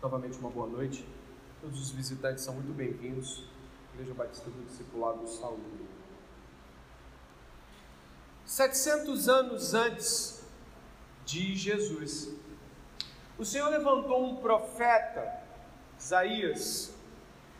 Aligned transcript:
Novamente, 0.00 0.38
uma 0.38 0.50
boa 0.50 0.68
noite. 0.68 1.04
Todos 1.60 1.80
os 1.80 1.90
visitantes 1.90 2.44
são 2.44 2.54
muito 2.54 2.72
bem-vindos. 2.72 3.42
Igreja 3.94 4.14
Batista 4.14 4.48
do 4.48 4.64
Discipulado 4.64 5.26
Saúde. 5.26 5.60
700 8.44 9.28
anos 9.28 9.74
antes 9.74 10.44
de 11.26 11.56
Jesus, 11.56 12.32
o 13.36 13.44
Senhor 13.44 13.68
levantou 13.70 14.24
um 14.24 14.36
profeta, 14.36 15.42
Isaías, 15.98 16.94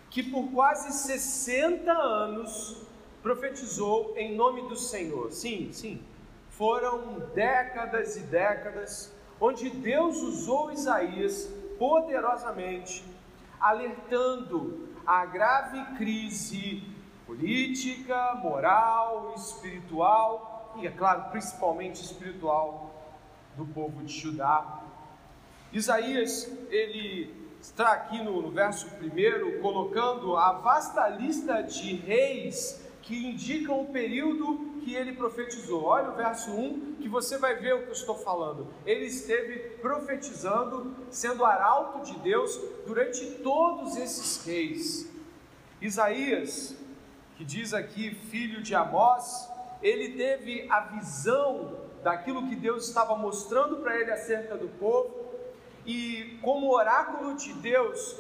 que 0.08 0.22
por 0.22 0.48
quase 0.52 0.92
60 0.92 1.90
anos 1.90 2.82
profetizou 3.20 4.16
em 4.16 4.36
nome 4.36 4.68
do 4.68 4.76
Senhor. 4.76 5.32
Sim, 5.32 5.72
sim, 5.72 6.00
foram 6.50 7.18
décadas 7.34 8.16
e 8.16 8.20
décadas 8.20 9.12
onde 9.40 9.68
Deus 9.70 10.18
usou 10.18 10.70
Isaías 10.70 11.57
poderosamente, 11.78 13.04
alertando 13.60 14.88
a 15.06 15.24
grave 15.24 15.96
crise 15.96 16.82
política, 17.26 18.34
moral, 18.42 19.34
espiritual 19.36 20.74
e, 20.78 20.86
é 20.86 20.90
claro, 20.90 21.30
principalmente 21.30 22.02
espiritual 22.02 22.94
do 23.56 23.66
povo 23.66 24.02
de 24.02 24.12
Judá. 24.12 24.82
Isaías, 25.72 26.50
ele 26.70 27.34
está 27.60 27.92
aqui 27.92 28.22
no, 28.22 28.40
no 28.40 28.50
verso 28.50 28.88
primeiro, 28.92 29.60
colocando 29.60 30.36
a 30.36 30.52
vasta 30.52 31.08
lista 31.08 31.62
de 31.62 31.94
reis 31.96 32.84
que 33.02 33.28
indicam 33.28 33.82
o 33.82 33.86
período 33.86 34.77
que 34.88 34.94
ele 34.94 35.12
profetizou. 35.12 35.84
Olha 35.84 36.10
o 36.10 36.14
verso 36.14 36.50
1, 36.50 36.96
que 37.00 37.08
você 37.08 37.36
vai 37.36 37.56
ver 37.56 37.74
o 37.74 37.82
que 37.82 37.88
eu 37.88 37.92
estou 37.92 38.16
falando. 38.16 38.66
Ele 38.86 39.04
esteve 39.04 39.58
profetizando, 39.80 40.96
sendo 41.10 41.44
arauto 41.44 42.10
de 42.10 42.18
Deus 42.20 42.58
durante 42.86 43.24
todos 43.42 43.96
esses 43.96 44.44
reis. 44.46 45.12
Isaías, 45.80 46.74
que 47.36 47.44
diz 47.44 47.74
aqui 47.74 48.14
filho 48.14 48.62
de 48.62 48.74
Amós, 48.74 49.48
ele 49.82 50.16
teve 50.16 50.66
a 50.70 50.80
visão 50.80 51.76
daquilo 52.02 52.48
que 52.48 52.56
Deus 52.56 52.88
estava 52.88 53.14
mostrando 53.14 53.76
para 53.76 54.00
ele 54.00 54.10
acerca 54.10 54.56
do 54.56 54.68
povo, 54.68 55.28
e 55.84 56.38
como 56.42 56.74
oráculo 56.74 57.34
de 57.34 57.52
Deus, 57.54 58.16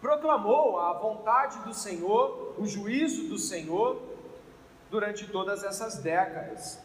proclamou 0.00 0.78
a 0.78 0.92
vontade 0.92 1.58
do 1.60 1.72
Senhor, 1.72 2.54
o 2.58 2.66
juízo 2.66 3.28
do 3.28 3.38
Senhor, 3.38 4.15
durante 4.96 5.26
todas 5.26 5.62
essas 5.62 5.98
décadas. 5.98 6.80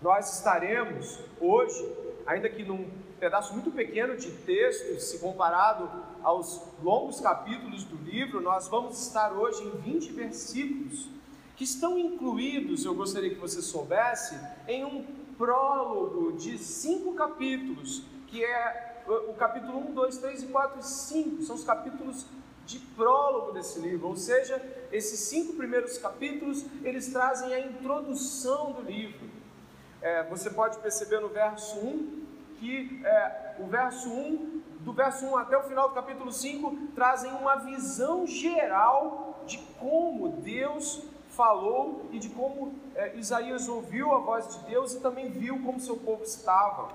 Nós 0.00 0.36
estaremos 0.36 1.18
hoje, 1.40 1.84
ainda 2.24 2.48
que 2.48 2.62
num 2.62 2.88
pedaço 3.18 3.52
muito 3.54 3.72
pequeno 3.72 4.16
de 4.16 4.30
texto, 4.30 5.00
se 5.00 5.18
comparado 5.18 5.90
aos 6.22 6.62
longos 6.80 7.20
capítulos 7.20 7.82
do 7.82 7.96
livro, 7.96 8.40
nós 8.40 8.68
vamos 8.68 9.04
estar 9.04 9.32
hoje 9.32 9.64
em 9.64 9.70
20 9.70 10.12
versículos 10.12 11.08
que 11.56 11.64
estão 11.64 11.98
incluídos, 11.98 12.84
eu 12.84 12.94
gostaria 12.94 13.30
que 13.30 13.40
você 13.40 13.60
soubesse, 13.60 14.38
em 14.68 14.84
um 14.84 15.04
prólogo 15.36 16.36
de 16.36 16.56
cinco 16.56 17.14
capítulos, 17.14 18.04
que 18.28 18.44
é 18.44 19.02
o 19.28 19.34
capítulo 19.34 19.90
1, 19.90 19.92
2, 19.92 20.18
3 20.18 20.42
e 20.44 20.46
4 20.46 20.78
e 20.78 20.84
5, 20.84 21.42
são 21.42 21.56
os 21.56 21.64
capítulos 21.64 22.26
de 22.66 22.78
prólogo 22.78 23.52
desse 23.52 23.78
livro, 23.78 24.08
ou 24.08 24.16
seja, 24.16 24.60
esses 24.90 25.20
cinco 25.20 25.54
primeiros 25.54 25.98
capítulos 25.98 26.64
eles 26.82 27.08
trazem 27.12 27.52
a 27.54 27.60
introdução 27.60 28.72
do 28.72 28.82
livro. 28.82 29.28
É, 30.00 30.22
você 30.24 30.50
pode 30.50 30.78
perceber 30.78 31.20
no 31.20 31.28
verso 31.28 31.78
1 31.78 32.24
que 32.58 33.00
é, 33.04 33.54
o 33.58 33.66
verso 33.66 34.08
1, 34.08 34.62
do 34.80 34.92
verso 34.92 35.26
1 35.26 35.36
até 35.36 35.56
o 35.56 35.62
final 35.64 35.88
do 35.88 35.94
capítulo 35.94 36.32
5, 36.32 36.88
trazem 36.94 37.30
uma 37.32 37.56
visão 37.56 38.26
geral 38.26 39.42
de 39.46 39.58
como 39.78 40.28
Deus 40.28 41.02
falou 41.28 42.06
e 42.12 42.18
de 42.18 42.28
como 42.30 42.74
é, 42.94 43.16
Isaías 43.16 43.68
ouviu 43.68 44.12
a 44.12 44.18
voz 44.18 44.48
de 44.48 44.64
Deus 44.66 44.94
e 44.94 45.00
também 45.00 45.30
viu 45.30 45.62
como 45.62 45.80
seu 45.80 45.96
povo 45.96 46.22
estava. 46.22 46.88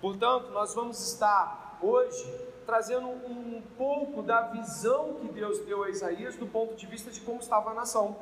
Portanto, 0.00 0.50
nós 0.50 0.74
vamos 0.74 1.12
estar 1.12 1.78
hoje 1.82 2.47
trazendo 2.68 3.08
um 3.08 3.62
pouco 3.78 4.22
da 4.22 4.42
visão 4.42 5.14
que 5.14 5.28
Deus 5.28 5.58
deu 5.60 5.84
a 5.84 5.88
Isaías 5.88 6.36
do 6.36 6.46
ponto 6.46 6.74
de 6.74 6.86
vista 6.86 7.10
de 7.10 7.18
como 7.22 7.40
estava 7.40 7.70
a 7.70 7.74
nação. 7.74 8.14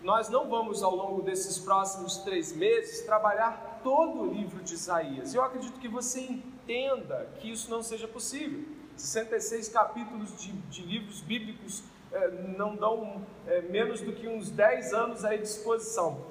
Nós 0.00 0.30
não 0.30 0.48
vamos, 0.48 0.82
ao 0.82 0.96
longo 0.96 1.20
desses 1.20 1.58
próximos 1.58 2.16
três 2.16 2.50
meses, 2.56 3.04
trabalhar 3.04 3.82
todo 3.84 4.22
o 4.22 4.32
livro 4.32 4.62
de 4.62 4.72
Isaías. 4.72 5.34
Eu 5.34 5.42
acredito 5.42 5.78
que 5.78 5.86
você 5.86 6.22
entenda 6.22 7.28
que 7.38 7.52
isso 7.52 7.70
não 7.70 7.82
seja 7.82 8.08
possível. 8.08 8.64
66 8.96 9.68
capítulos 9.68 10.34
de, 10.40 10.52
de 10.52 10.80
livros 10.80 11.20
bíblicos 11.20 11.82
eh, 12.10 12.30
não 12.56 12.74
dão 12.74 13.20
eh, 13.46 13.60
menos 13.60 14.00
do 14.00 14.14
que 14.14 14.28
uns 14.28 14.48
10 14.50 14.94
anos 14.94 15.26
à 15.26 15.36
disposição. 15.36 16.24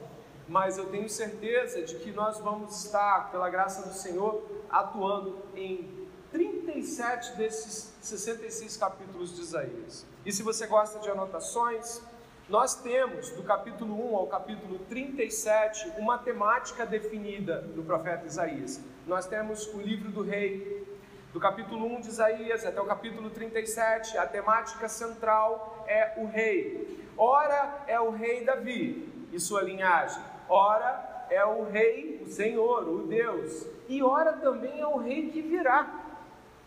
Mas 0.47 0.79
eu 0.79 0.87
tenho 0.87 1.07
certeza 1.07 1.83
de 1.83 1.97
que 1.97 2.11
nós 2.11 2.39
vamos 2.39 2.83
estar, 2.83 3.29
pela 3.29 3.47
graça 3.47 3.87
do 3.87 3.93
Senhor, 3.93 4.43
atuando 4.71 5.37
em 5.55 5.98
37 6.31 7.37
desses 7.37 7.93
66 8.01 8.77
capítulos 8.77 9.35
de 9.35 9.41
Isaías. 9.41 10.05
E 10.25 10.31
se 10.31 10.43
você 10.43 10.67
gosta 10.67 10.99
de 10.99 11.09
anotações, 11.09 12.01
nós 12.47 12.75
temos 12.75 13.29
do 13.31 13.43
capítulo 13.43 14.11
1 14.11 14.15
ao 14.15 14.27
capítulo 14.27 14.79
37 14.87 15.93
uma 15.97 16.17
temática 16.17 16.85
definida 16.85 17.61
do 17.61 17.83
profeta 17.83 18.25
Isaías. 18.25 18.79
Nós 19.07 19.25
temos 19.25 19.67
o 19.73 19.81
livro 19.81 20.11
do 20.11 20.21
rei, 20.21 20.87
do 21.33 21.39
capítulo 21.39 21.85
1 21.97 22.01
de 22.01 22.07
Isaías 22.09 22.65
até 22.65 22.79
o 22.79 22.85
capítulo 22.85 23.29
37, 23.29 24.17
a 24.17 24.25
temática 24.25 24.87
central 24.87 25.85
é 25.87 26.13
o 26.17 26.25
rei. 26.25 27.07
Ora 27.17 27.83
é 27.87 27.99
o 27.99 28.11
rei 28.11 28.43
Davi 28.43 29.27
e 29.31 29.39
sua 29.39 29.61
linhagem, 29.61 30.21
ora 30.47 31.25
é 31.29 31.43
o 31.45 31.63
rei, 31.63 32.23
o 32.25 32.31
Senhor, 32.31 32.87
o 32.87 33.07
Deus, 33.07 33.65
e 33.87 34.01
ora 34.01 34.33
também 34.33 34.79
é 34.79 34.87
o 34.87 34.97
rei 34.97 35.29
que 35.29 35.41
virá 35.41 36.08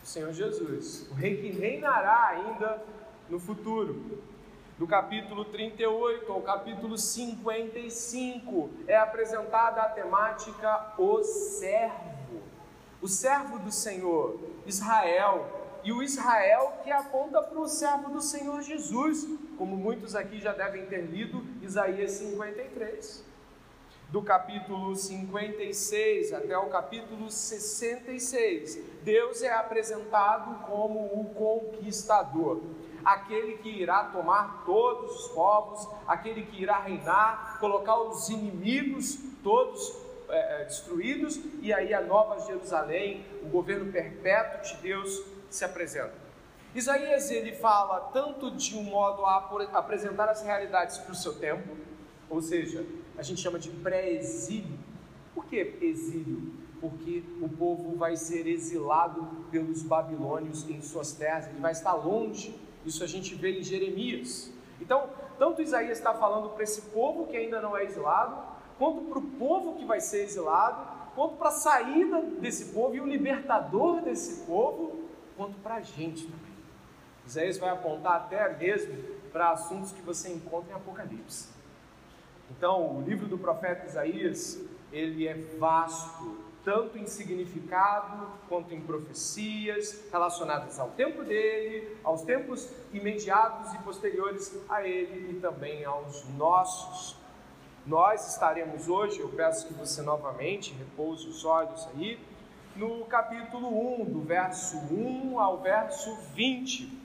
o 0.02 0.06
Senhor 0.06 0.32
Jesus, 0.32 1.06
o 1.10 1.14
rei 1.14 1.36
que 1.36 1.50
reinará 1.50 2.28
ainda 2.28 2.82
no 3.30 3.38
futuro. 3.38 4.20
Do 4.78 4.86
capítulo 4.86 5.44
38 5.44 6.32
ao 6.32 6.42
capítulo 6.42 6.98
55 6.98 8.70
é 8.88 8.96
apresentada 8.96 9.82
a 9.82 9.88
temática 9.88 10.94
o 10.98 11.22
servo, 11.22 12.42
o 13.00 13.06
servo 13.06 13.60
do 13.60 13.70
Senhor, 13.70 14.40
Israel, 14.66 15.60
e 15.84 15.92
o 15.92 16.02
Israel 16.02 16.80
que 16.82 16.90
aponta 16.90 17.40
para 17.42 17.60
o 17.60 17.68
servo 17.68 18.10
do 18.10 18.20
Senhor 18.20 18.60
Jesus, 18.62 19.26
como 19.56 19.76
muitos 19.76 20.16
aqui 20.16 20.40
já 20.40 20.52
devem 20.52 20.86
ter 20.86 21.02
lido 21.02 21.44
Isaías 21.62 22.12
53 22.12 23.31
do 24.12 24.20
capítulo 24.20 24.94
56 24.94 26.34
até 26.34 26.56
o 26.58 26.66
capítulo 26.66 27.30
66, 27.30 28.78
Deus 29.02 29.42
é 29.42 29.50
apresentado 29.50 30.66
como 30.66 30.98
o 31.18 31.32
conquistador, 31.34 32.60
aquele 33.02 33.56
que 33.56 33.70
irá 33.70 34.04
tomar 34.04 34.64
todos 34.66 35.18
os 35.18 35.28
povos, 35.28 35.88
aquele 36.06 36.42
que 36.42 36.62
irá 36.62 36.78
reinar, 36.78 37.56
colocar 37.58 37.98
os 38.02 38.28
inimigos 38.28 39.18
todos 39.42 39.96
é, 40.28 40.64
destruídos, 40.64 41.40
e 41.62 41.72
aí 41.72 41.94
a 41.94 42.02
nova 42.02 42.38
Jerusalém, 42.46 43.24
o 43.42 43.48
governo 43.48 43.90
perpétuo 43.90 44.76
de 44.76 44.82
Deus 44.82 45.22
se 45.48 45.64
apresenta. 45.64 46.12
Isaías 46.74 47.30
ele 47.30 47.52
fala 47.52 48.10
tanto 48.12 48.50
de 48.50 48.76
um 48.76 48.82
modo 48.82 49.24
a 49.24 49.38
apresentar 49.72 50.28
as 50.28 50.42
realidades 50.42 50.98
para 50.98 51.12
o 51.12 51.16
seu 51.16 51.38
tempo, 51.38 51.74
ou 52.28 52.42
seja, 52.42 52.84
a 53.16 53.22
gente 53.22 53.40
chama 53.40 53.58
de 53.58 53.70
pré-exílio. 53.70 54.78
Por 55.34 55.46
que 55.46 55.78
exílio? 55.80 56.52
Porque 56.80 57.22
o 57.40 57.48
povo 57.48 57.96
vai 57.96 58.16
ser 58.16 58.46
exilado 58.46 59.46
pelos 59.50 59.82
babilônios 59.82 60.68
em 60.68 60.80
suas 60.82 61.12
terras, 61.12 61.46
ele 61.46 61.60
vai 61.60 61.72
estar 61.72 61.94
longe. 61.94 62.54
Isso 62.84 63.04
a 63.04 63.06
gente 63.06 63.34
vê 63.34 63.58
em 63.58 63.62
Jeremias. 63.62 64.52
Então, 64.80 65.08
tanto 65.38 65.62
Isaías 65.62 65.98
está 65.98 66.12
falando 66.12 66.50
para 66.50 66.64
esse 66.64 66.82
povo 66.82 67.26
que 67.26 67.36
ainda 67.36 67.60
não 67.60 67.76
é 67.76 67.84
exilado, 67.84 68.36
quanto 68.78 69.02
para 69.02 69.18
o 69.18 69.22
povo 69.22 69.76
que 69.76 69.84
vai 69.84 70.00
ser 70.00 70.24
exilado, 70.24 71.12
quanto 71.14 71.36
para 71.36 71.48
a 71.48 71.52
saída 71.52 72.20
desse 72.40 72.72
povo 72.72 72.94
e 72.94 73.00
o 73.00 73.06
libertador 73.06 74.02
desse 74.02 74.44
povo, 74.44 75.08
quanto 75.36 75.58
para 75.60 75.76
a 75.76 75.80
gente 75.80 76.24
também. 76.24 76.52
Isaías 77.24 77.58
vai 77.58 77.70
apontar 77.70 78.16
até 78.16 78.56
mesmo 78.58 78.94
para 79.32 79.50
assuntos 79.50 79.92
que 79.92 80.02
você 80.02 80.32
encontra 80.32 80.72
em 80.72 80.74
Apocalipse. 80.74 81.48
Então, 82.56 82.98
o 82.98 83.02
livro 83.02 83.26
do 83.26 83.38
profeta 83.38 83.86
Isaías, 83.86 84.60
ele 84.92 85.26
é 85.26 85.34
vasto, 85.58 86.38
tanto 86.64 86.98
em 86.98 87.06
significado 87.06 88.26
quanto 88.48 88.72
em 88.74 88.80
profecias 88.80 90.04
relacionadas 90.12 90.78
ao 90.78 90.90
tempo 90.90 91.24
dele, 91.24 91.96
aos 92.04 92.22
tempos 92.22 92.70
imediatos 92.92 93.72
e 93.74 93.78
posteriores 93.78 94.56
a 94.68 94.86
ele 94.86 95.32
e 95.32 95.40
também 95.40 95.84
aos 95.84 96.24
nossos. 96.36 97.16
Nós 97.84 98.28
estaremos 98.28 98.88
hoje, 98.88 99.18
eu 99.18 99.28
peço 99.30 99.66
que 99.66 99.74
você 99.74 100.02
novamente 100.02 100.72
repouse 100.74 101.26
os 101.26 101.44
olhos 101.44 101.88
aí, 101.94 102.18
no 102.76 103.04
capítulo 103.06 104.02
1, 104.02 104.04
do 104.04 104.20
verso 104.20 104.76
1 104.76 105.38
ao 105.40 105.60
verso 105.60 106.16
20. 106.34 107.01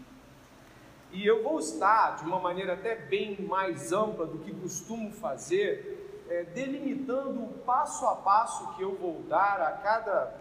E 1.17 1.25
eu 1.25 1.41
vou 1.41 1.57
estar, 1.57 2.17
de 2.17 2.25
uma 2.25 2.39
maneira 2.39 2.73
até 2.73 2.95
bem 2.95 3.41
mais 3.41 3.91
ampla 3.91 4.27
do 4.27 4.37
que 4.37 4.53
costumo 4.53 5.11
fazer, 5.11 6.23
é, 6.29 6.43
delimitando 6.43 7.43
o 7.43 7.53
passo 7.65 8.05
a 8.05 8.17
passo 8.17 8.75
que 8.75 8.83
eu 8.83 8.95
vou 8.95 9.23
dar 9.23 9.59
a 9.59 9.71
cada 9.71 10.31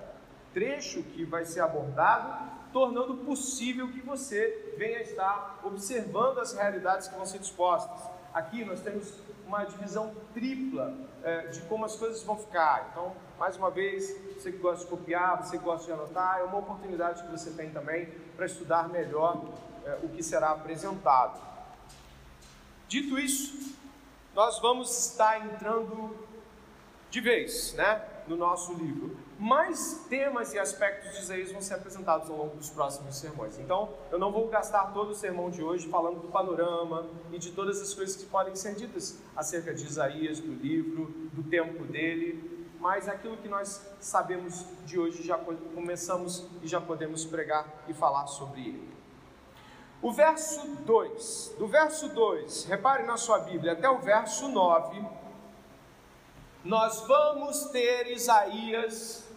trecho 0.53 1.03
que 1.03 1.25
vai 1.25 1.47
ser 1.47 1.61
abordado, 1.61 2.53
tornando 2.75 3.17
possível 3.25 3.89
que 3.89 4.03
você 4.03 4.75
venha 4.77 5.01
estar 5.01 5.61
observando 5.65 6.41
as 6.41 6.53
realidades 6.53 7.09
que 7.09 7.15
vão 7.15 7.25
ser 7.25 7.39
dispostas. 7.39 7.99
Aqui 8.35 8.63
nós 8.63 8.83
temos 8.83 9.15
uma 9.47 9.65
divisão 9.65 10.15
tripla 10.35 10.93
é, 11.25 11.47
de 11.47 11.63
como 11.63 11.87
as 11.87 11.97
coisas 11.97 12.23
vão 12.23 12.37
ficar. 12.37 12.89
Então, 12.91 13.15
mais 13.39 13.57
uma 13.57 13.71
vez, 13.71 14.15
você 14.35 14.53
que 14.53 14.59
gosta 14.59 14.85
de 14.85 14.91
copiar, 14.91 15.43
você 15.43 15.57
que 15.57 15.65
gosta 15.65 15.87
de 15.87 15.93
anotar, 15.93 16.41
é 16.41 16.43
uma 16.43 16.59
oportunidade 16.59 17.23
que 17.23 17.31
você 17.31 17.53
tem 17.53 17.71
também 17.71 18.11
para 18.37 18.45
estudar 18.45 18.91
melhor 18.91 19.43
é, 19.87 19.99
o 20.03 20.09
que 20.09 20.23
será 20.23 20.51
apresentado. 20.51 21.41
Dito 22.89 23.19
isso, 23.19 23.75
nós 24.35 24.59
vamos 24.61 24.91
estar 25.07 25.47
entrando 25.47 26.15
de 27.11 27.21
vez, 27.21 27.73
né, 27.75 28.03
no 28.27 28.37
nosso 28.37 28.75
livro. 28.75 29.17
Mais 29.39 30.05
temas 30.09 30.53
e 30.53 30.59
aspectos 30.59 31.13
de 31.13 31.23
Isaías 31.23 31.53
vão 31.53 31.63
ser 31.63 31.75
apresentados 31.75 32.29
ao 32.29 32.37
longo 32.37 32.57
dos 32.57 32.69
próximos 32.69 33.17
sermões. 33.17 33.59
Então, 33.59 33.95
eu 34.11 34.19
não 34.19 34.33
vou 34.33 34.49
gastar 34.49 34.93
todo 34.93 35.11
o 35.11 35.15
sermão 35.15 35.51
de 35.51 35.63
hoje 35.63 35.89
falando 35.89 36.21
do 36.21 36.29
panorama 36.29 37.07
e 37.33 37.39
de 37.39 37.53
todas 37.53 37.81
as 37.81 37.95
coisas 37.95 38.17
que 38.17 38.27
podem 38.27 38.57
ser 38.57 38.75
ditas 38.75 39.19
acerca 39.37 39.73
de 39.73 39.85
Isaías, 39.85 40.41
do 40.41 40.53
livro, 40.53 41.07
do 41.33 41.43
tempo 41.45 41.85
dele, 41.85 42.69
mas 42.81 43.09
aquilo 43.09 43.37
que 43.37 43.49
nós 43.49 43.81
sabemos 44.01 44.65
de 44.85 44.99
hoje 44.99 45.23
já 45.23 45.39
começamos 45.39 46.47
e 46.63 46.69
já 46.69 46.81
podemos 46.81 47.25
pregar 47.25 47.85
e 47.89 47.95
falar 47.95 48.27
sobre 48.27 48.61
ele. 48.61 48.96
O 50.07 50.13
verso 50.13 50.65
2, 50.87 51.57
do 51.59 51.67
verso 51.67 52.09
2, 52.09 52.67
repare 52.67 53.03
na 53.03 53.17
sua 53.17 53.41
Bíblia, 53.41 53.73
até 53.73 53.91
o 53.91 53.99
verso 53.99 54.47
9, 54.47 55.05
nós 56.65 57.01
vamos 57.09 57.65
ter 57.71 58.13
Isaías 58.13 59.29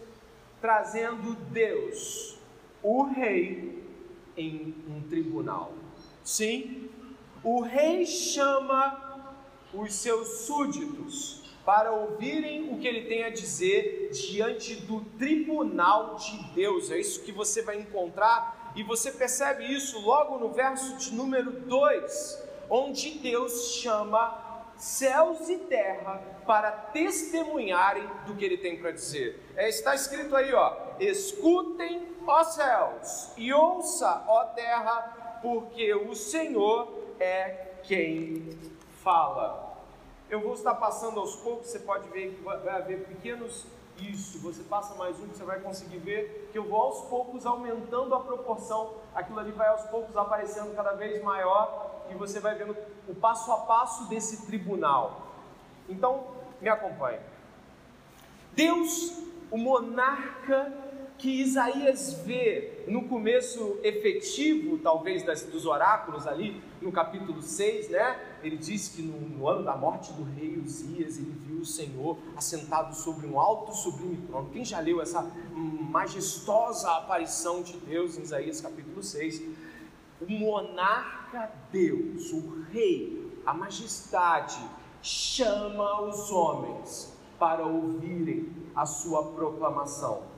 trazendo 0.60 1.34
Deus, 1.50 2.38
o 2.84 3.02
rei, 3.02 3.84
em 4.36 4.72
um 4.88 5.02
tribunal. 5.08 5.72
Sim, 6.22 6.88
o 7.42 7.62
rei 7.62 8.06
chama 8.06 9.34
os 9.74 9.92
seus 9.92 10.42
súditos 10.42 11.50
para 11.64 11.90
ouvirem 11.90 12.72
o 12.72 12.78
que 12.78 12.86
ele 12.86 13.08
tem 13.08 13.24
a 13.24 13.30
dizer 13.30 14.10
diante 14.12 14.76
do 14.76 15.00
tribunal 15.18 16.14
de 16.14 16.40
Deus. 16.54 16.92
É 16.92 17.00
isso 17.00 17.24
que 17.24 17.32
você 17.32 17.60
vai 17.60 17.80
encontrar 17.80 18.59
e 18.80 18.82
você 18.82 19.12
percebe 19.12 19.70
isso 19.70 20.00
logo 20.00 20.38
no 20.38 20.52
verso 20.52 20.96
de 20.96 21.12
número 21.12 21.52
2, 21.52 22.42
onde 22.70 23.10
Deus 23.18 23.74
chama 23.74 24.72
céus 24.78 25.50
e 25.50 25.58
terra 25.58 26.22
para 26.46 26.70
testemunharem 26.70 28.08
do 28.24 28.34
que 28.34 28.42
ele 28.42 28.56
tem 28.56 28.78
para 28.78 28.90
dizer. 28.90 29.38
É, 29.54 29.68
está 29.68 29.94
escrito 29.94 30.34
aí, 30.34 30.54
ó: 30.54 30.74
escutem, 30.98 32.08
ó 32.26 32.42
céus, 32.42 33.32
e 33.36 33.52
ouça, 33.52 34.24
ó 34.26 34.46
terra, 34.46 35.38
porque 35.42 35.92
o 35.92 36.14
Senhor 36.14 36.90
é 37.20 37.72
quem 37.82 38.48
fala. 39.02 39.76
Eu 40.30 40.40
vou 40.40 40.54
estar 40.54 40.74
passando 40.76 41.20
aos 41.20 41.36
poucos, 41.36 41.66
você 41.66 41.80
pode 41.80 42.08
ver 42.08 42.30
que 42.30 42.42
vai 42.42 42.56
haver 42.70 43.04
pequenos 43.04 43.66
isso, 44.02 44.38
você 44.38 44.62
passa 44.62 44.94
mais 44.94 45.18
um 45.18 45.26
você 45.26 45.44
vai 45.44 45.60
conseguir 45.60 45.98
ver 45.98 46.48
que 46.52 46.58
eu 46.58 46.64
vou 46.64 46.80
aos 46.80 47.08
poucos 47.08 47.46
aumentando 47.46 48.14
a 48.14 48.20
proporção, 48.20 48.94
aquilo 49.14 49.38
ali 49.38 49.52
vai 49.52 49.68
aos 49.68 49.82
poucos 49.84 50.16
aparecendo 50.16 50.74
cada 50.74 50.92
vez 50.92 51.22
maior 51.22 52.04
e 52.10 52.14
você 52.14 52.40
vai 52.40 52.54
vendo 52.54 52.76
o 53.08 53.14
passo 53.14 53.52
a 53.52 53.58
passo 53.58 54.08
desse 54.08 54.46
tribunal. 54.46 55.34
Então, 55.88 56.26
me 56.60 56.68
acompanhe. 56.68 57.20
Deus, 58.52 59.22
o 59.50 59.56
monarca 59.56 60.72
que 61.20 61.40
Isaías 61.40 62.14
vê 62.24 62.84
no 62.86 63.06
começo 63.06 63.78
efetivo, 63.82 64.78
talvez, 64.78 65.22
das, 65.22 65.42
dos 65.44 65.66
oráculos 65.66 66.26
ali, 66.26 66.62
no 66.80 66.90
capítulo 66.90 67.42
6, 67.42 67.90
né? 67.90 68.18
Ele 68.42 68.56
diz 68.56 68.88
que 68.88 69.02
no, 69.02 69.20
no, 69.20 69.48
ano 69.48 69.64
da 69.64 69.76
morte 69.76 70.12
do 70.12 70.22
rei 70.22 70.58
Uzias, 70.58 71.18
ele 71.18 71.32
viu 71.46 71.60
o 71.60 71.64
Senhor 71.64 72.16
assentado 72.36 72.94
sobre 72.94 73.26
um 73.26 73.38
alto 73.38 73.74
sublime 73.74 74.16
trono. 74.26 74.50
Quem 74.50 74.64
já 74.64 74.80
leu 74.80 75.00
essa 75.00 75.22
majestosa 75.52 76.90
aparição 76.92 77.62
de 77.62 77.76
Deus 77.78 78.16
em 78.16 78.22
Isaías 78.22 78.60
capítulo 78.60 79.02
6? 79.02 79.42
O 80.20 80.30
monarca 80.30 81.50
Deus, 81.70 82.32
o 82.32 82.62
rei, 82.70 83.40
a 83.44 83.54
majestade, 83.54 84.60
chama 85.02 86.02
os 86.02 86.30
homens 86.30 87.12
para 87.38 87.64
ouvirem 87.64 88.52
a 88.74 88.84
sua 88.84 89.32
proclamação 89.32 90.30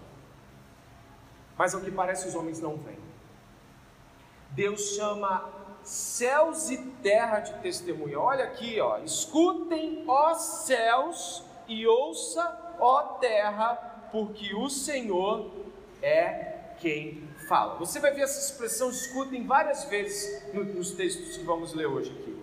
mas 1.63 1.75
ao 1.75 1.81
que 1.81 1.91
parece 1.91 2.27
os 2.27 2.35
homens 2.35 2.61
não 2.61 2.77
vêm. 2.77 2.99
Deus 4.51 4.97
chama 4.97 5.49
céus 5.83 6.71
e 6.71 6.79
terra 7.03 7.41
de 7.41 7.55
testemunha. 7.61 8.19
Olha 8.19 8.45
aqui, 8.45 8.81
ó. 8.81 8.99
Escutem, 8.99 10.05
ó 10.07 10.35
céus, 10.35 11.45
e 11.69 11.87
ouça, 11.87 12.77
ó 12.79 13.03
terra, 13.19 14.09
porque 14.11 14.55
o 14.55 14.69
Senhor 14.69 15.51
é 16.01 16.75
quem 16.79 17.29
fala. 17.49 17.79
Você 17.79 18.01
vai 18.01 18.13
ver 18.13 18.23
essa 18.23 18.41
expressão 18.41 18.91
escutem 18.91 19.47
várias 19.47 19.85
vezes 19.85 20.53
nos 20.53 20.93
textos 20.93 21.37
que 21.37 21.45
vamos 21.45 21.73
ler 21.73 21.87
hoje 21.87 22.11
aqui. 22.11 22.37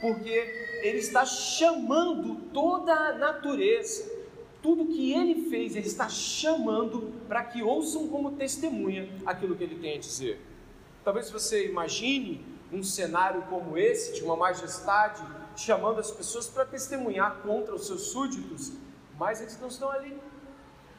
Porque 0.00 0.80
ele 0.82 0.98
está 0.98 1.26
chamando 1.26 2.36
toda 2.52 2.92
a 2.92 3.12
natureza 3.12 4.20
tudo 4.62 4.86
que 4.86 5.12
ele 5.12 5.48
fez, 5.48 5.74
ele 5.74 5.86
está 5.86 6.08
chamando 6.08 7.12
para 7.26 7.44
que 7.44 7.62
ouçam 7.62 8.08
como 8.08 8.32
testemunha 8.32 9.08
aquilo 9.24 9.56
que 9.56 9.64
ele 9.64 9.76
tem 9.76 9.96
a 9.96 9.98
dizer. 9.98 10.38
Talvez 11.02 11.30
você 11.30 11.66
imagine 11.66 12.44
um 12.72 12.82
cenário 12.82 13.42
como 13.42 13.76
esse, 13.76 14.14
de 14.14 14.22
uma 14.22 14.36
majestade, 14.36 15.22
chamando 15.56 16.00
as 16.00 16.10
pessoas 16.10 16.48
para 16.48 16.64
testemunhar 16.64 17.38
contra 17.42 17.74
os 17.74 17.86
seus 17.86 18.10
súditos, 18.10 18.72
mas 19.18 19.40
eles 19.40 19.58
não 19.60 19.68
estão 19.68 19.90
ali. 19.90 20.12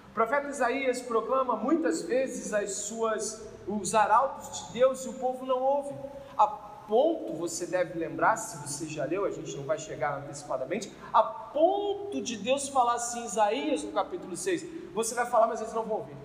O 0.09 0.13
profeta 0.13 0.47
Isaías 0.49 1.01
proclama 1.01 1.55
muitas 1.55 2.01
vezes 2.01 2.53
as 2.53 2.73
suas, 2.73 3.41
os 3.65 3.95
arautos 3.95 4.67
de 4.67 4.73
Deus 4.73 5.05
e 5.05 5.09
o 5.09 5.13
povo 5.13 5.45
não 5.45 5.59
ouve. 5.59 5.95
A 6.37 6.47
ponto, 6.47 7.33
você 7.33 7.65
deve 7.65 7.97
lembrar, 7.97 8.35
se 8.35 8.57
você 8.57 8.85
já 8.85 9.05
leu, 9.05 9.23
a 9.23 9.31
gente 9.31 9.55
não 9.55 9.63
vai 9.63 9.79
chegar 9.79 10.17
antecipadamente, 10.17 10.91
a 11.13 11.23
ponto 11.23 12.21
de 12.21 12.35
Deus 12.35 12.67
falar 12.67 12.95
assim, 12.95 13.23
Isaías 13.23 13.83
no 13.83 13.93
capítulo 13.93 14.35
6, 14.35 14.93
você 14.93 15.15
vai 15.15 15.25
falar, 15.25 15.47
mas 15.47 15.61
eles 15.61 15.73
não 15.73 15.83
vão 15.83 15.99
ouvir. 15.99 16.17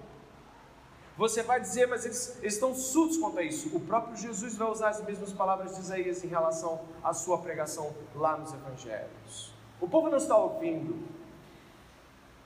Você 1.17 1.43
vai 1.43 1.59
dizer, 1.59 1.87
mas 1.89 2.05
eles, 2.05 2.37
eles 2.43 2.55
estão 2.55 2.75
surdos 2.75 3.17
quanto 3.17 3.39
a 3.39 3.43
isso. 3.43 3.75
O 3.75 3.81
próprio 3.81 4.17
Jesus 4.17 4.55
vai 4.55 4.71
usar 4.71 4.91
as 4.91 5.03
mesmas 5.03 5.33
palavras 5.33 5.75
de 5.75 5.81
Isaías 5.81 6.23
em 6.23 6.29
relação 6.29 6.81
à 7.03 7.15
sua 7.15 7.39
pregação 7.39 7.95
lá 8.15 8.37
nos 8.37 8.53
evangelhos. 8.53 9.53
O 9.81 9.89
povo 9.89 10.11
não 10.11 10.19
está 10.19 10.37
ouvindo, 10.37 10.99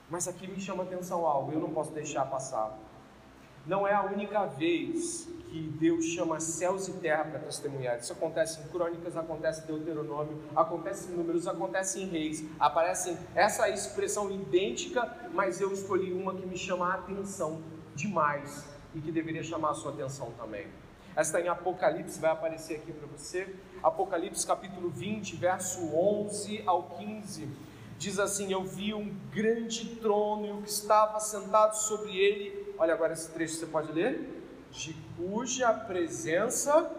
mas 0.09 0.27
aqui 0.27 0.47
me 0.47 0.59
chama 0.59 0.83
atenção 0.83 1.25
algo, 1.25 1.51
eu 1.51 1.59
não 1.59 1.71
posso 1.71 1.91
deixar 1.91 2.25
passar. 2.25 2.77
Não 3.65 3.85
é 3.85 3.93
a 3.93 4.03
única 4.03 4.45
vez 4.45 5.27
que 5.49 5.61
Deus 5.61 6.05
chama 6.05 6.39
céus 6.39 6.87
e 6.87 6.93
terra 6.93 7.25
para 7.25 7.39
testemunhar. 7.39 7.99
Isso 7.99 8.13
acontece 8.13 8.59
em 8.61 8.67
crônicas, 8.69 9.17
acontece 9.17 9.63
em 9.63 9.65
Deuteronômio, 9.67 10.41
acontece 10.55 11.11
em 11.11 11.15
números, 11.15 11.45
acontece 11.45 12.01
em 12.01 12.05
reis. 12.05 12.43
Aparece 12.59 13.17
essa 13.35 13.69
expressão 13.69 14.31
idêntica, 14.31 15.29
mas 15.33 15.61
eu 15.61 15.71
escolhi 15.71 16.11
uma 16.11 16.33
que 16.33 16.45
me 16.45 16.57
chama 16.57 16.87
a 16.87 16.95
atenção 16.95 17.61
demais 18.01 18.65
e 18.93 18.99
que 18.99 19.11
deveria 19.11 19.43
chamar 19.43 19.71
a 19.71 19.73
sua 19.73 19.91
atenção 19.91 20.31
também. 20.37 20.67
Esta 21.15 21.41
em 21.41 21.47
Apocalipse, 21.47 22.19
vai 22.19 22.31
aparecer 22.31 22.77
aqui 22.77 22.91
para 22.91 23.07
você. 23.07 23.55
Apocalipse 23.83 24.45
capítulo 24.45 24.89
20, 24.89 25.35
verso 25.35 25.93
11 25.95 26.63
ao 26.65 26.83
15. 26.97 27.47
Diz 27.97 28.17
assim: 28.17 28.51
Eu 28.51 28.63
vi 28.63 28.93
um 28.93 29.13
grande 29.31 29.95
trono 29.97 30.45
e 30.45 30.51
o 30.51 30.61
que 30.61 30.69
estava 30.69 31.19
sentado 31.19 31.75
sobre 31.75 32.15
ele. 32.15 32.73
Olha 32.77 32.93
agora 32.93 33.13
esse 33.13 33.29
trecho, 33.29 33.55
você 33.55 33.65
pode 33.65 33.91
ler? 33.91 34.41
de 34.71 34.95
cuja 35.17 35.73
presença 35.73 36.89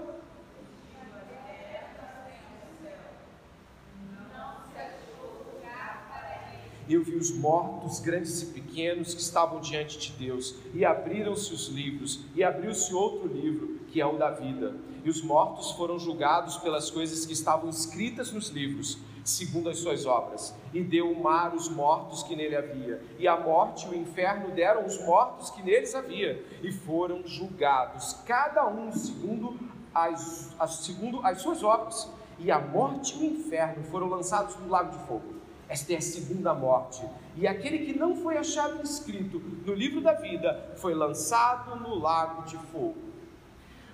Eu 6.89 7.03
vi 7.05 7.15
os 7.15 7.31
mortos, 7.31 8.01
grandes 8.01 8.43
e 8.43 8.47
pequenos, 8.47 9.15
que 9.15 9.21
estavam 9.21 9.61
diante 9.61 9.99
de 9.99 10.13
Deus, 10.13 10.55
e 10.75 10.85
abriram-se 10.85 11.53
os 11.53 11.69
livros, 11.69 12.21
e 12.35 12.43
abriu-se 12.43 12.93
outro 12.93 13.29
livro, 13.29 13.81
que 13.89 14.01
é 14.01 14.07
o 14.07 14.17
da 14.17 14.31
vida. 14.31 14.75
E 15.05 15.09
os 15.09 15.23
mortos 15.23 15.71
foram 15.73 15.99
julgados 15.99 16.57
pelas 16.59 16.91
coisas 16.91 17.25
que 17.25 17.33
estavam 17.33 17.71
escritas 17.71 18.33
nos 18.33 18.49
livros, 18.49 18.99
segundo 19.25 19.69
as 19.69 19.79
suas 19.79 20.07
obras. 20.07 20.55
E 20.75 20.83
deu 20.83 21.11
o 21.11 21.23
mar 21.23 21.55
os 21.55 21.69
mortos 21.69 22.23
que 22.25 22.35
nele 22.35 22.57
havia, 22.57 23.01
e 23.19 23.29
a 23.29 23.39
morte 23.39 23.87
e 23.87 23.91
o 23.91 23.95
inferno 23.95 24.51
deram 24.51 24.85
os 24.85 25.01
mortos 25.05 25.51
que 25.51 25.63
neles 25.63 25.95
havia, 25.95 26.45
e 26.63 26.73
foram 26.73 27.27
julgados, 27.27 28.15
cada 28.27 28.67
um 28.67 28.91
segundo 28.93 29.59
as, 29.95 30.55
as, 30.59 30.75
segundo 30.77 31.25
as 31.25 31.41
suas 31.41 31.63
obras. 31.63 32.11
E 32.39 32.51
a 32.51 32.59
morte 32.59 33.17
e 33.17 33.21
o 33.21 33.25
inferno 33.25 33.85
foram 33.85 34.09
lançados 34.09 34.57
no 34.57 34.69
lago 34.69 34.99
de 34.99 35.07
fogo. 35.07 35.42
Esta 35.73 35.95
é 35.95 35.97
a 35.97 36.03
segunda 36.03 36.53
morte. 36.53 37.03
E 37.35 37.47
aquele 37.47 37.79
que 37.87 37.99
não 37.99 38.15
foi 38.15 38.37
achado 38.37 38.83
inscrito 38.83 39.39
no 39.65 39.73
livro 39.73 40.03
da 40.03 40.13
vida 40.13 40.71
foi 40.77 40.95
lançado 40.95 41.77
no 41.77 41.95
lago 41.95 42.43
de 42.43 42.59
fogo. 42.59 42.99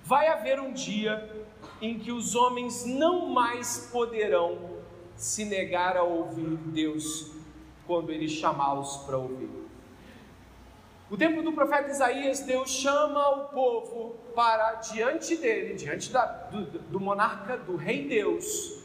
Vai 0.03 0.27
haver 0.27 0.59
um 0.59 0.73
dia 0.73 1.47
em 1.81 1.97
que 1.97 2.11
os 2.11 2.35
homens 2.35 2.83
não 2.85 3.29
mais 3.29 3.89
poderão 3.93 4.57
se 5.15 5.45
negar 5.45 5.95
a 5.95 6.03
ouvir 6.03 6.57
Deus 6.57 7.31
quando 7.87 8.11
ele 8.11 8.27
chamá-los 8.27 8.97
para 9.05 9.17
ouvir. 9.17 9.49
O 11.09 11.15
tempo 11.15 11.41
do 11.41 11.53
profeta 11.53 11.89
Isaías, 11.89 12.41
Deus 12.41 12.71
chama 12.71 13.25
o 13.37 13.45
povo 13.53 14.17
para 14.35 14.73
diante 14.73 15.37
dele, 15.37 15.75
diante 15.75 16.11
da, 16.11 16.25
do, 16.25 16.65
do 16.65 16.99
monarca, 16.99 17.55
do 17.57 17.77
rei 17.77 18.05
Deus, 18.05 18.78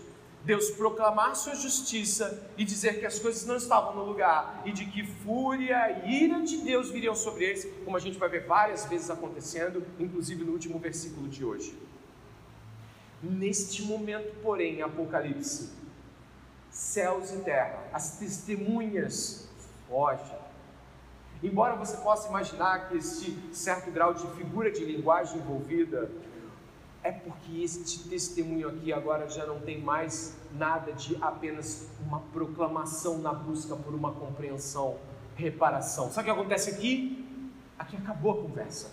Deus 0.44 0.70
proclamar 0.70 1.34
sua 1.34 1.54
justiça 1.54 2.46
e 2.58 2.64
dizer 2.64 3.00
que 3.00 3.06
as 3.06 3.18
coisas 3.18 3.46
não 3.46 3.56
estavam 3.56 3.94
no 3.96 4.04
lugar 4.04 4.62
e 4.66 4.72
de 4.72 4.84
que 4.84 5.02
fúria 5.02 6.02
e 6.04 6.24
ira 6.24 6.42
de 6.42 6.58
Deus 6.58 6.90
viriam 6.90 7.14
sobre 7.14 7.44
eles, 7.44 7.66
como 7.82 7.96
a 7.96 8.00
gente 8.00 8.18
vai 8.18 8.28
ver 8.28 8.46
várias 8.46 8.84
vezes 8.84 9.08
acontecendo, 9.08 9.84
inclusive 9.98 10.44
no 10.44 10.52
último 10.52 10.78
versículo 10.78 11.28
de 11.28 11.44
hoje. 11.44 11.74
Neste 13.22 13.82
momento, 13.84 14.34
porém, 14.42 14.82
Apocalipse, 14.82 15.70
céus 16.70 17.32
e 17.32 17.38
terra, 17.38 17.82
as 17.90 18.18
testemunhas 18.18 19.48
fogem. 19.88 20.44
Embora 21.42 21.74
você 21.74 21.96
possa 21.98 22.28
imaginar 22.28 22.88
que 22.88 22.98
este 22.98 23.34
certo 23.50 23.90
grau 23.90 24.12
de 24.12 24.26
figura 24.36 24.70
de 24.70 24.84
linguagem 24.84 25.38
envolvida 25.38 26.10
é 27.04 27.12
porque 27.12 27.62
este 27.62 28.08
testemunho 28.08 28.66
aqui 28.66 28.90
agora 28.90 29.28
já 29.28 29.44
não 29.44 29.60
tem 29.60 29.78
mais 29.78 30.34
nada 30.54 30.90
de 30.94 31.16
apenas 31.20 31.90
uma 32.00 32.18
proclamação 32.18 33.18
na 33.18 33.32
busca 33.32 33.76
por 33.76 33.94
uma 33.94 34.12
compreensão, 34.12 34.96
reparação. 35.36 36.10
Sabe 36.10 36.30
o 36.30 36.32
que 36.32 36.40
acontece 36.40 36.70
aqui? 36.70 37.22
Aqui 37.78 37.96
acabou 37.98 38.32
a 38.32 38.42
conversa. 38.42 38.90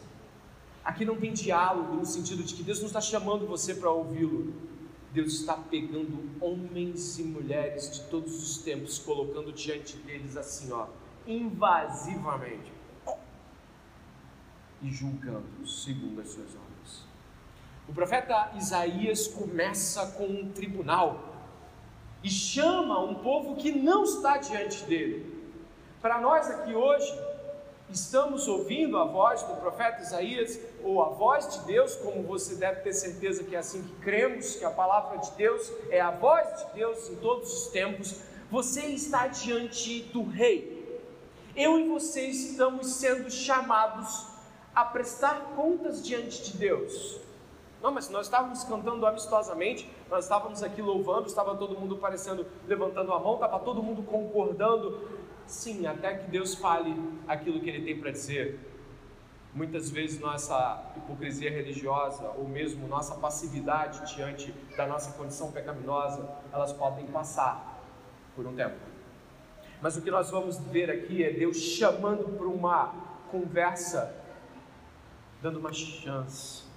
Aqui 0.83 1.05
não 1.05 1.15
tem 1.15 1.31
diálogo 1.31 1.95
no 1.95 2.05
sentido 2.05 2.43
de 2.43 2.53
que 2.53 2.63
Deus 2.63 2.79
não 2.79 2.87
está 2.87 2.99
chamando 2.99 3.47
você 3.47 3.73
para 3.73 3.89
ouvi-lo. 3.89 4.53
Deus 5.13 5.33
está 5.39 5.53
pegando 5.53 6.29
homens 6.41 7.17
e 7.17 7.23
mulheres 7.23 7.91
de 7.91 8.01
todos 8.09 8.43
os 8.43 8.57
tempos, 8.57 8.99
colocando 8.99 9.53
diante 9.53 9.95
deles 9.97 10.35
assim, 10.35 10.71
ó, 10.71 10.87
invasivamente, 11.27 12.71
e 14.81 14.91
julgando 14.91 15.67
segundo 15.67 16.19
as 16.21 16.29
suas 16.29 16.49
obras. 16.55 16.70
O 17.87 17.93
profeta 17.93 18.51
Isaías 18.55 19.27
começa 19.27 20.05
com 20.17 20.25
um 20.25 20.51
tribunal 20.51 21.31
e 22.23 22.29
chama 22.29 22.99
um 22.99 23.15
povo 23.15 23.55
que 23.55 23.71
não 23.71 24.03
está 24.03 24.37
diante 24.37 24.83
dele. 24.83 25.41
Para 26.01 26.19
nós 26.19 26.49
aqui 26.49 26.73
hoje, 26.73 27.11
estamos 27.89 28.47
ouvindo 28.47 28.97
a 28.97 29.05
voz 29.05 29.43
do 29.43 29.55
profeta 29.55 30.01
Isaías, 30.01 30.59
ou 30.83 31.01
a 31.01 31.09
voz 31.09 31.47
de 31.49 31.65
Deus, 31.65 31.95
como 31.95 32.23
você 32.23 32.55
deve 32.55 32.81
ter 32.81 32.93
certeza 32.93 33.43
que 33.43 33.55
é 33.55 33.59
assim 33.59 33.83
que 33.83 33.95
cremos, 33.95 34.55
que 34.55 34.65
a 34.65 34.71
palavra 34.71 35.17
de 35.17 35.31
Deus 35.31 35.71
é 35.89 35.99
a 35.99 36.11
voz 36.11 36.47
de 36.59 36.73
Deus 36.73 37.09
em 37.09 37.15
todos 37.15 37.51
os 37.51 37.67
tempos. 37.71 38.21
Você 38.49 38.81
está 38.87 39.27
diante 39.27 40.03
do 40.13 40.23
Rei. 40.23 41.01
Eu 41.55 41.79
e 41.79 41.87
você 41.87 42.21
estamos 42.27 42.87
sendo 42.93 43.29
chamados 43.29 44.27
a 44.73 44.85
prestar 44.85 45.53
contas 45.55 46.01
diante 46.01 46.51
de 46.51 46.57
Deus. 46.57 47.19
Não, 47.81 47.91
mas 47.91 48.09
nós 48.09 48.27
estávamos 48.27 48.63
cantando 48.63 49.05
amistosamente, 49.07 49.89
nós 50.07 50.25
estávamos 50.25 50.61
aqui 50.61 50.81
louvando, 50.81 51.25
estava 51.25 51.55
todo 51.55 51.79
mundo 51.79 51.97
parecendo 51.97 52.45
levantando 52.67 53.11
a 53.11 53.19
mão, 53.19 53.35
estava 53.35 53.57
todo 53.59 53.81
mundo 53.81 54.03
concordando. 54.03 55.09
Sim, 55.47 55.87
até 55.87 56.15
que 56.15 56.29
Deus 56.29 56.53
fale 56.53 56.95
aquilo 57.27 57.59
que 57.59 57.69
Ele 57.69 57.83
tem 57.83 57.99
para 57.99 58.11
dizer. 58.11 58.59
Muitas 59.53 59.89
vezes 59.89 60.19
nossa 60.19 60.93
hipocrisia 60.95 61.49
religiosa, 61.49 62.31
ou 62.37 62.47
mesmo 62.47 62.87
nossa 62.87 63.15
passividade 63.15 64.15
diante 64.15 64.51
da 64.77 64.85
nossa 64.85 65.17
condição 65.17 65.51
pecaminosa, 65.51 66.29
elas 66.53 66.71
podem 66.71 67.07
passar 67.07 67.81
por 68.35 68.45
um 68.45 68.55
tempo. 68.55 68.77
Mas 69.81 69.97
o 69.97 70.01
que 70.03 70.11
nós 70.11 70.29
vamos 70.29 70.59
ver 70.59 70.91
aqui 70.91 71.23
é 71.23 71.31
Deus 71.31 71.57
chamando 71.57 72.37
para 72.37 72.47
uma 72.47 72.93
conversa, 73.31 74.15
dando 75.41 75.59
uma 75.59 75.73
chance 75.73 76.70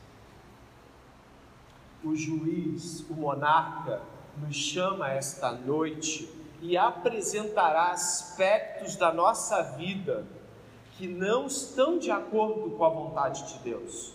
o 2.05 2.15
juiz, 2.15 3.05
o 3.09 3.15
monarca, 3.15 4.03
nos 4.39 4.57
chama 4.57 5.11
esta 5.11 5.53
noite 5.53 6.29
e 6.61 6.77
apresentará 6.77 7.93
aspectos 7.93 8.97
da 8.97 9.13
nossa 9.13 9.63
vida 9.77 10.27
que 10.93 11.07
não 11.07 11.47
estão 11.47 11.99
de 11.99 12.11
acordo 12.11 12.71
com 12.71 12.85
a 12.85 12.89
vontade 12.89 13.53
de 13.53 13.59
Deus. 13.61 14.15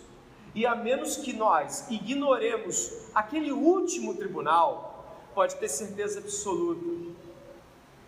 E 0.54 0.66
a 0.66 0.74
menos 0.74 1.16
que 1.16 1.32
nós 1.32 1.88
ignoremos 1.90 3.08
aquele 3.14 3.52
último 3.52 4.14
tribunal, 4.14 5.24
pode 5.34 5.56
ter 5.56 5.68
certeza 5.68 6.18
absoluta 6.18 6.84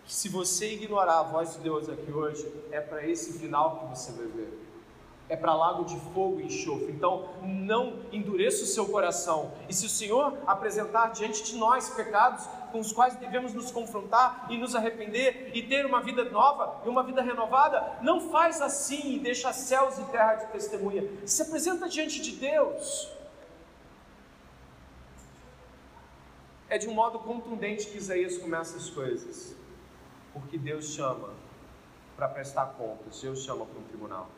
que 0.05 0.13
se 0.13 0.27
você 0.27 0.73
ignorar 0.73 1.19
a 1.19 1.23
voz 1.23 1.53
de 1.53 1.59
Deus 1.59 1.87
aqui 1.87 2.11
hoje, 2.11 2.45
é 2.71 2.81
para 2.81 3.07
esse 3.07 3.39
final 3.39 3.79
que 3.79 3.97
você 3.97 4.11
vai 4.11 4.27
ver 4.27 4.72
é 5.29 5.35
para 5.35 5.53
lago 5.55 5.85
de 5.85 5.97
fogo 6.13 6.39
e 6.39 6.45
enxofre. 6.45 6.91
Então, 6.91 7.29
não 7.41 8.01
endureça 8.11 8.63
o 8.63 8.67
seu 8.67 8.85
coração. 8.85 9.51
E 9.69 9.73
se 9.73 9.85
o 9.85 9.89
Senhor 9.89 10.37
apresentar 10.45 11.11
diante 11.11 11.43
de 11.43 11.55
nós 11.55 11.89
pecados 11.89 12.45
com 12.71 12.79
os 12.79 12.91
quais 12.91 13.15
devemos 13.15 13.53
nos 13.53 13.71
confrontar 13.71 14.47
e 14.49 14.57
nos 14.57 14.75
arrepender 14.75 15.51
e 15.53 15.63
ter 15.63 15.85
uma 15.85 16.01
vida 16.01 16.25
nova 16.25 16.81
e 16.85 16.89
uma 16.89 17.03
vida 17.03 17.21
renovada, 17.21 17.99
não 18.01 18.19
faz 18.31 18.61
assim 18.61 19.15
e 19.15 19.19
deixa 19.19 19.53
céus 19.53 19.97
e 19.97 20.03
terra 20.05 20.35
de 20.35 20.47
testemunha. 20.47 21.07
Se 21.25 21.41
apresenta 21.41 21.87
diante 21.87 22.21
de 22.21 22.33
Deus. 22.33 23.11
É 26.69 26.77
de 26.77 26.87
um 26.87 26.93
modo 26.93 27.19
contundente 27.19 27.87
que 27.87 27.97
Isaías 27.97 28.37
começa 28.37 28.75
as 28.75 28.89
coisas. 28.89 29.55
Porque 30.33 30.57
Deus 30.57 30.85
chama 30.85 31.29
para 32.15 32.27
prestar 32.27 32.65
contas, 32.77 33.21
Deus 33.21 33.43
chama 33.43 33.65
para 33.65 33.79
um 33.79 33.83
tribunal. 33.83 34.29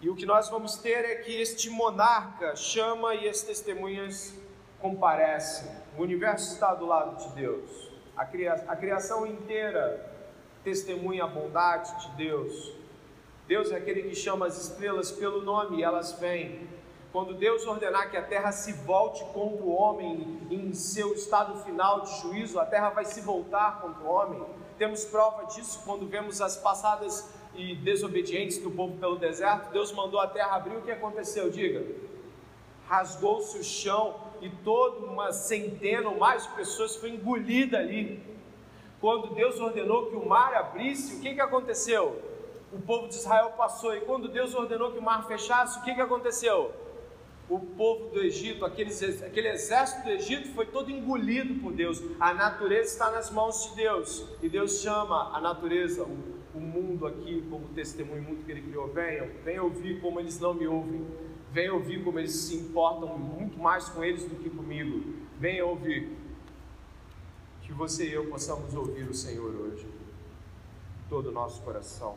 E 0.00 0.10
o 0.10 0.14
que 0.14 0.26
nós 0.26 0.50
vamos 0.50 0.76
ter 0.76 1.04
é 1.04 1.14
que 1.16 1.40
este 1.40 1.70
monarca 1.70 2.54
chama 2.54 3.14
e 3.14 3.28
as 3.28 3.40
testemunhas 3.40 4.34
comparecem. 4.78 5.70
O 5.96 6.02
universo 6.02 6.52
está 6.52 6.74
do 6.74 6.84
lado 6.84 7.16
de 7.16 7.34
Deus. 7.34 7.90
A, 8.14 8.24
cria 8.24 8.52
a 8.68 8.76
criação 8.76 9.26
inteira 9.26 10.14
testemunha 10.62 11.24
a 11.24 11.26
bondade 11.26 11.98
de 12.02 12.16
Deus. 12.16 12.74
Deus 13.48 13.70
é 13.70 13.76
aquele 13.76 14.02
que 14.02 14.14
chama 14.14 14.46
as 14.46 14.60
estrelas 14.60 15.10
pelo 15.10 15.42
nome 15.42 15.78
e 15.78 15.82
elas 15.82 16.12
vêm. 16.12 16.68
Quando 17.12 17.32
Deus 17.32 17.66
ordenar 17.66 18.10
que 18.10 18.16
a 18.16 18.22
terra 18.22 18.52
se 18.52 18.72
volte 18.72 19.24
contra 19.32 19.64
o 19.64 19.72
homem 19.72 20.46
em 20.50 20.74
seu 20.74 21.14
estado 21.14 21.62
final 21.64 22.02
de 22.02 22.20
juízo, 22.20 22.60
a 22.60 22.66
terra 22.66 22.90
vai 22.90 23.06
se 23.06 23.22
voltar 23.22 23.80
contra 23.80 24.02
o 24.02 24.10
homem. 24.10 24.44
Temos 24.76 25.06
prova 25.06 25.46
disso 25.46 25.80
quando 25.86 26.06
vemos 26.06 26.42
as 26.42 26.58
passadas 26.58 27.32
e 27.56 27.74
desobedientes 27.74 28.58
do 28.58 28.70
povo 28.70 28.96
pelo 28.98 29.16
deserto, 29.16 29.72
Deus 29.72 29.92
mandou 29.92 30.20
a 30.20 30.26
terra 30.26 30.56
abrir, 30.56 30.76
o 30.76 30.82
que 30.82 30.90
aconteceu? 30.90 31.50
Diga. 31.50 31.84
Rasgou-se 32.88 33.58
o 33.58 33.64
chão 33.64 34.14
e 34.40 34.48
toda 34.48 35.06
uma 35.06 35.32
centena 35.32 36.08
ou 36.08 36.18
mais 36.18 36.44
de 36.44 36.50
pessoas 36.50 36.96
foi 36.96 37.10
engolida 37.10 37.78
ali. 37.78 38.22
Quando 39.00 39.34
Deus 39.34 39.58
ordenou 39.60 40.06
que 40.06 40.16
o 40.16 40.26
mar 40.26 40.54
abrisse, 40.54 41.16
o 41.16 41.20
que, 41.20 41.34
que 41.34 41.40
aconteceu? 41.40 42.22
O 42.72 42.80
povo 42.80 43.08
de 43.08 43.14
Israel 43.14 43.52
passou, 43.56 43.94
e 43.94 44.00
quando 44.00 44.28
Deus 44.28 44.54
ordenou 44.54 44.92
que 44.92 44.98
o 44.98 45.02
mar 45.02 45.26
fechasse, 45.26 45.78
o 45.78 45.82
que, 45.82 45.94
que 45.94 46.00
aconteceu? 46.00 46.72
O 47.48 47.60
povo 47.60 48.08
do 48.10 48.20
Egito, 48.20 48.64
aqueles, 48.64 49.00
aquele 49.22 49.48
exército 49.48 50.02
do 50.02 50.10
Egito 50.10 50.52
foi 50.52 50.66
todo 50.66 50.90
engolido 50.90 51.60
por 51.60 51.72
Deus. 51.72 52.02
A 52.18 52.34
natureza 52.34 52.92
está 52.92 53.10
nas 53.10 53.30
mãos 53.30 53.70
de 53.70 53.76
Deus, 53.76 54.26
e 54.42 54.48
Deus 54.48 54.80
chama 54.80 55.30
a 55.36 55.40
natureza, 55.40 56.06
o 56.56 56.60
mundo 56.60 57.06
aqui 57.06 57.46
como 57.50 57.68
testemunho 57.68 58.22
muito 58.22 58.44
que 58.44 58.50
ele 58.50 58.62
criou. 58.62 58.88
Venham, 58.88 59.28
venham 59.44 59.64
ouvir 59.64 60.00
como 60.00 60.18
eles 60.18 60.40
não 60.40 60.54
me 60.54 60.66
ouvem. 60.66 61.06
Venham 61.52 61.76
ouvir 61.76 62.02
como 62.02 62.18
eles 62.18 62.34
se 62.34 62.56
importam 62.56 63.16
muito 63.18 63.58
mais 63.58 63.88
com 63.88 64.02
eles 64.02 64.24
do 64.24 64.36
que 64.36 64.50
comigo. 64.50 65.14
Venham 65.38 65.68
ouvir. 65.68 66.16
que 67.62 67.72
você 67.72 68.06
e 68.06 68.12
eu 68.12 68.26
possamos 68.28 68.72
ouvir 68.74 69.08
o 69.10 69.14
Senhor 69.14 69.52
hoje, 69.52 69.88
todo 71.08 71.30
o 71.30 71.32
nosso 71.32 71.60
coração. 71.62 72.16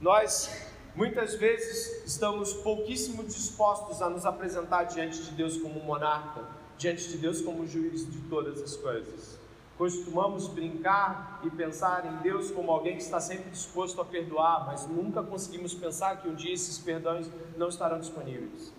Nós 0.00 0.50
muitas 0.94 1.34
vezes 1.34 2.04
estamos 2.06 2.54
pouquíssimo 2.54 3.22
dispostos 3.22 4.00
a 4.00 4.08
nos 4.08 4.24
apresentar 4.24 4.84
diante 4.84 5.22
de 5.22 5.32
Deus 5.32 5.58
como 5.58 5.78
monarca, 5.80 6.48
diante 6.78 7.08
de 7.08 7.18
Deus 7.18 7.42
como 7.42 7.66
juiz 7.66 8.10
de 8.10 8.18
todas 8.30 8.62
as 8.62 8.76
coisas. 8.76 9.37
Costumamos 9.78 10.48
brincar 10.48 11.40
e 11.44 11.50
pensar 11.50 12.04
em 12.04 12.16
Deus 12.16 12.50
como 12.50 12.72
alguém 12.72 12.96
que 12.96 13.02
está 13.02 13.20
sempre 13.20 13.48
disposto 13.48 14.00
a 14.00 14.04
perdoar, 14.04 14.66
mas 14.66 14.88
nunca 14.88 15.22
conseguimos 15.22 15.72
pensar 15.72 16.20
que 16.20 16.28
um 16.28 16.34
dia 16.34 16.52
esses 16.52 16.78
perdões 16.78 17.30
não 17.56 17.68
estarão 17.68 18.00
disponíveis. 18.00 18.72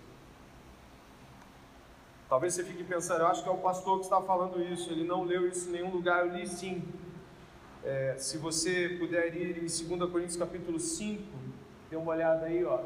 Talvez 2.28 2.52
você 2.52 2.62
fique 2.62 2.84
pensando, 2.84 3.22
eu 3.22 3.28
acho 3.28 3.42
que 3.42 3.48
é 3.48 3.52
o 3.52 3.56
pastor 3.56 3.98
que 3.98 4.04
está 4.04 4.20
falando 4.20 4.62
isso, 4.62 4.90
ele 4.90 5.02
não 5.02 5.24
leu 5.24 5.48
isso 5.48 5.70
em 5.70 5.72
nenhum 5.72 5.90
lugar, 5.90 6.26
eu 6.26 6.34
li 6.36 6.46
sim. 6.46 6.86
É, 7.82 8.16
se 8.18 8.36
você 8.36 8.96
puder 8.98 9.34
ir 9.34 9.56
em 9.56 9.60
2 9.60 10.10
Coríntios 10.12 10.36
capítulo 10.36 10.78
5, 10.78 11.22
dê 11.88 11.96
uma 11.96 12.12
olhada 12.12 12.44
aí, 12.44 12.62
ó. 12.62 12.78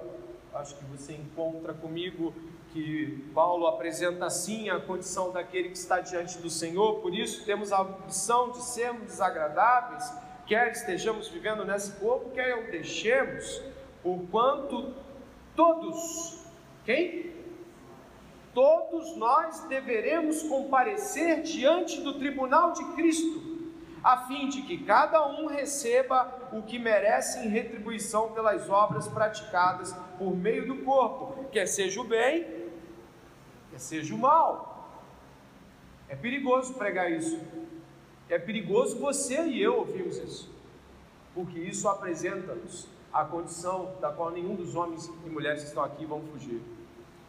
Acho 0.54 0.76
que 0.76 0.85
você 0.85 1.14
encontra 1.14 1.75
comigo 1.75 2.33
que 2.75 3.31
Paulo 3.33 3.69
apresenta 3.69 4.26
assim 4.26 4.69
a 4.69 4.81
condição 4.81 5.31
daquele 5.31 5.69
que 5.69 5.78
está 5.78 6.00
diante 6.00 6.38
do 6.38 6.50
Senhor, 6.50 7.00
por 7.00 7.14
isso 7.14 7.45
temos 7.45 7.71
a 7.71 7.81
opção 7.81 8.50
de 8.50 8.64
sermos 8.64 9.04
desagradáveis, 9.04 10.12
quer 10.45 10.73
estejamos 10.73 11.28
vivendo 11.28 11.64
nesse 11.64 11.93
corpo, 12.00 12.31
quer 12.31 12.57
o 12.57 12.73
deixemos, 12.73 13.62
porquanto 14.02 14.93
todos, 15.54 16.45
quem? 16.85 17.33
Todos 18.52 19.16
nós 19.16 19.61
deveremos 19.69 20.43
comparecer 20.43 21.43
diante 21.43 22.00
do 22.00 22.19
tribunal 22.19 22.73
de 22.73 22.85
Cristo, 22.97 23.71
a 24.02 24.26
fim 24.26 24.49
de 24.49 24.62
que 24.62 24.78
cada 24.78 25.25
um 25.28 25.47
receba 25.47 26.50
o 26.52 26.62
que 26.62 26.81
merece 26.81 27.38
em 27.38 27.49
retribuição 27.49 28.33
pelas 28.33 28.69
obras 28.69 29.07
praticadas 29.07 29.95
por 30.19 30.37
meio 30.37 30.66
do 30.66 30.78
corpo, 30.85 31.45
quer 31.52 31.66
seja 31.66 32.00
o 32.00 32.04
bem, 32.04 32.63
seja 33.78 34.14
o 34.14 34.19
mal. 34.19 35.02
É 36.09 36.16
perigoso 36.16 36.75
pregar 36.75 37.11
isso. 37.11 37.40
É 38.28 38.38
perigoso 38.38 38.99
você 38.99 39.43
e 39.45 39.62
eu 39.62 39.76
ouvirmos 39.78 40.16
isso, 40.16 40.50
porque 41.35 41.59
isso 41.59 41.88
apresenta-nos 41.88 42.88
a 43.12 43.25
condição 43.25 43.97
da 44.00 44.11
qual 44.11 44.31
nenhum 44.31 44.54
dos 44.54 44.75
homens 44.75 45.07
e 45.07 45.31
mulheres 45.31 45.62
que 45.62 45.69
estão 45.69 45.85
aqui 45.85 46.04
vão 46.04 46.23
fugir. 46.23 46.61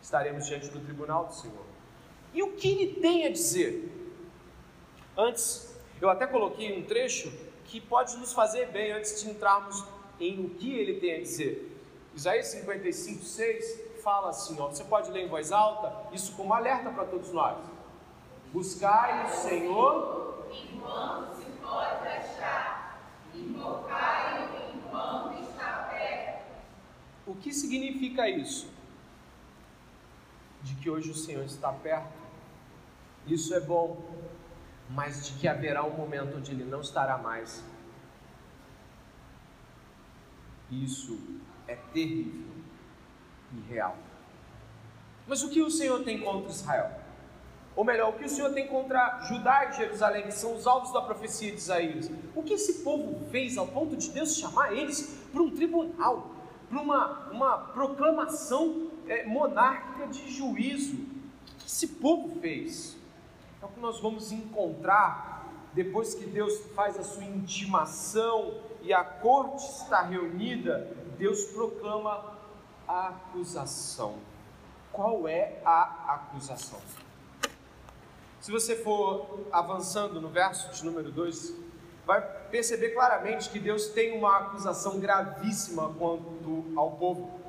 Estaremos 0.01 0.47
diante 0.47 0.69
do 0.69 0.79
tribunal 0.79 1.25
do 1.25 1.33
Senhor. 1.33 1.65
E 2.33 2.41
o 2.41 2.53
que 2.53 2.69
ele 2.69 3.01
tem 3.01 3.25
a 3.25 3.29
dizer? 3.29 3.91
Antes, 5.17 5.75
eu 6.01 6.09
até 6.09 6.25
coloquei 6.25 6.77
um 6.77 6.83
trecho 6.83 7.31
que 7.65 7.79
pode 7.79 8.17
nos 8.17 8.33
fazer 8.33 8.67
bem 8.67 8.91
antes 8.91 9.21
de 9.21 9.29
entrarmos 9.29 9.83
em 10.19 10.45
o 10.45 10.49
que 10.49 10.73
ele 10.73 10.99
tem 10.99 11.15
a 11.15 11.19
dizer. 11.19 11.71
Isaías 12.15 12.47
55, 12.47 13.23
6 13.23 13.84
fala 14.05 14.29
assim, 14.29 14.59
ó, 14.59 14.67
você 14.67 14.83
pode 14.83 15.09
ler 15.09 15.25
em 15.25 15.27
voz 15.27 15.51
alta, 15.51 16.13
isso 16.13 16.35
como 16.35 16.53
alerta 16.53 16.91
para 16.91 17.05
todos 17.05 17.31
nós. 17.31 17.57
Buscai 18.53 19.25
o 19.25 19.29
Senhor 19.29 20.45
enquanto 20.51 21.33
se 21.37 21.49
pode 21.59 22.07
achar, 22.07 23.01
invocai-o 23.33 24.75
enquanto 24.75 25.41
está 25.41 25.89
perto. 25.89 26.45
O 27.25 27.33
que 27.33 27.51
significa 27.51 28.29
isso? 28.29 28.69
De 30.61 30.75
que 30.75 30.87
hoje 30.87 31.09
o 31.09 31.15
Senhor 31.15 31.43
está 31.43 31.71
perto. 31.71 32.13
Isso 33.25 33.55
é 33.55 33.59
bom, 33.59 33.97
mas 34.87 35.25
de 35.25 35.33
que 35.39 35.47
haverá 35.47 35.83
um 35.83 35.97
momento 35.97 36.37
onde 36.37 36.51
ele 36.51 36.63
não 36.63 36.81
estará 36.81 37.17
mais. 37.17 37.63
Isso 40.69 41.19
é 41.67 41.75
terrível 41.75 42.54
e 43.53 43.73
real. 43.73 43.97
Mas 45.27 45.43
o 45.43 45.49
que 45.49 45.61
o 45.61 45.71
Senhor 45.71 46.03
tem 46.03 46.21
contra 46.21 46.51
Israel? 46.51 46.91
Ou 47.75 47.83
melhor, 47.83 48.11
o 48.11 48.13
que 48.13 48.25
o 48.25 48.29
Senhor 48.29 48.53
tem 48.53 48.67
contra 48.67 49.21
Judá 49.21 49.65
e 49.65 49.73
Jerusalém, 49.73 50.23
que 50.23 50.31
são 50.31 50.55
os 50.55 50.65
alvos 50.65 50.93
da 50.93 51.01
profecia 51.01 51.51
de 51.51 51.57
Isaías? 51.57 52.09
O 52.33 52.41
que 52.41 52.53
esse 52.53 52.83
povo 52.83 53.25
fez 53.29 53.57
ao 53.57 53.67
ponto 53.67 53.97
de 53.97 54.11
Deus 54.11 54.37
chamar 54.37 54.71
eles 54.71 55.19
para 55.31 55.41
um 55.41 55.49
tribunal, 55.49 56.31
para 56.69 56.79
uma, 56.79 57.29
uma 57.31 57.57
proclamação 57.57 58.91
é, 59.07 59.25
monárquica 59.25 60.07
de 60.07 60.31
juízo? 60.31 60.93
O 60.95 61.57
que 61.59 61.67
esse 61.67 61.87
povo 61.87 62.39
fez? 62.39 62.95
É 63.61 63.65
o 63.65 63.67
que 63.67 63.79
nós 63.79 63.99
vamos 63.99 64.31
encontrar 64.31 65.35
depois 65.75 66.15
que 66.15 66.25
Deus 66.25 66.57
faz 66.73 66.97
a 66.97 67.03
sua 67.03 67.25
intimação 67.25 68.53
e 68.81 68.93
a 68.93 69.03
corte 69.03 69.65
está 69.65 70.01
reunida, 70.01 70.89
Deus 71.17 71.43
proclama 71.47 72.34
acusação. 72.87 74.15
Qual 74.91 75.27
é 75.27 75.59
a 75.65 76.15
acusação? 76.15 76.79
Se 78.39 78.51
você 78.51 78.75
for 78.75 79.47
avançando 79.51 80.21
no 80.21 80.29
verso 80.29 80.71
de 80.71 80.85
número 80.85 81.11
2, 81.11 81.53
vai 82.05 82.21
perceber 82.51 82.91
claramente 82.91 83.49
que 83.49 83.59
Deus 83.59 83.87
tem 83.87 84.17
uma 84.17 84.37
acusação 84.37 84.99
gravíssima 84.99 85.93
quanto 85.97 86.63
ao 86.75 86.91
povo. 86.91 87.39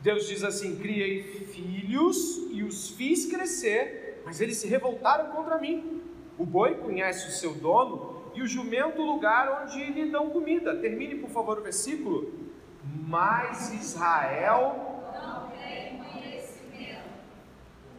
Deus 0.00 0.26
diz 0.26 0.42
assim: 0.42 0.76
Criei 0.76 1.22
filhos 1.22 2.38
e 2.50 2.62
os 2.62 2.90
fiz 2.90 3.26
crescer, 3.26 4.22
mas 4.24 4.40
eles 4.40 4.56
se 4.56 4.66
revoltaram 4.66 5.30
contra 5.30 5.58
mim. 5.58 6.02
O 6.38 6.46
boi 6.46 6.76
conhece 6.76 7.28
o 7.28 7.32
seu 7.32 7.54
dono 7.54 8.32
e 8.34 8.42
o 8.42 8.46
jumento 8.46 9.02
o 9.02 9.06
lugar 9.06 9.62
onde 9.62 9.84
lhe 9.84 10.10
dão 10.10 10.30
comida. 10.30 10.76
Termine, 10.76 11.16
por 11.16 11.30
favor, 11.30 11.58
o 11.58 11.62
versículo 11.62 12.47
mas 13.06 13.72
Israel 13.72 15.02
não 15.12 15.50
tem 15.50 15.98
conhecimento. 15.98 17.08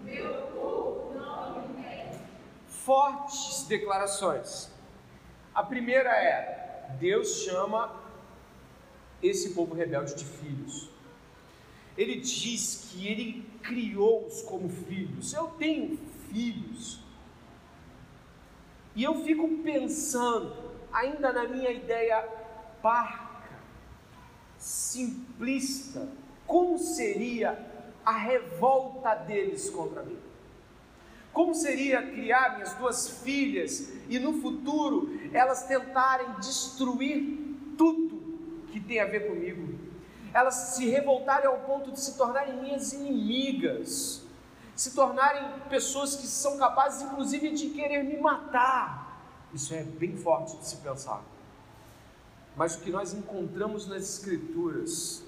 Meu 0.04 0.34
povo 0.54 1.14
não 1.16 1.64
entende. 1.66 2.20
Fortes 2.68 3.66
declarações. 3.68 4.72
A 5.54 5.64
primeira 5.64 6.10
é: 6.10 6.96
Deus 7.00 7.44
chama 7.44 7.96
esse 9.22 9.54
povo 9.54 9.76
rebelde 9.76 10.16
de 10.16 10.26
filhos. 10.26 10.90
Ele 11.98 12.16
diz 12.16 12.90
que 12.90 13.08
ele 13.08 13.46
criou-os 13.62 14.42
como 14.44 14.70
filhos. 14.70 15.34
Eu 15.34 15.48
tenho 15.48 15.98
filhos. 16.32 17.02
E 18.96 19.04
eu 19.04 19.24
fico 19.24 19.48
pensando, 19.64 20.56
ainda 20.92 21.32
na 21.32 21.48
minha 21.48 21.72
ideia 21.72 22.22
parca, 22.82 23.29
simplista, 24.60 26.08
como 26.46 26.78
seria 26.78 27.58
a 28.06 28.12
revolta 28.12 29.16
deles 29.16 29.70
contra 29.70 30.04
mim? 30.04 30.20
Como 31.32 31.56
seria 31.56 32.02
criar 32.02 32.56
minhas 32.56 32.74
duas 32.74 33.22
filhas 33.22 33.94
e 34.10 34.20
no 34.20 34.42
futuro 34.42 35.10
elas 35.32 35.64
tentarem 35.64 36.34
destruir 36.40 37.56
tudo 37.78 38.68
que 38.72 38.80
tem 38.80 39.00
a 39.00 39.06
ver 39.06 39.28
comigo? 39.28 39.80
Elas 40.34 40.56
se 40.56 40.90
revoltarem 40.90 41.48
ao 41.48 41.60
ponto 41.60 41.92
de 41.92 42.00
se 42.00 42.18
tornarem 42.18 42.62
minhas 42.62 42.94
inimigas, 42.94 44.24
se 44.76 44.94
tornarem 44.94 45.44
pessoas 45.70 46.16
que 46.16 46.28
são 46.28 46.58
capazes, 46.58 47.02
inclusive, 47.02 47.52
de 47.52 47.70
querer 47.70 48.04
me 48.04 48.18
matar. 48.18 49.24
Isso 49.54 49.74
é 49.74 49.84
bem 49.84 50.16
forte 50.16 50.58
de 50.58 50.68
se 50.68 50.78
pensar. 50.78 51.24
Mas 52.60 52.76
o 52.76 52.82
que 52.82 52.92
nós 52.92 53.14
encontramos 53.14 53.88
nas 53.88 54.04
Escrituras 54.04 55.24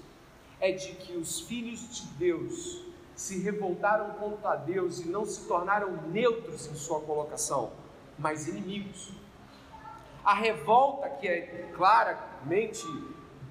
é 0.60 0.70
de 0.70 0.92
que 0.96 1.16
os 1.16 1.40
filhos 1.40 1.80
de 1.88 2.06
Deus 2.18 2.84
se 3.14 3.38
revoltaram 3.38 4.10
contra 4.16 4.54
Deus 4.54 5.00
e 5.00 5.08
não 5.08 5.24
se 5.24 5.48
tornaram 5.48 5.92
neutros 6.08 6.66
em 6.66 6.74
sua 6.74 7.00
colocação, 7.00 7.72
mas 8.18 8.48
inimigos. 8.48 9.12
A 10.22 10.34
revolta 10.34 11.08
que 11.08 11.26
é 11.26 11.70
claramente 11.74 12.84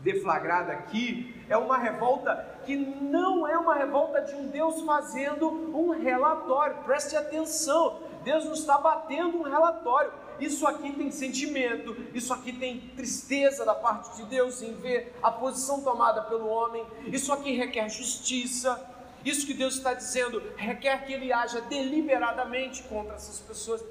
deflagrada 0.03 0.73
aqui 0.73 1.43
é 1.49 1.57
uma 1.57 1.79
revolta 1.79 2.59
que 2.63 2.75
não 2.75 3.47
é 3.47 3.57
uma 3.57 3.73
revolta 3.73 4.21
de 4.21 4.35
um 4.35 4.47
Deus 4.49 4.79
fazendo 4.81 5.49
um 5.49 5.89
relatório. 5.89 6.83
Preste 6.83 7.15
atenção, 7.15 7.99
Deus 8.23 8.45
não 8.45 8.53
está 8.53 8.77
batendo 8.77 9.39
um 9.39 9.43
relatório. 9.49 10.13
Isso 10.41 10.65
aqui 10.65 10.91
tem 10.91 11.11
sentimento, 11.11 11.95
isso 12.15 12.33
aqui 12.33 12.51
tem 12.51 12.79
tristeza 12.95 13.63
da 13.63 13.75
parte 13.75 14.17
de 14.17 14.23
Deus 14.25 14.61
em 14.63 14.73
ver 14.73 15.15
a 15.21 15.29
posição 15.29 15.81
tomada 15.81 16.23
pelo 16.23 16.47
homem, 16.47 16.83
isso 17.05 17.31
aqui 17.31 17.55
requer 17.55 17.87
justiça. 17.89 18.89
Isso 19.23 19.45
que 19.45 19.53
Deus 19.53 19.75
está 19.75 19.93
dizendo 19.93 20.41
requer 20.57 21.05
que 21.05 21.13
ele 21.13 21.31
haja 21.31 21.61
deliberadamente 21.61 22.81
contra 22.83 23.13
essas 23.13 23.37
pessoas. 23.37 23.83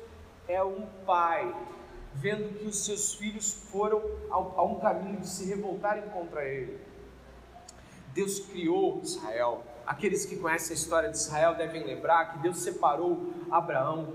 É 0.48 0.60
um 0.60 0.86
pai 1.06 1.54
vendo 2.14 2.58
que 2.58 2.66
os 2.66 2.84
seus 2.84 3.14
filhos 3.14 3.52
foram 3.70 4.02
a 4.28 4.64
um 4.64 4.80
caminho 4.80 5.20
de 5.20 5.28
se 5.28 5.44
revoltarem 5.44 6.02
contra 6.10 6.44
ele. 6.44 6.80
Deus 8.12 8.40
criou 8.40 9.00
Israel. 9.04 9.62
Aqueles 9.86 10.26
que 10.26 10.34
conhecem 10.34 10.72
a 10.72 10.74
história 10.74 11.10
de 11.10 11.16
Israel 11.16 11.54
devem 11.54 11.84
lembrar 11.84 12.32
que 12.32 12.38
Deus 12.38 12.58
separou 12.58 13.32
Abraão 13.52 14.14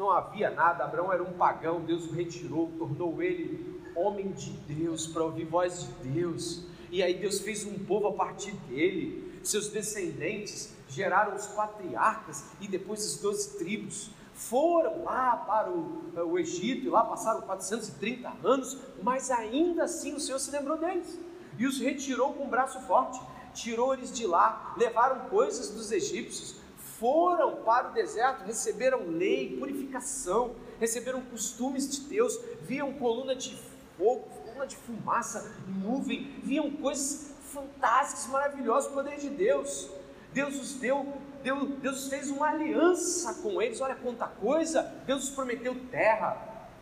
não 0.00 0.10
havia 0.10 0.50
nada. 0.50 0.82
Abraão 0.82 1.12
era 1.12 1.22
um 1.22 1.34
pagão, 1.34 1.82
Deus 1.82 2.06
o 2.06 2.12
retirou, 2.12 2.72
tornou 2.78 3.22
ele 3.22 3.78
homem 3.94 4.32
de 4.32 4.50
Deus, 4.50 5.06
para 5.06 5.22
ouvir 5.22 5.44
voz 5.44 5.82
de 5.82 6.08
Deus. 6.08 6.64
E 6.90 7.02
aí 7.02 7.14
Deus 7.14 7.40
fez 7.40 7.64
um 7.64 7.78
povo 7.80 8.08
a 8.08 8.12
partir 8.12 8.52
dele. 8.68 9.38
Seus 9.44 9.68
descendentes 9.68 10.72
geraram 10.88 11.36
os 11.36 11.46
patriarcas 11.48 12.46
e 12.60 12.66
depois 12.66 13.04
as 13.04 13.20
doze 13.20 13.58
tribos. 13.58 14.10
Foram 14.32 15.04
lá 15.04 15.36
para 15.36 15.70
o, 15.70 16.30
o 16.32 16.38
Egito 16.38 16.86
e 16.86 16.88
lá 16.88 17.04
passaram 17.04 17.42
430 17.42 18.32
anos, 18.42 18.78
mas 19.02 19.30
ainda 19.30 19.84
assim 19.84 20.14
o 20.14 20.20
Senhor 20.20 20.38
se 20.38 20.50
lembrou 20.50 20.78
deles 20.78 21.18
e 21.58 21.66
os 21.66 21.78
retirou 21.78 22.32
com 22.32 22.44
um 22.44 22.48
braço 22.48 22.80
forte, 22.86 23.20
tirou 23.52 23.92
eles 23.92 24.10
de 24.16 24.26
lá, 24.26 24.74
levaram 24.78 25.28
coisas 25.28 25.68
dos 25.68 25.92
egípcios, 25.92 26.56
foram 27.00 27.56
para 27.64 27.88
o 27.88 27.92
deserto, 27.94 28.44
receberam 28.44 29.08
lei, 29.08 29.56
purificação, 29.58 30.54
receberam 30.78 31.22
costumes 31.22 31.88
de 31.90 32.02
Deus, 32.02 32.38
viam 32.60 32.92
coluna 32.92 33.34
de 33.34 33.56
fogo, 33.96 34.28
coluna 34.44 34.66
de 34.66 34.76
fumaça, 34.76 35.50
nuvem, 35.66 36.38
viam 36.44 36.70
coisas 36.72 37.34
fantásticas, 37.50 38.26
maravilhosas, 38.26 38.90
o 38.90 38.94
poder 38.94 39.16
de 39.16 39.30
Deus. 39.30 39.88
Deus 40.34 40.60
os 40.60 40.74
deu, 40.74 41.14
Deus, 41.42 41.70
Deus 41.78 42.08
fez 42.08 42.30
uma 42.30 42.50
aliança 42.50 43.42
com 43.42 43.60
eles, 43.62 43.80
olha 43.80 43.94
quanta 43.94 44.26
coisa, 44.26 44.82
Deus 45.06 45.24
os 45.24 45.30
prometeu 45.30 45.74
terra, 45.90 46.36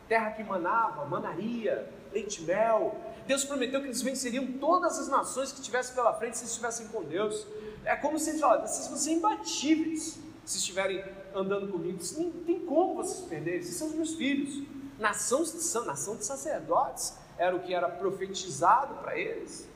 terra 0.09 0.33
que 0.33 0.43
manava, 0.43 1.05
manaria, 1.07 1.89
leite 2.13 2.43
mel. 2.43 2.97
Deus 3.29 3.45
prometeu 3.45 3.83
que 3.83 3.89
eles 3.89 4.01
venceriam 4.01 4.47
todas 4.59 4.99
as 4.99 5.07
nações 5.07 5.53
que 5.53 5.61
tivessem 5.61 5.95
pela 5.95 6.15
frente 6.15 6.39
se 6.39 6.47
estivessem 6.47 6.89
com 6.89 7.05
Deus. 7.05 7.47
É 7.85 7.95
como 7.95 8.19
se 8.19 8.31
eles 8.31 8.41
falassem, 8.41 8.67
vocês 8.67 8.89
vão 8.89 8.97
ser 8.97 9.13
imbatíveis 9.13 10.19
se 10.47 10.57
estiverem 10.57 11.05
andando 11.35 11.71
comigo. 11.71 11.99
Não 12.17 12.31
tem 12.31 12.61
como 12.61 12.95
vocês 12.95 13.21
perderem, 13.29 13.63
vocês 13.63 13.77
são 13.77 13.89
os 13.89 13.95
meus 13.95 14.15
filhos. 14.15 14.67
Nação 14.99 15.45
nação 15.85 16.17
de 16.17 16.25
sacerdotes 16.25 17.19
era 17.37 17.55
o 17.55 17.61
que 17.61 17.75
era 17.75 17.87
profetizado 17.87 18.95
para 18.95 19.17
eles. 19.19 19.69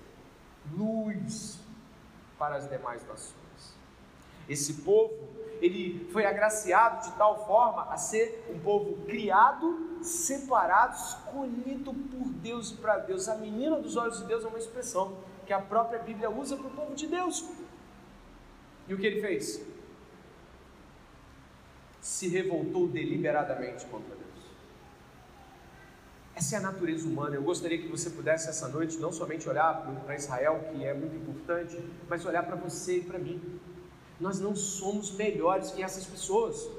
Luz 0.74 1.58
para 2.38 2.56
as 2.56 2.66
demais 2.70 3.06
nações. 3.06 3.34
Esse 4.48 4.72
povo, 4.80 5.28
ele 5.62 6.08
foi 6.10 6.26
agraciado 6.26 7.08
de 7.08 7.16
tal 7.16 7.46
forma 7.46 7.84
a 7.84 7.96
ser 7.96 8.44
um 8.50 8.58
povo 8.58 9.06
criado, 9.06 9.96
separado, 10.02 10.96
escolhido 10.96 11.94
por 11.94 12.28
Deus 12.42 12.72
e 12.72 12.74
para 12.74 12.98
Deus. 12.98 13.28
A 13.28 13.36
menina 13.36 13.78
dos 13.78 13.96
olhos 13.96 14.18
de 14.18 14.24
Deus 14.24 14.44
é 14.44 14.48
uma 14.48 14.58
expressão 14.58 15.18
que 15.46 15.52
a 15.52 15.60
própria 15.60 16.00
Bíblia 16.00 16.28
usa 16.28 16.56
para 16.56 16.66
o 16.66 16.70
povo 16.70 16.96
de 16.96 17.06
Deus. 17.06 17.48
E 18.88 18.94
o 18.94 18.98
que 18.98 19.06
ele 19.06 19.20
fez? 19.20 19.64
Se 22.00 22.26
revoltou 22.26 22.88
deliberadamente 22.88 23.86
contra 23.86 24.16
Deus. 24.16 24.22
Essa 26.34 26.56
é 26.56 26.58
a 26.58 26.62
natureza 26.62 27.06
humana. 27.06 27.36
Eu 27.36 27.42
gostaria 27.44 27.78
que 27.78 27.86
você 27.86 28.10
pudesse 28.10 28.48
essa 28.48 28.66
noite 28.66 28.96
não 28.96 29.12
somente 29.12 29.48
olhar 29.48 29.80
para 30.04 30.16
Israel, 30.16 30.72
que 30.72 30.84
é 30.84 30.92
muito 30.92 31.14
importante, 31.14 31.80
mas 32.08 32.26
olhar 32.26 32.42
para 32.42 32.56
você 32.56 32.96
e 32.96 33.02
para 33.04 33.20
mim 33.20 33.60
nós 34.22 34.38
não 34.38 34.54
somos 34.54 35.10
melhores 35.10 35.72
que 35.72 35.82
essas 35.82 36.06
pessoas. 36.06 36.70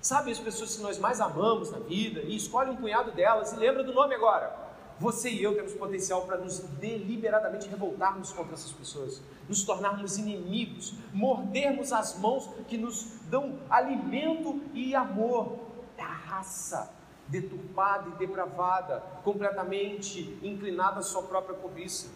Sabe 0.00 0.32
as 0.32 0.38
pessoas 0.38 0.74
que 0.74 0.82
nós 0.82 0.98
mais 0.98 1.20
amamos 1.20 1.70
na 1.70 1.78
vida 1.78 2.22
e 2.22 2.34
escolhe 2.34 2.70
um 2.70 2.76
punhado 2.76 3.12
delas 3.12 3.52
e 3.52 3.56
lembra 3.56 3.84
do 3.84 3.92
nome 3.92 4.14
agora. 4.14 4.70
Você 4.98 5.28
e 5.28 5.42
eu 5.42 5.54
temos 5.54 5.74
potencial 5.74 6.22
para 6.22 6.38
nos 6.38 6.58
deliberadamente 6.58 7.68
revoltarmos 7.68 8.32
contra 8.32 8.54
essas 8.54 8.72
pessoas, 8.72 9.20
nos 9.46 9.62
tornarmos 9.62 10.16
inimigos, 10.16 10.94
mordermos 11.12 11.92
as 11.92 12.18
mãos 12.18 12.48
que 12.66 12.78
nos 12.78 13.20
dão 13.28 13.58
alimento 13.68 14.62
e 14.72 14.94
amor. 14.94 15.58
É 15.98 16.02
a 16.02 16.06
raça 16.06 16.90
deturpada 17.28 18.08
e 18.08 18.12
depravada, 18.12 19.00
completamente 19.22 20.38
inclinada 20.42 21.00
à 21.00 21.02
sua 21.02 21.24
própria 21.24 21.56
cobiça 21.56 22.08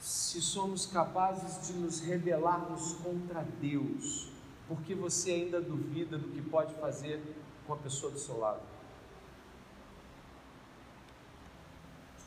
se 0.00 0.40
somos 0.40 0.86
capazes 0.86 1.68
de 1.68 1.74
nos 1.74 2.00
rebelarmos 2.00 2.94
contra 2.94 3.46
Deus, 3.60 4.32
porque 4.66 4.94
você 4.94 5.32
ainda 5.32 5.60
duvida 5.60 6.16
do 6.16 6.28
que 6.28 6.40
pode 6.40 6.74
fazer 6.76 7.20
com 7.66 7.74
a 7.74 7.76
pessoa 7.76 8.10
do 8.10 8.18
seu 8.18 8.38
lado. 8.38 8.62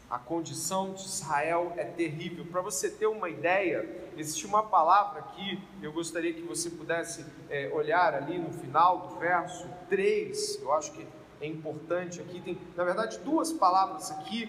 A 0.10 0.20
condição 0.20 0.94
de 0.94 1.02
Israel 1.02 1.74
é 1.76 1.84
terrível. 1.84 2.46
Para 2.46 2.62
você 2.62 2.92
ter 2.92 3.08
uma 3.08 3.28
ideia, 3.28 4.12
existe 4.16 4.46
uma 4.46 4.62
palavra 4.62 5.22
aqui, 5.22 5.60
eu 5.82 5.92
gostaria 5.92 6.32
que 6.32 6.44
você 6.44 6.70
pudesse 6.70 7.26
é, 7.50 7.72
olhar 7.74 8.14
ali 8.14 8.38
no 8.38 8.52
final 8.54 9.08
do 9.08 9.16
verso 9.16 9.68
3, 9.90 10.62
eu 10.62 10.72
acho 10.72 10.92
que 10.92 11.08
é 11.42 11.48
importante 11.48 12.22
aqui. 12.22 12.40
Tem, 12.42 12.62
na 12.76 12.84
verdade, 12.84 13.18
duas 13.20 13.52
palavras 13.52 14.12
aqui 14.12 14.48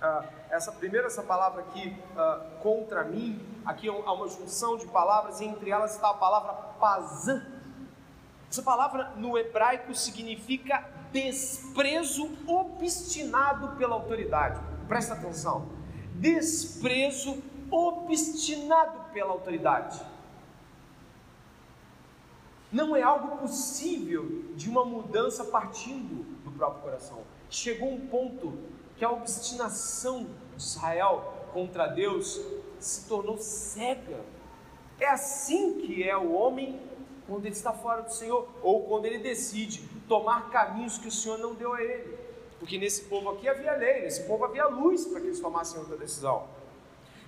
ah, 0.00 0.24
essa 0.50 0.72
primeira 0.72 1.06
essa 1.06 1.22
palavra 1.22 1.62
aqui 1.62 1.96
ah, 2.16 2.44
contra 2.62 3.04
mim, 3.04 3.40
aqui 3.64 3.88
há 3.88 4.12
uma 4.12 4.28
junção 4.28 4.76
de 4.76 4.86
palavras 4.86 5.40
e 5.40 5.44
entre 5.44 5.70
elas 5.70 5.94
está 5.94 6.10
a 6.10 6.14
palavra 6.14 6.52
pazã. 6.78 7.44
Essa 8.50 8.62
palavra 8.62 9.12
no 9.16 9.36
hebraico 9.36 9.94
significa 9.94 10.88
desprezo 11.12 12.30
obstinado 12.46 13.76
pela 13.76 13.94
autoridade. 13.94 14.60
Presta 14.86 15.14
atenção. 15.14 15.68
Desprezo 16.14 17.42
obstinado 17.70 19.12
pela 19.12 19.32
autoridade. 19.32 20.00
Não 22.70 22.94
é 22.94 23.02
algo 23.02 23.38
possível 23.38 24.44
de 24.54 24.68
uma 24.68 24.84
mudança 24.84 25.44
partindo 25.44 26.24
do 26.44 26.50
próprio 26.52 26.82
coração. 26.82 27.22
Chegou 27.48 27.92
um 27.92 28.06
ponto 28.06 28.58
que 28.96 29.04
a 29.04 29.10
obstinação 29.10 30.26
de 30.56 30.62
Israel 30.62 31.48
contra 31.52 31.86
Deus 31.86 32.40
se 32.78 33.06
tornou 33.06 33.38
cega. 33.38 34.20
É 34.98 35.06
assim 35.06 35.80
que 35.80 36.02
é 36.02 36.16
o 36.16 36.32
homem 36.32 36.80
quando 37.26 37.44
ele 37.44 37.54
está 37.54 37.72
fora 37.72 38.02
do 38.02 38.12
Senhor, 38.12 38.48
ou 38.62 38.84
quando 38.84 39.06
ele 39.06 39.18
decide 39.18 39.82
tomar 40.08 40.48
caminhos 40.50 40.96
que 40.96 41.08
o 41.08 41.10
Senhor 41.10 41.38
não 41.38 41.54
deu 41.54 41.74
a 41.74 41.82
ele. 41.82 42.16
Porque 42.58 42.78
nesse 42.78 43.04
povo 43.04 43.30
aqui 43.30 43.48
havia 43.48 43.72
lei, 43.72 44.02
nesse 44.02 44.22
povo 44.22 44.44
havia 44.44 44.66
luz 44.66 45.04
para 45.06 45.20
que 45.20 45.26
eles 45.26 45.40
tomassem 45.40 45.78
outra 45.78 45.96
decisão. 45.96 46.48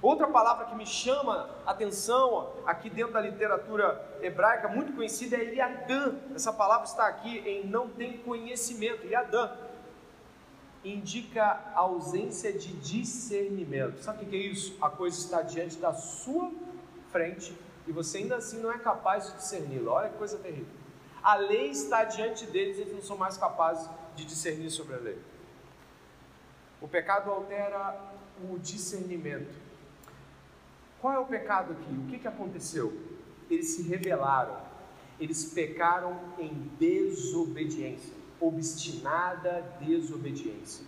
Outra 0.01 0.29
palavra 0.29 0.67
que 0.67 0.77
me 0.77 0.87
chama 0.87 1.51
atenção 1.67 2.53
aqui 2.65 2.89
dentro 2.89 3.15
da 3.15 3.21
literatura 3.21 4.19
hebraica, 4.23 4.69
muito 4.69 4.93
conhecida, 4.93 5.37
é 5.37 5.55
Yadã. 5.55 6.15
Essa 6.35 6.53
palavra 6.53 6.87
está 6.87 7.09
aqui 7.09 7.39
em 7.39 7.67
não 7.67 7.89
tem 7.89 8.19
conhecimento, 8.19 9.07
Yadã 9.07 9.51
indica 10.85 11.73
ausência 11.75 12.53
de 12.53 12.73
discernimento. 12.75 14.01
Sabe 14.03 14.25
o 14.25 14.29
que 14.29 14.37
é 14.37 14.39
isso? 14.39 14.77
A 14.81 14.89
coisa 14.89 15.19
está 15.19 15.43
diante 15.43 15.77
da 15.77 15.93
sua 15.93 16.51
frente 17.11 17.57
e 17.87 17.93
você 17.93 18.19
ainda 18.19 18.37
assim 18.37 18.61
não 18.61 18.71
é 18.71 18.79
capaz 18.79 19.27
de 19.27 19.39
discerni-la. 19.39 19.93
Olha 19.93 20.09
que 20.11 20.19
coisa 20.19 20.39
terrível. 20.39 20.67
A 21.23 21.35
lei 21.35 21.71
está 21.71 22.05
diante 22.05 22.47
deles 22.47 22.79
e 22.79 22.83
eles 22.83 22.95
não 22.95 23.03
são 23.03 23.17
mais 23.17 23.37
capazes 23.37 23.89
de 24.15 24.25
discernir 24.25 24.71
sobre 24.71 24.95
a 24.95 24.99
lei. 24.99 25.19
O 26.81 26.87
pecado 26.87 27.31
altera 27.31 27.99
o 28.49 28.59
discernimento. 28.59 29.55
Qual 31.01 31.13
é 31.13 31.19
o 31.19 31.27
pecado 31.27 31.73
aqui? 31.73 31.93
O 31.93 32.07
que, 32.09 32.19
que 32.19 32.29
aconteceu? 32.29 32.97
Eles 33.51 33.69
se 33.71 33.83
rebelaram, 33.83 34.57
eles 35.19 35.53
pecaram 35.53 36.19
em 36.39 36.53
desobediência 36.79 38.18
obstinada 38.41 39.65
desobediência. 39.81 40.85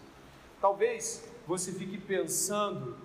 Talvez 0.61 1.25
você 1.47 1.73
fique 1.73 1.99
pensando 1.99 2.97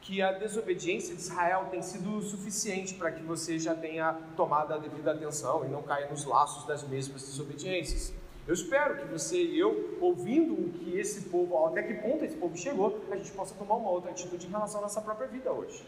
que 0.00 0.22
a 0.22 0.32
desobediência 0.32 1.14
de 1.14 1.20
Israel 1.20 1.68
tem 1.70 1.82
sido 1.82 2.20
suficiente 2.22 2.94
para 2.94 3.12
que 3.12 3.22
você 3.22 3.58
já 3.58 3.74
tenha 3.74 4.14
tomado 4.36 4.72
a 4.72 4.78
devida 4.78 5.12
atenção 5.12 5.64
e 5.64 5.68
não 5.68 5.82
caia 5.82 6.08
nos 6.08 6.24
laços 6.24 6.66
das 6.66 6.82
mesmas 6.82 7.22
desobediências. 7.22 8.12
Eu 8.46 8.54
espero 8.54 8.96
que 8.96 9.04
você 9.04 9.36
e 9.36 9.58
eu, 9.58 9.98
ouvindo 10.00 10.54
o 10.54 10.70
que 10.70 10.98
esse 10.98 11.28
povo, 11.28 11.66
até 11.66 11.82
que 11.82 11.94
ponto 11.94 12.24
esse 12.24 12.36
povo 12.36 12.56
chegou, 12.56 13.04
a 13.10 13.16
gente 13.16 13.30
possa 13.32 13.54
tomar 13.54 13.76
uma 13.76 13.90
outra 13.90 14.10
atitude 14.10 14.46
em 14.46 14.50
relação 14.50 14.80
à 14.80 14.82
nossa 14.82 15.00
própria 15.00 15.28
vida 15.28 15.52
hoje. 15.52 15.86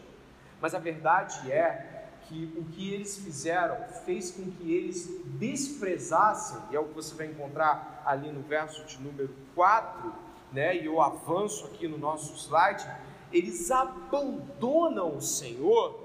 Mas 0.61 0.73
a 0.73 0.79
verdade 0.79 1.51
é 1.51 1.92
que 2.27 2.53
o 2.57 2.63
que 2.65 2.93
eles 2.93 3.17
fizeram 3.17 3.77
fez 4.05 4.31
com 4.31 4.49
que 4.51 4.73
eles 4.73 5.09
desprezassem, 5.39 6.61
e 6.71 6.75
é 6.75 6.79
o 6.79 6.85
que 6.85 6.93
você 6.93 7.15
vai 7.15 7.27
encontrar 7.27 8.01
ali 8.05 8.31
no 8.31 8.41
verso 8.41 8.83
de 8.85 9.01
número 9.01 9.33
4, 9.55 10.13
né, 10.51 10.75
e 10.75 10.85
eu 10.85 11.01
avanço 11.01 11.65
aqui 11.65 11.87
no 11.87 11.97
nosso 11.97 12.35
slide, 12.35 12.85
eles 13.31 13.71
abandonam 13.71 15.17
o 15.17 15.21
Senhor, 15.21 15.99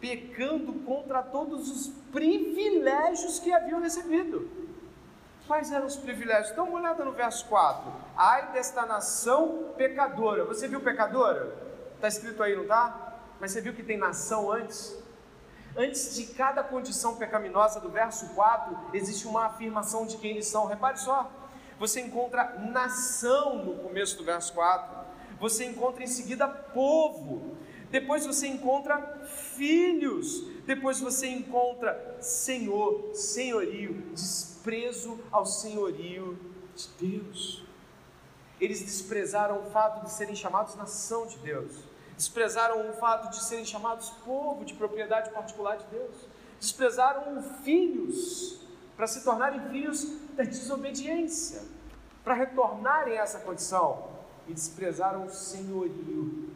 pecando 0.00 0.72
contra 0.84 1.22
todos 1.22 1.70
os 1.70 1.88
privilégios 2.12 3.38
que 3.38 3.52
haviam 3.52 3.80
recebido. 3.80 4.48
Quais 5.46 5.72
eram 5.72 5.86
os 5.86 5.96
privilégios? 5.96 6.54
Dá 6.54 6.62
uma 6.62 6.78
olhada 6.78 7.04
no 7.04 7.12
verso 7.12 7.46
4. 7.46 7.90
Ai 8.16 8.52
desta 8.52 8.84
nação 8.84 9.72
pecadora. 9.76 10.44
Você 10.44 10.68
viu 10.68 10.80
pecadora? 10.80 11.56
Está 11.94 12.06
escrito 12.06 12.42
aí, 12.42 12.54
não 12.54 12.62
está? 12.62 13.14
Mas 13.40 13.52
você 13.52 13.60
viu 13.60 13.72
que 13.72 13.82
tem 13.82 13.96
nação 13.96 14.52
antes? 14.52 14.96
Antes 15.80 16.16
de 16.16 16.26
cada 16.26 16.64
condição 16.64 17.14
pecaminosa 17.14 17.78
do 17.78 17.88
verso 17.88 18.30
4, 18.30 18.76
existe 18.92 19.28
uma 19.28 19.46
afirmação 19.46 20.04
de 20.04 20.16
quem 20.16 20.32
eles 20.32 20.48
são. 20.48 20.66
Repare 20.66 20.98
só, 20.98 21.30
você 21.78 22.00
encontra 22.00 22.58
nação 22.58 23.64
no 23.64 23.76
começo 23.76 24.18
do 24.18 24.24
verso 24.24 24.52
4, 24.54 25.06
você 25.38 25.64
encontra 25.66 26.02
em 26.02 26.08
seguida 26.08 26.48
povo, 26.48 27.56
depois 27.92 28.26
você 28.26 28.48
encontra 28.48 29.20
filhos, 29.54 30.48
depois 30.66 30.98
você 30.98 31.28
encontra 31.28 32.16
senhor, 32.20 33.14
senhorio, 33.14 33.94
desprezo 34.12 35.20
ao 35.30 35.46
senhorio 35.46 36.36
de 36.74 36.88
Deus. 36.98 37.64
Eles 38.60 38.82
desprezaram 38.82 39.60
o 39.60 39.70
fato 39.70 40.04
de 40.04 40.10
serem 40.10 40.34
chamados 40.34 40.74
nação 40.74 41.24
de 41.28 41.38
Deus, 41.38 41.72
desprezaram 42.18 42.90
o 42.90 42.92
fato 42.94 43.30
de 43.30 43.40
serem 43.44 43.64
chamados 43.64 44.10
povo 44.24 44.64
de 44.64 44.74
propriedade 44.74 45.30
particular 45.30 45.76
de 45.76 45.86
Deus, 45.86 46.16
desprezaram 46.58 47.40
filhos 47.62 48.58
para 48.96 49.06
se 49.06 49.22
tornarem 49.22 49.60
filhos 49.70 50.04
da 50.34 50.42
desobediência, 50.42 51.62
para 52.24 52.34
retornarem 52.34 53.16
a 53.16 53.22
essa 53.22 53.38
condição 53.38 54.08
e 54.48 54.52
desprezaram 54.52 55.26
o 55.26 55.30
senhorio. 55.30 56.50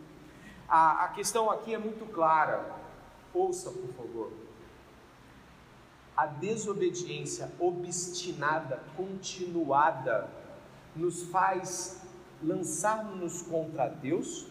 A, 0.68 1.04
a 1.04 1.08
questão 1.10 1.48
aqui 1.48 1.72
é 1.72 1.78
muito 1.78 2.12
clara, 2.12 2.68
ouça 3.32 3.70
por 3.70 3.94
favor. 3.94 4.32
A 6.16 6.26
desobediência 6.26 7.52
obstinada, 7.60 8.82
continuada, 8.96 10.28
nos 10.96 11.22
faz 11.22 12.02
lançar-nos 12.42 13.42
contra 13.42 13.86
Deus 13.86 14.50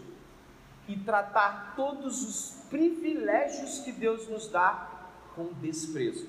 e 0.92 0.98
tratar 0.98 1.74
todos 1.76 2.22
os 2.24 2.66
privilégios 2.70 3.80
que 3.80 3.94
Deus 3.94 4.28
nos 4.28 4.50
dá 4.50 4.90
com 5.36 5.46
desprezo. 5.54 6.28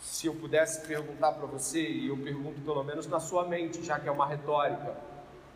Se 0.00 0.26
eu 0.26 0.34
pudesse 0.34 0.84
perguntar 0.86 1.32
para 1.32 1.46
você, 1.46 1.80
e 1.80 2.08
eu 2.08 2.16
pergunto 2.16 2.60
pelo 2.62 2.82
menos 2.82 3.06
na 3.06 3.20
sua 3.20 3.46
mente, 3.46 3.82
já 3.84 4.00
que 4.00 4.08
é 4.08 4.10
uma 4.10 4.26
retórica, 4.26 4.96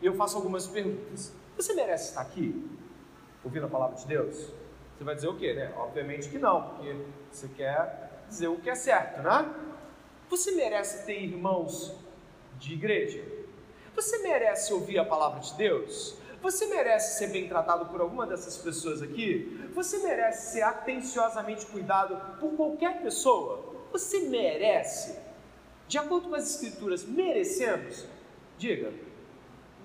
eu 0.01 0.15
faço 0.15 0.37
algumas 0.37 0.65
perguntas. 0.65 1.33
Você 1.57 1.73
merece 1.73 2.09
estar 2.09 2.21
aqui, 2.21 2.69
ouvindo 3.43 3.65
a 3.65 3.69
palavra 3.69 3.97
de 3.97 4.07
Deus? 4.07 4.37
Você 4.97 5.03
vai 5.03 5.15
dizer 5.15 5.27
o 5.27 5.35
quê, 5.35 5.53
né? 5.53 5.73
Obviamente 5.75 6.29
que 6.29 6.37
não, 6.37 6.69
porque 6.69 6.95
você 7.31 7.49
quer 7.49 8.23
dizer 8.29 8.47
o 8.47 8.57
que 8.59 8.69
é 8.69 8.75
certo, 8.75 9.21
né? 9.21 9.53
Você 10.29 10.51
merece 10.51 11.05
ter 11.05 11.21
irmãos 11.21 11.93
de 12.57 12.73
igreja? 12.73 13.23
Você 13.93 14.19
merece 14.19 14.71
ouvir 14.71 14.99
a 14.99 15.05
palavra 15.05 15.41
de 15.41 15.53
Deus? 15.55 16.20
Você 16.41 16.65
merece 16.65 17.17
ser 17.17 17.27
bem 17.27 17.47
tratado 17.47 17.85
por 17.85 18.01
alguma 18.01 18.25
dessas 18.25 18.57
pessoas 18.57 19.01
aqui? 19.01 19.69
Você 19.73 19.99
merece 19.99 20.53
ser 20.53 20.61
atenciosamente 20.63 21.65
cuidado 21.67 22.39
por 22.39 22.55
qualquer 22.55 23.01
pessoa? 23.01 23.75
Você 23.91 24.21
merece? 24.21 25.17
De 25.87 25.97
acordo 25.97 26.29
com 26.29 26.35
as 26.35 26.49
Escrituras, 26.49 27.03
merecemos? 27.05 28.05
Diga, 28.57 28.91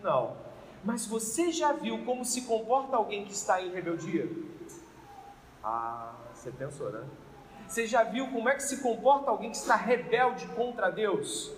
não. 0.02 0.36
Mas 0.84 1.04
você 1.06 1.50
já 1.50 1.72
viu 1.72 2.04
como 2.04 2.24
se 2.24 2.42
comporta 2.42 2.96
alguém 2.96 3.24
que 3.24 3.32
está 3.32 3.60
em 3.60 3.70
rebeldia? 3.70 4.28
Ah, 5.62 6.14
você 6.32 6.50
pensou, 6.50 6.90
né? 6.90 7.04
Você 7.66 7.86
já 7.86 8.04
viu 8.04 8.28
como 8.28 8.48
é 8.48 8.54
que 8.54 8.62
se 8.62 8.78
comporta 8.78 9.30
alguém 9.30 9.50
que 9.50 9.56
está 9.56 9.74
rebelde 9.74 10.46
contra 10.48 10.90
Deus? 10.90 11.52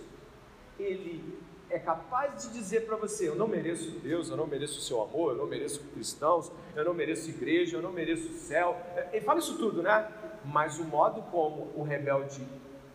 ele 0.78 1.38
é 1.70 1.78
capaz 1.78 2.42
de 2.42 2.52
dizer 2.52 2.87
para 2.87 2.96
você: 2.96 3.28
Eu 3.28 3.35
não 3.35 3.46
mereço 3.46 3.90
Deus, 4.00 4.31
eu 4.31 4.37
não 4.37 4.46
mereço 4.46 4.78
o 4.78 4.83
seu 4.83 5.02
amor, 5.02 5.33
eu 5.33 5.38
não 5.38 5.46
mereço 5.46 5.81
cristãos, 5.92 6.50
eu 6.74 6.85
não 6.85 6.94
mereço 6.94 7.28
igreja, 7.28 7.76
eu 7.76 7.83
não 7.83 7.92
mereço 7.92 8.28
o 8.28 8.37
céu. 8.37 8.76
Ele 9.12 9.24
fala 9.24 9.38
isso 9.38 9.57
tudo, 9.59 9.83
né? 9.83 10.11
Mas 10.44 10.78
o 10.78 10.85
modo 10.85 11.22
como 11.31 11.72
o 11.74 11.83
rebelde 11.83 12.46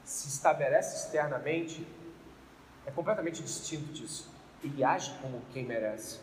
se 0.03 0.27
estabelece 0.27 1.05
externamente 1.05 1.85
é 2.85 2.91
completamente 2.91 3.41
distinto 3.41 3.91
disso. 3.93 4.29
Ele 4.63 4.83
age 4.83 5.13
como 5.21 5.41
quem 5.51 5.65
merece. 5.65 6.19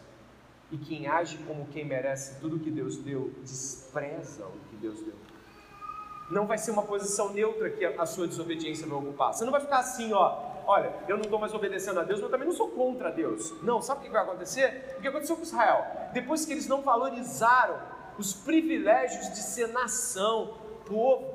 E 0.71 0.79
quem 0.79 1.07
age 1.07 1.39
como 1.47 1.67
quem 1.67 1.85
merece 1.85 2.39
tudo 2.41 2.59
que 2.59 2.71
Deus 2.71 2.97
deu, 2.97 3.33
despreza 3.43 4.47
o 4.47 4.59
que 4.71 4.77
Deus 4.77 5.01
deu. 5.01 5.15
Não 6.31 6.47
vai 6.47 6.59
ser 6.59 6.71
uma 6.71 6.85
posição 6.85 7.33
neutra 7.33 7.71
que 7.71 7.85
a 7.85 8.07
sua 8.07 8.29
desobediência 8.29 8.87
vai 8.87 8.97
ocupar. 8.97 9.35
Você 9.35 9.45
não 9.45 9.51
vai 9.51 9.61
ficar 9.61 9.79
assim, 9.79 10.13
ó, 10.13 10.50
olha, 10.71 10.95
eu 11.09 11.17
não 11.17 11.25
estou 11.25 11.39
mais 11.39 11.53
obedecendo 11.53 11.99
a 11.99 12.05
Deus, 12.05 12.21
mas 12.21 12.27
eu 12.27 12.31
também 12.31 12.47
não 12.47 12.55
sou 12.55 12.69
contra 12.69 13.11
Deus. 13.11 13.53
Não, 13.61 13.83
sabe 13.83 14.01
o 14.01 14.03
que 14.05 14.11
vai 14.11 14.23
acontecer? 14.23 14.95
O 14.99 15.03
que 15.03 15.09
aconteceu 15.09 15.37
com 15.37 15.43
Israel? 15.43 15.85
Depois 16.13 16.47
que 16.47 16.53
eles 16.53 16.69
não 16.69 16.81
valorizaram 16.81 17.77
os 18.17 18.33
privilégios 18.33 19.31
de 19.31 19.39
ser 19.39 19.67
nação, 19.69 20.55
povo, 20.87 21.27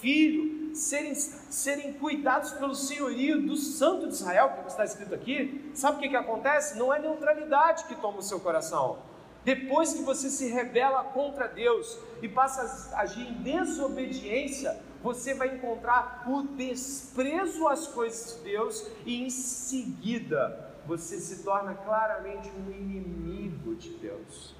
filho, 0.00 0.74
serem, 0.74 1.14
serem 1.14 1.92
cuidados 1.94 2.52
pelo 2.52 2.74
senhorio 2.74 3.42
do 3.42 3.56
santo 3.56 4.06
de 4.06 4.14
Israel, 4.14 4.54
que 4.62 4.70
está 4.70 4.84
escrito 4.84 5.14
aqui, 5.14 5.70
sabe 5.74 5.98
o 5.98 6.00
que, 6.00 6.08
que 6.08 6.16
acontece? 6.16 6.78
Não 6.78 6.92
é 6.92 6.98
neutralidade 6.98 7.84
que 7.84 7.94
toma 7.94 8.18
o 8.18 8.22
seu 8.22 8.40
coração. 8.40 9.00
Depois 9.44 9.92
que 9.92 10.02
você 10.02 10.30
se 10.30 10.48
rebela 10.48 11.04
contra 11.04 11.46
Deus 11.46 11.98
e 12.22 12.28
passa 12.28 12.94
a 12.94 13.02
agir 13.02 13.28
em 13.28 13.34
desobediência, 13.42 14.80
você 15.02 15.34
vai 15.34 15.54
encontrar 15.56 16.24
o 16.26 16.42
desprezo 16.42 17.68
às 17.68 17.86
coisas 17.86 18.36
de 18.36 18.50
Deus 18.50 18.86
e 19.06 19.22
em 19.22 19.30
seguida 19.30 20.74
você 20.86 21.18
se 21.20 21.42
torna 21.42 21.74
claramente 21.74 22.50
um 22.50 22.70
inimigo 22.70 23.74
de 23.76 23.90
Deus 23.90 24.54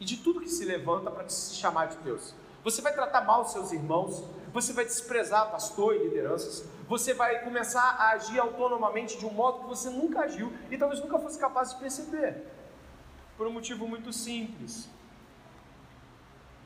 e 0.00 0.04
de 0.04 0.16
tudo 0.16 0.40
que 0.40 0.48
se 0.48 0.64
levanta 0.64 1.10
para 1.10 1.28
se 1.28 1.54
chamar 1.54 1.86
de 1.86 1.96
Deus. 1.98 2.34
Você 2.64 2.80
vai 2.80 2.94
tratar 2.94 3.22
mal 3.22 3.44
seus 3.44 3.72
irmãos, 3.72 4.24
você 4.52 4.72
vai 4.72 4.84
desprezar 4.84 5.50
pastor 5.50 5.96
e 5.96 6.04
lideranças, 6.04 6.64
você 6.88 7.12
vai 7.12 7.42
começar 7.42 7.96
a 7.98 8.10
agir 8.10 8.38
autonomamente 8.38 9.18
de 9.18 9.26
um 9.26 9.32
modo 9.32 9.60
que 9.60 9.68
você 9.68 9.90
nunca 9.90 10.20
agiu 10.20 10.52
e 10.70 10.78
talvez 10.78 11.00
nunca 11.00 11.18
fosse 11.18 11.38
capaz 11.38 11.70
de 11.70 11.80
perceber. 11.80 12.46
Por 13.36 13.46
um 13.46 13.52
motivo 13.52 13.88
muito 13.88 14.12
simples. 14.12 14.88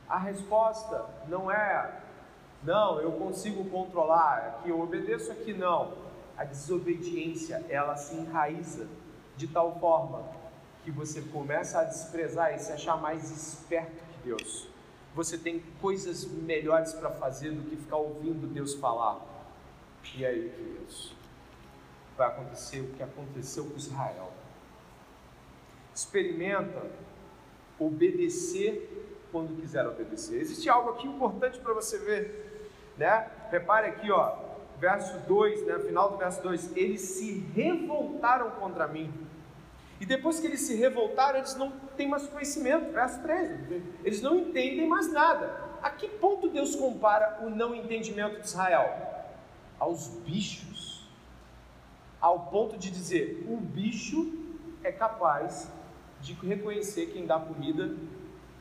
A 0.09 0.19
resposta 0.19 1.07
não 1.29 1.51
é 1.51 2.06
não, 2.67 3.01
eu 3.01 3.13
consigo 3.13 3.65
controlar, 3.71 4.39
aqui 4.59 4.71
eu 4.71 4.81
obedeço, 4.81 5.31
aqui 5.31 5.55
não. 5.55 5.95
A 6.37 6.45
desobediência, 6.45 7.65
ela 7.69 7.97
se 7.97 8.17
enraiza 8.17 8.89
de 9.37 9.47
tal 9.47 9.79
forma 9.79 10.25
que 10.83 10.91
você 10.91 11.23
começa 11.23 11.81
a 11.81 11.85
desprezar 11.85 12.55
e 12.55 12.59
se 12.59 12.73
achar 12.73 12.97
mais 12.97 13.31
esperto 13.31 14.05
que 14.13 14.29
Deus. 14.29 14.69
Você 15.15 15.39
tem 15.39 15.63
coisas 15.81 16.25
melhores 16.25 16.93
para 16.93 17.11
fazer 17.11 17.53
do 17.53 17.63
que 17.71 17.77
ficar 17.77 17.97
ouvindo 17.99 18.53
Deus 18.53 18.75
falar. 18.75 19.25
E 20.17 20.27
aí, 20.27 20.51
queridos, 20.51 21.15
vai 22.17 22.27
acontecer 22.27 22.81
o 22.81 22.89
que 22.95 23.03
aconteceu 23.03 23.65
com 23.65 23.77
Israel. 23.77 24.33
Experimenta 25.95 26.83
obedecer 27.79 29.29
quando 29.31 29.59
quiser 29.61 29.87
obedecer. 29.87 30.41
Existe 30.41 30.69
algo 30.69 30.91
aqui 30.91 31.07
importante 31.07 31.59
para 31.61 31.73
você 31.73 31.99
ver 31.99 32.56
né? 32.97 33.29
Repare 33.51 33.89
aqui, 33.89 34.11
ó, 34.11 34.37
verso 34.79 35.19
2, 35.27 35.67
né, 35.67 35.79
final 35.81 36.11
do 36.11 36.17
verso 36.17 36.43
2, 36.43 36.77
eles 36.77 37.01
se 37.01 37.41
revoltaram 37.55 38.51
contra 38.53 38.87
mim. 38.87 39.13
E 40.01 40.05
depois 40.05 40.39
que 40.39 40.47
eles 40.47 40.61
se 40.61 40.75
revoltaram, 40.77 41.39
eles 41.39 41.57
não 41.57 41.71
têm 41.97 42.09
mais 42.09 42.27
conhecimento, 42.27 42.93
verso 42.93 43.23
3, 43.23 43.71
eles 44.05 44.21
não 44.21 44.37
entendem 44.37 44.87
mais 44.87 45.11
nada. 45.11 45.65
A 45.83 45.91
que 45.91 46.09
ponto 46.09 46.49
Deus 46.49 46.75
compara 46.77 47.39
o 47.43 47.51
não 47.51 47.75
entendimento 47.75 48.41
de 48.41 48.47
Israel? 48.47 48.95
Aos 49.79 50.09
bichos. 50.09 51.09
Ao 52.21 52.47
ponto 52.47 52.77
de 52.77 52.91
dizer, 52.91 53.47
o 53.49 53.57
bicho 53.57 54.33
é 54.83 54.91
capaz 54.91 55.71
de 56.21 56.33
reconhecer 56.33 57.07
quem 57.07 57.27
dá 57.27 57.39
comida 57.39 57.95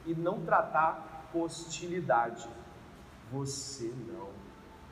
e 0.05 0.13
não 0.13 0.41
tratar 0.41 1.29
hostilidade. 1.33 2.47
Você 3.35 3.91
não. 4.07 4.29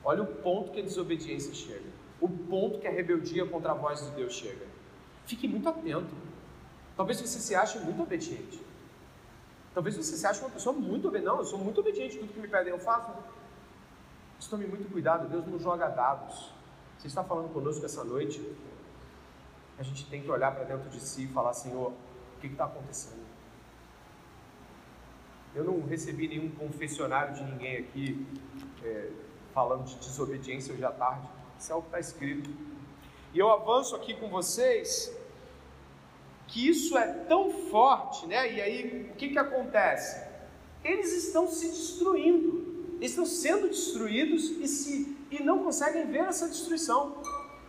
Olha 0.04 0.22
o 0.22 0.28
ponto 0.28 0.72
que 0.72 0.82
a 0.82 0.84
desobediência 0.84 1.54
chega. 1.54 1.90
O 2.20 2.28
ponto 2.28 2.80
que 2.80 2.88
a 2.88 2.92
rebeldia 2.92 3.46
contra 3.46 3.72
a 3.72 3.74
voz 3.74 4.04
de 4.06 4.12
Deus 4.12 4.34
chega. 4.34 4.66
Fique 5.26 5.48
muito 5.48 5.70
atento. 5.70 6.14
Talvez 6.98 7.22
você 7.22 7.40
se 7.40 7.56
ache 7.56 7.80
muito 7.80 8.04
obediente. 8.04 8.62
Talvez 9.74 9.96
você 9.96 10.18
se 10.18 10.28
ache 10.28 10.42
uma 10.42 10.50
pessoa 10.50 10.76
muito 10.76 11.08
obediente. 11.08 11.26
Não, 11.26 11.38
eu 11.38 11.46
sou 11.46 11.58
muito 11.58 11.80
obediente, 11.80 12.18
tudo 12.18 12.34
que 12.34 12.40
me 12.40 12.48
pedem 12.50 12.74
eu 12.74 12.80
faço. 12.80 13.12
Mas 14.36 14.48
tome 14.48 14.68
muito 14.68 14.92
cuidado, 14.92 15.30
Deus 15.30 15.48
não 15.48 15.58
joga 15.58 15.88
dados. 15.88 16.52
Você 16.98 17.08
está 17.08 17.24
falando 17.24 17.52
conosco 17.54 17.86
essa 17.86 18.04
noite, 18.04 18.46
a 19.78 19.84
gente 19.84 20.06
tem 20.08 20.22
que 20.22 20.30
olhar 20.30 20.54
para 20.54 20.66
dentro 20.66 20.90
de 20.90 21.00
si 21.00 21.24
e 21.24 21.28
falar, 21.28 21.54
Senhor, 21.54 21.92
o 21.92 22.40
que 22.42 22.48
está 22.48 22.66
acontecendo? 22.66 23.33
Eu 25.56 25.64
não 25.64 25.86
recebi 25.86 26.28
nenhum 26.28 26.50
confessionário 26.50 27.36
de 27.36 27.44
ninguém 27.44 27.78
aqui 27.78 28.26
é, 28.84 29.10
falando 29.54 29.86
de 29.86 29.96
desobediência 29.96 30.74
hoje 30.74 30.84
à 30.84 30.92
tarde. 30.92 31.30
Isso 31.60 31.72
é 31.72 31.76
o 31.76 31.82
que 31.82 31.88
está 31.88 32.00
escrito. 32.00 32.50
E 33.34 33.40
eu 33.40 33.52
avanço 33.52 33.96
aqui 33.96 34.16
com 34.16 34.30
vocês 34.30 35.16
que 36.48 36.68
isso 36.68 36.98
é 36.98 37.08
tão 37.26 37.52
forte, 37.52 38.26
né? 38.26 38.52
E 38.52 38.62
aí 38.62 39.10
o 39.12 39.16
que, 39.16 39.30
que 39.30 39.38
acontece? 39.38 40.28
Eles 40.84 41.14
estão 41.14 41.48
se 41.48 41.68
destruindo, 41.68 42.96
eles 42.98 43.12
estão 43.12 43.26
sendo 43.26 43.68
destruídos 43.68 44.50
e, 44.50 44.68
se, 44.68 45.18
e 45.32 45.42
não 45.42 45.64
conseguem 45.64 46.06
ver 46.08 46.26
essa 46.26 46.48
destruição. 46.48 47.18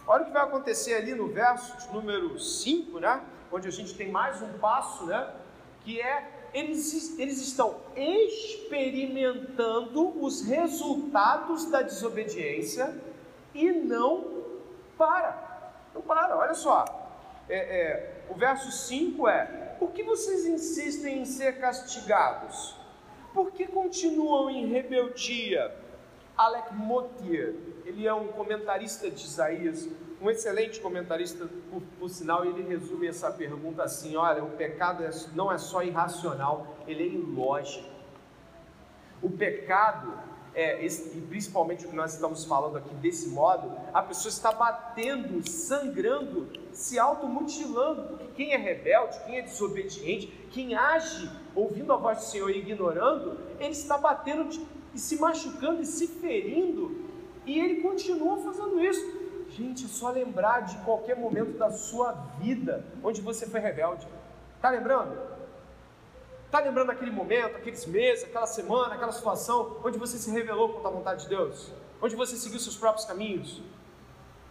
Olha 0.06 0.22
o 0.22 0.26
que 0.26 0.32
vai 0.32 0.42
acontecer 0.42 0.94
ali 0.94 1.14
no 1.14 1.28
verso 1.28 1.92
número 1.92 2.38
5, 2.38 2.98
né? 2.98 3.22
onde 3.52 3.68
a 3.68 3.70
gente 3.70 3.94
tem 3.94 4.10
mais 4.10 4.42
um 4.42 4.58
passo, 4.58 5.06
né? 5.06 5.34
que 5.84 6.00
é 6.00 6.33
eles, 6.54 7.18
eles 7.18 7.42
estão 7.42 7.74
experimentando 7.96 10.24
os 10.24 10.42
resultados 10.42 11.68
da 11.68 11.82
desobediência 11.82 12.96
e 13.52 13.72
não 13.72 14.44
para. 14.96 15.72
Não 15.92 16.00
para, 16.00 16.36
olha 16.36 16.54
só. 16.54 16.84
É, 17.48 17.56
é, 17.56 18.22
o 18.30 18.34
verso 18.34 18.70
5 18.70 19.26
é: 19.28 19.74
Por 19.78 19.90
que 19.90 20.04
vocês 20.04 20.46
insistem 20.46 21.22
em 21.22 21.24
ser 21.24 21.58
castigados? 21.58 22.76
Por 23.32 23.50
que 23.50 23.66
continuam 23.66 24.48
em 24.48 24.66
rebeldia? 24.66 25.74
Alec 26.36 26.74
Motier, 26.74 27.54
ele 27.84 28.06
é 28.06 28.12
um 28.12 28.28
comentarista 28.28 29.08
de 29.08 29.24
Isaías, 29.24 29.88
um 30.20 30.30
excelente 30.30 30.80
comentarista, 30.80 31.48
por, 31.70 31.82
por 31.98 32.08
sinal, 32.08 32.44
ele 32.44 32.62
resume 32.62 33.06
essa 33.06 33.30
pergunta 33.30 33.84
assim: 33.84 34.16
olha, 34.16 34.42
o 34.42 34.50
pecado 34.50 35.04
é, 35.04 35.10
não 35.34 35.52
é 35.52 35.58
só 35.58 35.82
irracional, 35.82 36.76
ele 36.88 37.04
é 37.04 37.06
ilógico. 37.06 37.88
O 39.22 39.30
pecado, 39.30 40.12
é, 40.54 40.84
e 40.84 41.20
principalmente 41.28 41.86
o 41.86 41.88
que 41.88 41.94
nós 41.94 42.14
estamos 42.14 42.44
falando 42.44 42.78
aqui 42.78 42.94
desse 42.96 43.28
modo, 43.28 43.72
a 43.92 44.02
pessoa 44.02 44.30
está 44.30 44.50
batendo, 44.50 45.46
sangrando, 45.48 46.48
se 46.72 46.98
automutilando, 46.98 48.08
porque 48.08 48.26
quem 48.34 48.54
é 48.54 48.56
rebelde, 48.56 49.20
quem 49.24 49.38
é 49.38 49.42
desobediente, 49.42 50.26
quem 50.50 50.74
age 50.74 51.30
ouvindo 51.54 51.92
a 51.92 51.96
voz 51.96 52.18
do 52.18 52.24
Senhor 52.24 52.50
e 52.50 52.58
ignorando, 52.58 53.38
ele 53.60 53.70
está 53.70 53.96
batendo 53.96 54.48
e 54.94 54.98
se 54.98 55.16
machucando 55.16 55.82
e 55.82 55.86
se 55.86 56.06
ferindo, 56.06 57.04
e 57.44 57.58
ele 57.58 57.82
continua 57.82 58.38
fazendo 58.38 58.82
isso. 58.82 59.24
Gente, 59.50 59.84
é 59.84 59.88
só 59.88 60.10
lembrar 60.10 60.60
de 60.60 60.76
qualquer 60.78 61.16
momento 61.16 61.58
da 61.58 61.70
sua 61.70 62.12
vida 62.38 62.84
onde 63.02 63.20
você 63.20 63.46
foi 63.46 63.60
rebelde. 63.60 64.06
Tá 64.60 64.70
lembrando? 64.70 65.16
Tá 66.50 66.60
lembrando 66.60 66.90
aquele 66.90 67.10
momento, 67.10 67.56
aqueles 67.56 67.84
meses, 67.84 68.24
aquela 68.24 68.46
semana, 68.46 68.94
aquela 68.94 69.12
situação 69.12 69.80
onde 69.84 69.98
você 69.98 70.16
se 70.18 70.30
revelou 70.30 70.72
contra 70.72 70.88
a 70.88 70.92
vontade 70.92 71.24
de 71.24 71.28
Deus? 71.28 71.72
Onde 72.00 72.14
você 72.14 72.36
seguiu 72.36 72.58
seus 72.58 72.76
próprios 72.76 73.04
caminhos? 73.04 73.60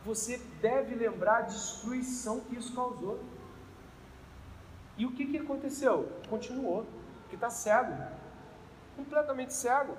Você 0.05 0.37
deve 0.61 0.95
lembrar 0.95 1.37
a 1.37 1.41
destruição 1.41 2.41
que 2.41 2.57
isso 2.57 2.75
causou. 2.75 3.19
E 4.97 5.05
o 5.05 5.11
que, 5.11 5.25
que 5.25 5.37
aconteceu? 5.37 6.09
Continuou, 6.29 6.85
porque 7.21 7.35
está 7.35 7.49
cego, 7.49 7.95
completamente 8.95 9.53
cego. 9.53 9.97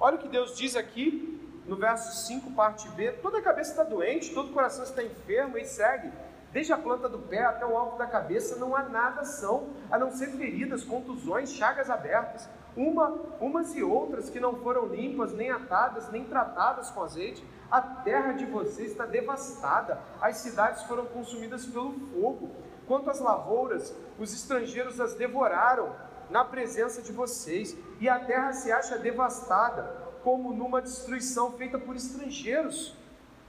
Olha 0.00 0.16
o 0.16 0.18
que 0.18 0.28
Deus 0.28 0.56
diz 0.56 0.76
aqui 0.76 1.34
no 1.66 1.76
verso 1.76 2.26
5, 2.26 2.52
parte 2.52 2.88
B, 2.90 3.12
toda 3.12 3.38
a 3.38 3.42
cabeça 3.42 3.72
está 3.72 3.82
doente, 3.82 4.32
todo 4.32 4.50
o 4.50 4.52
coração 4.52 4.84
está 4.84 5.02
enfermo, 5.02 5.58
e 5.58 5.64
segue. 5.64 6.10
Desde 6.52 6.72
a 6.72 6.78
planta 6.78 7.08
do 7.08 7.18
pé 7.18 7.44
até 7.44 7.66
o 7.66 7.76
alto 7.76 7.98
da 7.98 8.06
cabeça 8.06 8.56
não 8.56 8.74
há 8.74 8.82
nada 8.84 9.24
são, 9.24 9.68
a 9.90 9.98
não 9.98 10.10
ser 10.10 10.28
feridas, 10.28 10.82
contusões, 10.82 11.52
chagas 11.52 11.90
abertas, 11.90 12.48
uma, 12.74 13.10
umas 13.40 13.74
e 13.74 13.82
outras 13.82 14.30
que 14.30 14.40
não 14.40 14.54
foram 14.56 14.86
limpas, 14.86 15.34
nem 15.34 15.50
atadas, 15.50 16.10
nem 16.10 16.24
tratadas 16.24 16.90
com 16.90 17.02
azeite. 17.02 17.44
A 17.70 17.82
terra 17.82 18.32
de 18.32 18.46
vocês 18.46 18.92
está 18.92 19.04
devastada, 19.04 20.00
as 20.22 20.38
cidades 20.38 20.84
foram 20.84 21.04
consumidas 21.04 21.66
pelo 21.66 21.92
fogo. 21.92 22.50
Quanto 22.86 23.10
às 23.10 23.20
lavouras, 23.20 23.94
os 24.18 24.32
estrangeiros 24.32 25.00
as 25.00 25.14
devoraram 25.14 25.94
na 26.30 26.44
presença 26.44 27.02
de 27.02 27.12
vocês, 27.12 27.76
e 28.00 28.08
a 28.08 28.18
terra 28.18 28.52
se 28.52 28.70
acha 28.70 28.98
devastada 28.98 30.08
como 30.22 30.52
numa 30.52 30.82
destruição 30.82 31.52
feita 31.52 31.78
por 31.78 31.96
estrangeiros. 31.96 32.94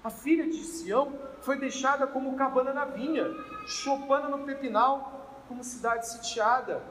A 0.04 0.10
filha 0.10 0.46
de 0.46 0.64
Sião 0.64 1.12
foi 1.42 1.58
deixada 1.58 2.08
como 2.08 2.36
cabana 2.36 2.74
na 2.74 2.86
vinha, 2.86 3.26
Chopana 3.68 4.30
no 4.30 4.46
pepinal, 4.46 5.44
como 5.48 5.64
cidade 5.64 6.08
sitiada. 6.08 6.82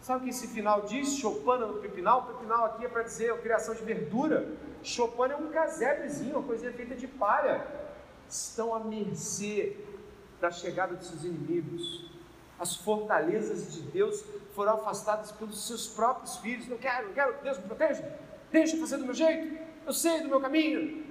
Sabe 0.00 0.20
o 0.20 0.24
que 0.24 0.30
esse 0.30 0.48
final 0.48 0.82
diz? 0.82 1.16
Chopana 1.16 1.66
no 1.66 1.74
pepinal? 1.74 2.26
Pepinal 2.26 2.64
aqui 2.66 2.84
é 2.84 2.88
para 2.88 3.02
dizer 3.02 3.32
a 3.32 3.38
criação 3.38 3.74
de 3.74 3.82
verdura. 3.82 4.48
Chopana 4.82 5.34
é 5.34 5.36
um 5.36 5.50
casebrezinho, 5.50 6.36
uma 6.36 6.46
coisinha 6.46 6.72
feita 6.72 6.94
de 6.94 7.06
palha. 7.06 7.66
Estão 8.28 8.74
à 8.74 8.80
mercê 8.80 9.76
da 10.40 10.50
chegada 10.50 10.96
de 10.96 11.04
seus 11.04 11.24
inimigos. 11.24 12.10
As 12.58 12.76
fortalezas 12.76 13.72
de 13.72 13.82
Deus 13.82 14.22
foram 14.60 14.74
afastadas 14.74 15.32
pelos 15.32 15.66
seus 15.66 15.86
próprios 15.86 16.36
filhos. 16.36 16.68
Não 16.68 16.76
quero, 16.76 17.06
não 17.06 17.14
quero, 17.14 17.42
Deus 17.42 17.56
me 17.56 17.64
proteja. 17.64 18.04
Deixa 18.52 18.76
eu 18.76 18.80
fazer 18.80 18.98
do 18.98 19.06
meu 19.06 19.14
jeito, 19.14 19.58
eu 19.86 19.92
sei 19.94 20.20
do 20.20 20.28
meu 20.28 20.38
caminho. 20.38 21.02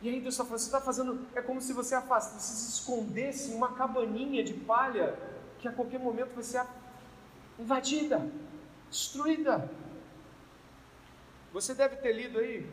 E 0.00 0.08
aí 0.08 0.18
Deus 0.18 0.32
está 0.32 0.44
falando, 0.44 0.60
você 0.60 0.66
está 0.66 0.80
fazendo, 0.80 1.26
é 1.34 1.42
como 1.42 1.60
se 1.60 1.74
você 1.74 1.94
afaste, 1.94 2.40
você 2.40 2.54
se 2.56 2.70
escondesse 2.70 3.50
em 3.50 3.54
uma 3.54 3.74
cabaninha 3.74 4.42
de 4.42 4.54
palha 4.54 5.14
que 5.58 5.68
a 5.68 5.72
qualquer 5.72 6.00
momento 6.00 6.32
vai 6.32 6.42
ser 6.42 6.64
invadida, 7.58 8.26
destruída. 8.88 9.70
Você 11.52 11.74
deve 11.74 11.96
ter 11.96 12.12
lido 12.12 12.38
aí 12.38 12.66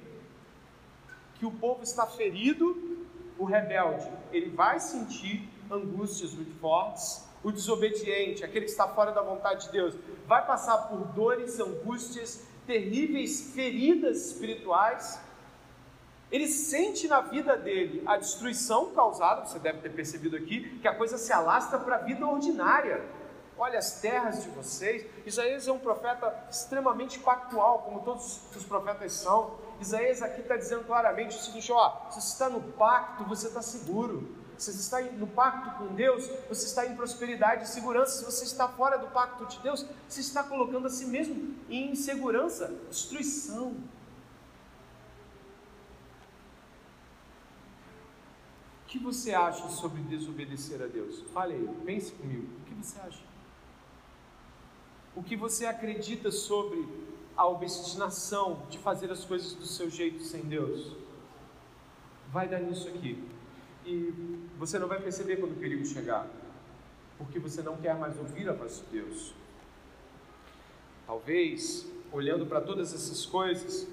que 1.36 1.46
o 1.46 1.52
povo 1.52 1.84
está 1.84 2.08
ferido, 2.08 3.06
o 3.38 3.44
rebelde, 3.44 4.10
ele 4.32 4.52
vai 4.52 4.80
sentir 4.80 5.50
angústias 5.70 6.34
muito 6.34 6.58
fortes, 6.62 7.30
o 7.44 7.52
desobediente, 7.52 8.44
aquele 8.44 8.66
que 8.66 8.72
está 8.72 8.88
fora 8.88 9.12
da 9.12 9.22
vontade 9.22 9.66
de 9.66 9.72
Deus, 9.72 9.96
vai 10.28 10.46
passar 10.46 10.78
por 10.90 11.00
dores, 11.08 11.60
angústias 11.60 12.46
terríveis 12.68 13.52
feridas 13.54 14.28
espirituais. 14.28 15.20
Ele 16.32 16.48
sente 16.48 17.08
na 17.08 17.20
vida 17.22 17.58
dele 17.58 18.04
a 18.06 18.18
destruição 18.18 18.94
causada, 18.94 19.46
você 19.46 19.60
deve 19.60 19.80
ter 19.80 19.90
percebido 19.90 20.38
aqui, 20.38 20.80
que 20.80 20.88
a 20.88 20.96
coisa 20.96 21.18
se 21.18 21.34
alastra 21.34 21.80
para 21.80 21.96
a 21.96 22.00
vida 22.00 22.26
ordinária. 22.26 23.04
Olha 23.58 23.78
as 23.78 24.00
terras 24.00 24.42
de 24.44 24.50
vocês. 24.50 25.06
Isaías 25.26 25.68
é 25.68 25.72
um 25.72 25.78
profeta 25.78 26.48
extremamente 26.50 27.20
pactual, 27.20 27.80
como 27.80 28.00
todos 28.02 28.40
os 28.56 28.64
profetas 28.64 29.14
são. 29.14 29.60
Isaías 29.80 30.22
aqui 30.22 30.42
está 30.42 30.56
dizendo 30.56 30.86
claramente 30.86 31.36
o 31.36 31.40
seguinte: 31.40 31.72
ó, 31.72 32.10
se 32.10 32.22
você 32.22 32.28
está 32.34 32.50
no 32.50 32.62
pacto, 32.74 33.24
você 33.26 33.48
está 33.48 33.62
seguro. 33.62 34.41
Se 34.62 34.72
você 34.72 34.80
está 34.80 35.02
no 35.18 35.26
pacto 35.26 35.72
com 35.80 35.96
Deus, 35.96 36.30
você 36.48 36.68
está 36.68 36.86
em 36.86 36.96
prosperidade 36.96 37.64
e 37.64 37.68
segurança. 37.68 38.20
Se 38.20 38.24
você 38.24 38.46
está 38.46 38.68
fora 38.68 38.96
do 38.96 39.08
pacto 39.08 39.48
de 39.48 39.58
Deus, 39.60 39.84
você 40.08 40.22
está 40.22 40.44
colocando 40.44 40.86
a 40.86 40.90
si 40.90 41.06
mesmo 41.06 41.56
em 41.68 41.92
insegurança, 41.92 42.72
destruição. 42.88 43.70
O 48.84 48.86
que 48.86 49.00
você 49.00 49.34
acha 49.34 49.68
sobre 49.70 50.00
desobedecer 50.04 50.80
a 50.80 50.86
Deus? 50.86 51.24
Fale 51.34 51.56
aí, 51.56 51.68
pense 51.84 52.12
comigo. 52.12 52.48
O 52.60 52.66
que 52.66 52.76
você 52.76 53.00
acha? 53.00 53.24
O 55.16 55.24
que 55.24 55.36
você 55.36 55.66
acredita 55.66 56.30
sobre 56.30 56.88
a 57.36 57.48
obstinação 57.48 58.62
de 58.70 58.78
fazer 58.78 59.12
as 59.12 59.26
coisas 59.26 59.56
do 59.56 59.66
seu 59.66 59.90
jeito 59.90 60.24
sem 60.24 60.44
Deus? 60.44 60.96
Vai 62.32 62.48
dar 62.48 62.60
nisso 62.60 62.88
aqui. 62.88 63.41
E 63.86 64.14
você 64.58 64.78
não 64.78 64.88
vai 64.88 65.00
perceber 65.00 65.38
quando 65.38 65.54
o 65.54 65.56
perigo 65.56 65.86
chegar, 65.86 66.28
porque 67.18 67.40
você 67.40 67.62
não 67.62 67.78
quer 67.78 67.98
mais 67.98 68.18
ouvir 68.18 68.48
a 68.50 68.54
voz 68.54 68.78
de 68.78 69.00
Deus. 69.00 69.34
Talvez, 71.08 71.90
olhando 72.12 72.46
para 72.46 72.62
todas 72.62 72.94
essas 72.94 73.26
coisas, 73.26 73.88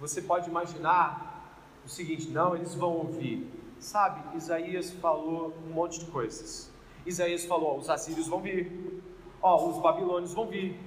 você 0.00 0.22
pode 0.22 0.48
imaginar 0.48 1.60
o 1.84 1.88
seguinte: 1.88 2.28
não, 2.28 2.56
eles 2.56 2.74
vão 2.74 2.92
ouvir. 2.92 3.48
Sabe, 3.78 4.36
Isaías 4.36 4.90
falou 4.90 5.54
um 5.66 5.72
monte 5.72 6.00
de 6.00 6.06
coisas. 6.06 6.72
Isaías 7.04 7.44
falou: 7.44 7.74
ó, 7.74 7.78
os 7.78 7.90
assírios 7.90 8.26
vão 8.26 8.40
vir, 8.40 9.02
ó, 9.42 9.68
os 9.68 9.78
babilônios 9.80 10.32
vão 10.32 10.46
vir, 10.46 10.80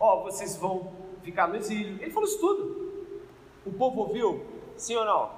ó, 0.00 0.22
vocês 0.22 0.56
vão 0.56 0.92
ficar 1.22 1.46
no 1.46 1.56
exílio. 1.56 2.00
Ele 2.00 2.10
falou 2.10 2.28
isso 2.28 2.40
tudo. 2.40 2.86
O 3.64 3.72
povo 3.72 4.00
ouviu? 4.00 4.44
Sim 4.76 4.96
ou 4.96 5.04
não? 5.04 5.30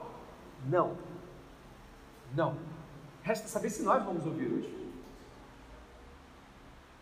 Não. 0.67 1.08
Não. 2.35 2.57
Resta 3.23 3.49
saber 3.49 3.71
se 3.71 3.83
nós 3.83 4.05
vamos 4.05 4.25
ouvir 4.27 4.47
hoje. 4.53 4.79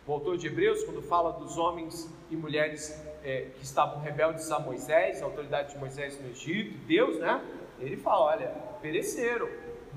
O 0.06 0.12
autor 0.12 0.36
de 0.36 0.46
Hebreus, 0.46 0.84
quando 0.84 1.02
fala 1.02 1.32
dos 1.32 1.58
homens 1.58 2.08
e 2.30 2.36
mulheres 2.36 2.90
é, 3.24 3.50
que 3.56 3.64
estavam 3.64 4.00
rebeldes 4.00 4.50
a 4.52 4.58
Moisés, 4.60 5.20
a 5.20 5.24
autoridade 5.24 5.72
de 5.72 5.78
Moisés 5.78 6.20
no 6.20 6.28
Egito, 6.28 6.78
Deus, 6.86 7.18
né? 7.18 7.44
Ele 7.80 7.96
fala: 7.96 8.26
olha, 8.26 8.48
pereceram, 8.80 9.48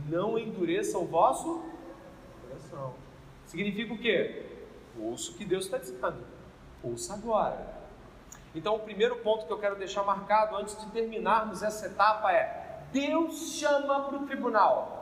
não 0.08 0.38
endureça 0.38 0.98
o 0.98 1.06
vosso 1.06 1.64
coração. 2.42 2.96
Significa 3.46 3.94
o 3.94 3.98
quê? 4.00 4.46
Ouça 5.00 5.32
o 5.32 5.36
que 5.36 5.46
Deus 5.46 5.66
está 5.66 5.78
dizendo, 5.78 6.26
ouça 6.84 7.14
agora. 7.14 7.80
Então, 8.56 8.76
o 8.76 8.80
primeiro 8.80 9.18
ponto 9.18 9.46
que 9.46 9.54
eu 9.54 9.60
quero 9.60 9.76
deixar 9.76 10.04
marcado 10.04 10.56
antes 10.56 10.76
de 10.76 10.92
terminarmos 10.92 11.62
essa 11.62 11.86
etapa 11.86 12.32
é: 12.32 12.82
Deus 12.92 13.54
chama 13.54 14.06
para 14.06 14.18
o 14.18 14.26
tribunal. 14.26 14.99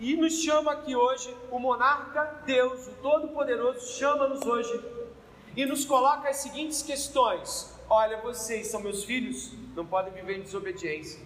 E 0.00 0.16
nos 0.16 0.42
chama 0.42 0.72
aqui 0.72 0.96
hoje, 0.96 1.34
o 1.50 1.58
monarca 1.58 2.42
Deus, 2.44 2.88
o 2.88 2.92
Todo-Poderoso, 3.00 3.96
chama-nos 3.96 4.42
hoje 4.44 4.82
e 5.56 5.64
nos 5.64 5.84
coloca 5.84 6.28
as 6.28 6.36
seguintes 6.38 6.82
questões: 6.82 7.72
Olha, 7.88 8.20
vocês 8.20 8.66
são 8.66 8.80
meus 8.80 9.04
filhos, 9.04 9.52
não 9.76 9.86
podem 9.86 10.12
viver 10.12 10.38
em 10.38 10.42
desobediência. 10.42 11.20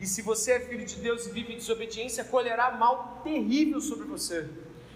E 0.00 0.06
se 0.06 0.22
você 0.22 0.52
é 0.52 0.60
filho 0.60 0.86
de 0.86 0.96
Deus 0.96 1.26
e 1.26 1.30
vive 1.30 1.52
em 1.52 1.58
desobediência, 1.58 2.24
colherá 2.24 2.70
mal 2.70 3.20
terrível 3.22 3.82
sobre 3.82 4.06
você. 4.06 4.48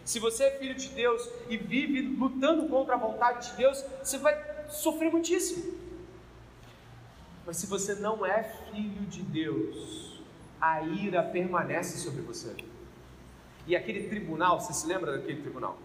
Se 0.03 0.19
você 0.19 0.45
é 0.45 0.59
filho 0.59 0.75
de 0.75 0.89
Deus 0.89 1.29
e 1.49 1.59
vive 1.59 2.01
lutando 2.01 2.67
contra 2.69 2.95
a 2.95 2.99
vontade 2.99 3.51
de 3.51 3.57
Deus, 3.57 3.85
você 4.03 4.17
vai 4.17 4.35
sofrer 4.71 5.13
muitíssimo. 5.13 5.75
Mas 7.47 7.59
se 7.59 7.67
você 7.67 7.95
não 7.97 8.25
é 8.25 8.45
filho 8.73 9.03
de 9.07 9.23
Deus, 9.23 10.23
a 10.59 10.81
ira 10.81 11.23
permanece 11.23 11.99
sobre 11.99 12.23
você. 12.23 12.55
E 13.67 13.75
aquele 13.75 14.09
tribunal, 14.09 14.61
você 14.61 14.73
se 14.73 14.87
lembra 14.87 15.13
daquele 15.13 15.41
tribunal? 15.41 15.77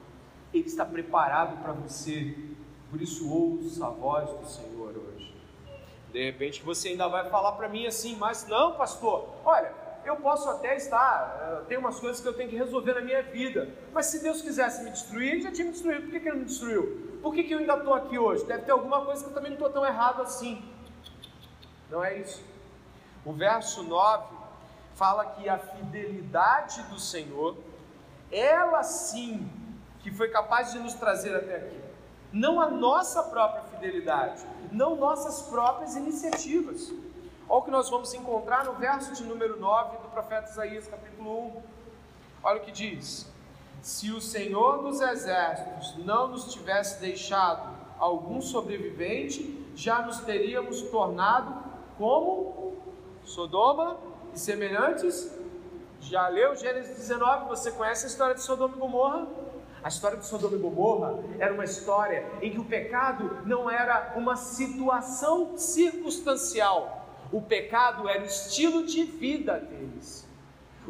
Ele 0.53 0.65
está 0.65 0.85
preparado 0.85 1.61
para 1.61 1.73
você. 1.73 2.35
Por 2.89 3.01
isso 3.01 3.31
ouça 3.31 3.85
a 3.85 3.89
voz 3.89 4.29
do 4.29 4.47
Senhor 4.47 4.95
hoje. 4.97 5.35
De 6.11 6.23
repente 6.23 6.63
você 6.63 6.89
ainda 6.89 7.07
vai 7.07 7.29
falar 7.29 7.51
para 7.53 7.69
mim 7.69 7.85
assim, 7.85 8.15
mas 8.15 8.47
não, 8.47 8.73
pastor, 8.73 9.29
olha, 9.45 9.71
eu 10.03 10.15
posso 10.15 10.49
até 10.49 10.75
estar, 10.75 11.61
eh, 11.61 11.65
tem 11.67 11.77
umas 11.77 11.99
coisas 11.99 12.19
que 12.19 12.27
eu 12.27 12.33
tenho 12.33 12.49
que 12.49 12.55
resolver 12.55 12.93
na 12.93 13.01
minha 13.01 13.21
vida, 13.21 13.69
mas 13.93 14.07
se 14.07 14.23
Deus 14.23 14.41
quisesse 14.41 14.83
me 14.83 14.89
destruir, 14.89 15.33
ele 15.33 15.41
já 15.41 15.51
tinha 15.51 15.65
me 15.65 15.71
destruído, 15.71 16.03
por 16.03 16.11
que, 16.11 16.19
que 16.19 16.27
ele 16.27 16.39
me 16.39 16.45
destruiu? 16.45 17.19
Por 17.21 17.33
que, 17.33 17.43
que 17.43 17.53
eu 17.53 17.59
ainda 17.59 17.75
estou 17.75 17.93
aqui 17.93 18.17
hoje? 18.17 18.45
Deve 18.45 18.63
ter 18.63 18.71
alguma 18.71 19.05
coisa 19.05 19.23
que 19.23 19.29
eu 19.29 19.33
também 19.33 19.51
não 19.51 19.57
estou 19.57 19.69
tão 19.69 19.85
errado 19.85 20.21
assim. 20.21 20.63
Não 21.91 22.03
é 22.03 22.17
isso. 22.17 22.43
O 23.25 23.33
verso 23.33 23.83
9 23.83 24.37
fala 24.95 25.25
que 25.25 25.47
a 25.49 25.57
fidelidade 25.57 26.81
do 26.83 26.99
Senhor, 26.99 27.57
ela 28.31 28.83
sim 28.83 29.49
que 29.99 30.11
foi 30.11 30.29
capaz 30.29 30.71
de 30.71 30.79
nos 30.79 30.93
trazer 30.93 31.35
até 31.35 31.57
aqui. 31.57 31.79
Não 32.31 32.61
a 32.61 32.69
nossa 32.69 33.23
própria 33.23 33.63
fidelidade, 33.63 34.45
não 34.71 34.95
nossas 34.95 35.41
próprias 35.43 35.95
iniciativas. 35.95 36.91
Olha 37.47 37.59
o 37.59 37.61
que 37.63 37.71
nós 37.71 37.89
vamos 37.89 38.13
encontrar 38.13 38.65
no 38.65 38.73
verso 38.73 39.13
de 39.13 39.23
número 39.23 39.59
9 39.59 39.97
do 39.97 40.09
profeta 40.09 40.51
Isaías, 40.51 40.87
capítulo 40.87 41.47
1. 41.47 41.61
Olha 42.43 42.61
o 42.61 42.63
que 42.63 42.71
diz: 42.71 43.27
Se 43.81 44.11
o 44.11 44.21
Senhor 44.21 44.83
dos 44.83 45.01
exércitos 45.01 45.97
não 45.97 46.27
nos 46.27 46.53
tivesse 46.53 47.01
deixado 47.01 47.75
algum 47.97 48.41
sobrevivente, 48.41 49.67
já 49.75 50.03
nos 50.03 50.19
teríamos 50.19 50.81
tornado 50.83 51.63
como 51.97 52.75
Sodoma 53.25 53.97
e 54.33 54.39
semelhantes. 54.39 55.38
Já 56.09 56.27
leu 56.27 56.55
Gênesis 56.55 56.97
19? 56.97 57.49
Você 57.49 57.71
conhece 57.71 58.05
a 58.05 58.07
história 58.09 58.33
de 58.33 58.41
Sodoma 58.41 58.75
e 58.75 58.79
Gomorra? 58.79 59.27
A 59.83 59.87
história 59.89 60.17
de 60.17 60.25
Sodoma 60.25 60.55
e 60.55 60.59
Gomorra 60.59 61.19
era 61.37 61.53
uma 61.53 61.63
história 61.63 62.25
em 62.41 62.49
que 62.49 62.59
o 62.59 62.65
pecado 62.65 63.45
não 63.45 63.69
era 63.69 64.13
uma 64.15 64.35
situação 64.35 65.55
circunstancial, 65.55 67.05
o 67.31 67.43
pecado 67.43 68.09
era 68.09 68.23
o 68.23 68.25
estilo 68.25 68.87
de 68.87 69.03
vida 69.03 69.59
deles. 69.59 70.27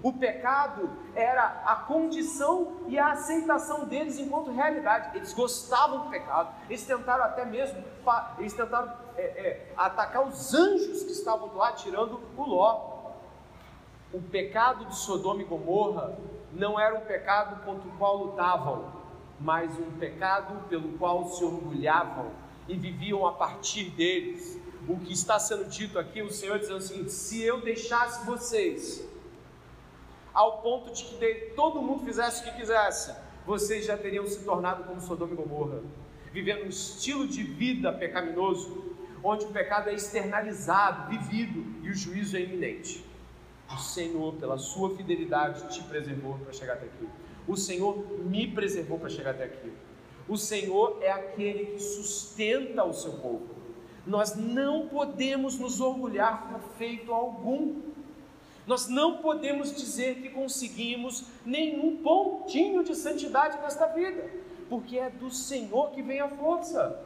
O 0.02 0.14
pecado 0.14 0.90
era 1.14 1.64
a 1.66 1.76
condição 1.76 2.78
e 2.88 2.98
a 2.98 3.12
aceitação 3.12 3.84
deles 3.84 4.18
enquanto 4.18 4.52
realidade. 4.52 5.18
Eles 5.18 5.34
gostavam 5.34 6.06
do 6.06 6.10
pecado. 6.10 6.56
Eles 6.70 6.86
tentaram 6.86 7.26
até 7.26 7.44
mesmo, 7.44 7.84
eles 8.38 8.54
tentaram 8.54 8.94
é, 9.18 9.24
é, 9.24 9.74
atacar 9.76 10.26
os 10.26 10.54
anjos 10.54 11.04
que 11.04 11.12
estavam 11.12 11.54
lá 11.58 11.74
tirando 11.74 12.22
o 12.38 12.44
Ló. 12.44 12.99
O 14.12 14.20
pecado 14.20 14.86
de 14.86 14.96
Sodoma 14.96 15.42
e 15.42 15.46
Gomorra 15.46 16.18
não 16.52 16.80
era 16.80 16.98
um 16.98 17.02
pecado 17.02 17.64
contra 17.64 17.88
o 17.88 17.92
qual 17.92 18.18
lutavam, 18.18 18.92
mas 19.40 19.72
um 19.80 19.92
pecado 20.00 20.68
pelo 20.68 20.98
qual 20.98 21.30
se 21.30 21.44
orgulhavam 21.44 22.32
e 22.68 22.76
viviam 22.76 23.28
a 23.28 23.34
partir 23.34 23.92
deles. 23.92 24.60
O 24.88 24.98
que 24.98 25.14
está 25.14 25.38
sendo 25.38 25.66
dito 25.66 26.00
aqui, 26.00 26.24
o 26.24 26.32
Senhor 26.32 26.58
dizendo 26.58 26.78
o 26.78 26.82
seguinte: 26.82 27.12
se 27.12 27.44
eu 27.44 27.62
deixasse 27.62 28.26
vocês 28.26 29.08
ao 30.34 30.62
ponto 30.62 30.92
de 30.92 31.04
que 31.04 31.54
todo 31.56 31.82
mundo 31.82 32.04
fizesse 32.04 32.42
o 32.42 32.46
que 32.46 32.60
quisesse, 32.60 33.14
vocês 33.46 33.86
já 33.86 33.96
teriam 33.96 34.26
se 34.26 34.44
tornado 34.44 34.86
como 34.86 35.02
Sodoma 35.02 35.34
e 35.34 35.36
Gomorra, 35.36 35.82
vivendo 36.32 36.64
um 36.64 36.70
estilo 36.70 37.28
de 37.28 37.44
vida 37.44 37.94
pecaminoso, 37.94 38.96
onde 39.24 39.46
o 39.46 39.50
pecado 39.50 39.90
é 39.90 39.94
externalizado, 39.94 41.10
vivido 41.10 41.86
e 41.86 41.90
o 41.90 41.94
juízo 41.94 42.38
é 42.38 42.42
iminente. 42.42 43.09
O 43.74 43.78
Senhor, 43.78 44.34
pela 44.36 44.58
sua 44.58 44.96
fidelidade, 44.96 45.70
te 45.70 45.84
preservou 45.84 46.38
para 46.40 46.52
chegar 46.54 46.74
até 46.74 46.88
aqui. 46.88 47.08
O 47.48 47.56
Senhor 47.56 47.98
me 48.26 48.48
preservou 48.48 49.00
para 49.00 49.10
chegar 49.10 49.32
até 49.32 49.44
aqui. 49.44 49.72
O 50.28 50.38
Senhor 50.38 50.98
é 51.02 51.12
aquele 51.12 51.66
que 51.68 51.80
sustenta 51.80 52.84
o 52.84 52.94
seu 52.94 53.14
povo. 53.14 53.48
Nós 54.06 54.36
não 54.36 54.88
podemos 54.88 55.58
nos 55.58 55.80
orgulhar 55.82 56.50
por 56.50 56.62
feito 56.78 57.14
algum. 57.14 57.82
Nós 58.66 58.88
não 58.88 59.18
podemos 59.18 59.74
dizer 59.74 60.22
que 60.22 60.30
conseguimos 60.30 61.26
nenhum 61.46 61.98
pontinho 61.98 62.84
de 62.84 62.96
santidade 62.96 63.60
nesta 63.62 63.88
vida, 63.88 64.30
porque 64.70 64.98
é 64.98 65.10
do 65.10 65.32
Senhor 65.32 65.92
que 65.92 66.04
vem 66.04 66.20
a 66.20 66.30
força. 66.30 67.00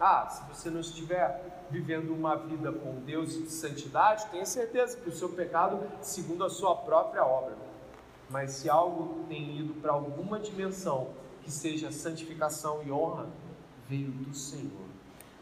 Ah, 0.00 0.26
se 0.30 0.42
você 0.48 0.70
não 0.70 0.80
estiver 0.80 1.66
vivendo 1.70 2.14
uma 2.14 2.34
vida 2.34 2.72
com 2.72 3.00
Deus 3.00 3.34
de 3.34 3.50
santidade, 3.50 4.26
tenha 4.30 4.46
certeza 4.46 4.96
que 4.96 5.10
o 5.10 5.12
seu 5.12 5.28
pecado 5.28 5.86
segundo 6.00 6.42
a 6.42 6.48
sua 6.48 6.74
própria 6.74 7.22
obra. 7.22 7.54
Mas 8.30 8.52
se 8.52 8.70
algo 8.70 9.24
tem 9.28 9.58
ido 9.58 9.74
para 9.74 9.92
alguma 9.92 10.40
dimensão 10.40 11.08
que 11.42 11.50
seja 11.50 11.92
santificação 11.92 12.82
e 12.82 12.90
honra, 12.90 13.26
veio 13.86 14.10
do 14.10 14.34
Senhor. 14.34 14.88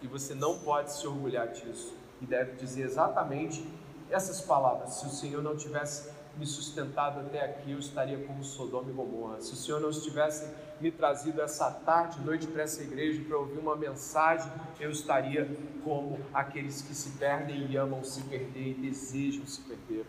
E 0.02 0.08
você 0.08 0.34
não 0.34 0.58
pode 0.58 0.92
se 0.92 1.06
orgulhar 1.06 1.48
disso. 1.48 1.94
E 2.20 2.26
deve 2.26 2.56
dizer 2.56 2.82
exatamente 2.82 3.64
essas 4.10 4.40
palavras: 4.40 4.94
se 4.94 5.06
o 5.06 5.10
Senhor 5.10 5.40
não 5.40 5.56
tivesse 5.56 6.10
me 6.38 6.46
sustentado 6.46 7.20
até 7.20 7.44
aqui, 7.44 7.72
eu 7.72 7.78
estaria 7.78 8.24
como 8.24 8.44
Sodoma 8.44 8.90
e 8.90 8.92
Gomorra. 8.92 9.40
Se 9.40 9.52
o 9.52 9.56
Senhor 9.56 9.80
não 9.80 9.90
estivesse 9.90 10.48
me 10.80 10.90
trazido 10.92 11.42
essa 11.42 11.70
tarde, 11.70 12.20
noite 12.20 12.46
para 12.46 12.62
essa 12.62 12.82
igreja 12.82 13.20
para 13.26 13.36
ouvir 13.36 13.58
uma 13.58 13.74
mensagem, 13.74 14.50
eu 14.78 14.90
estaria 14.90 15.50
como 15.82 16.18
aqueles 16.32 16.80
que 16.80 16.94
se 16.94 17.18
perdem 17.18 17.66
e 17.68 17.76
amam 17.76 18.04
se 18.04 18.22
perder 18.22 18.70
e 18.70 18.74
desejam 18.74 19.44
se 19.46 19.60
perder. 19.62 20.06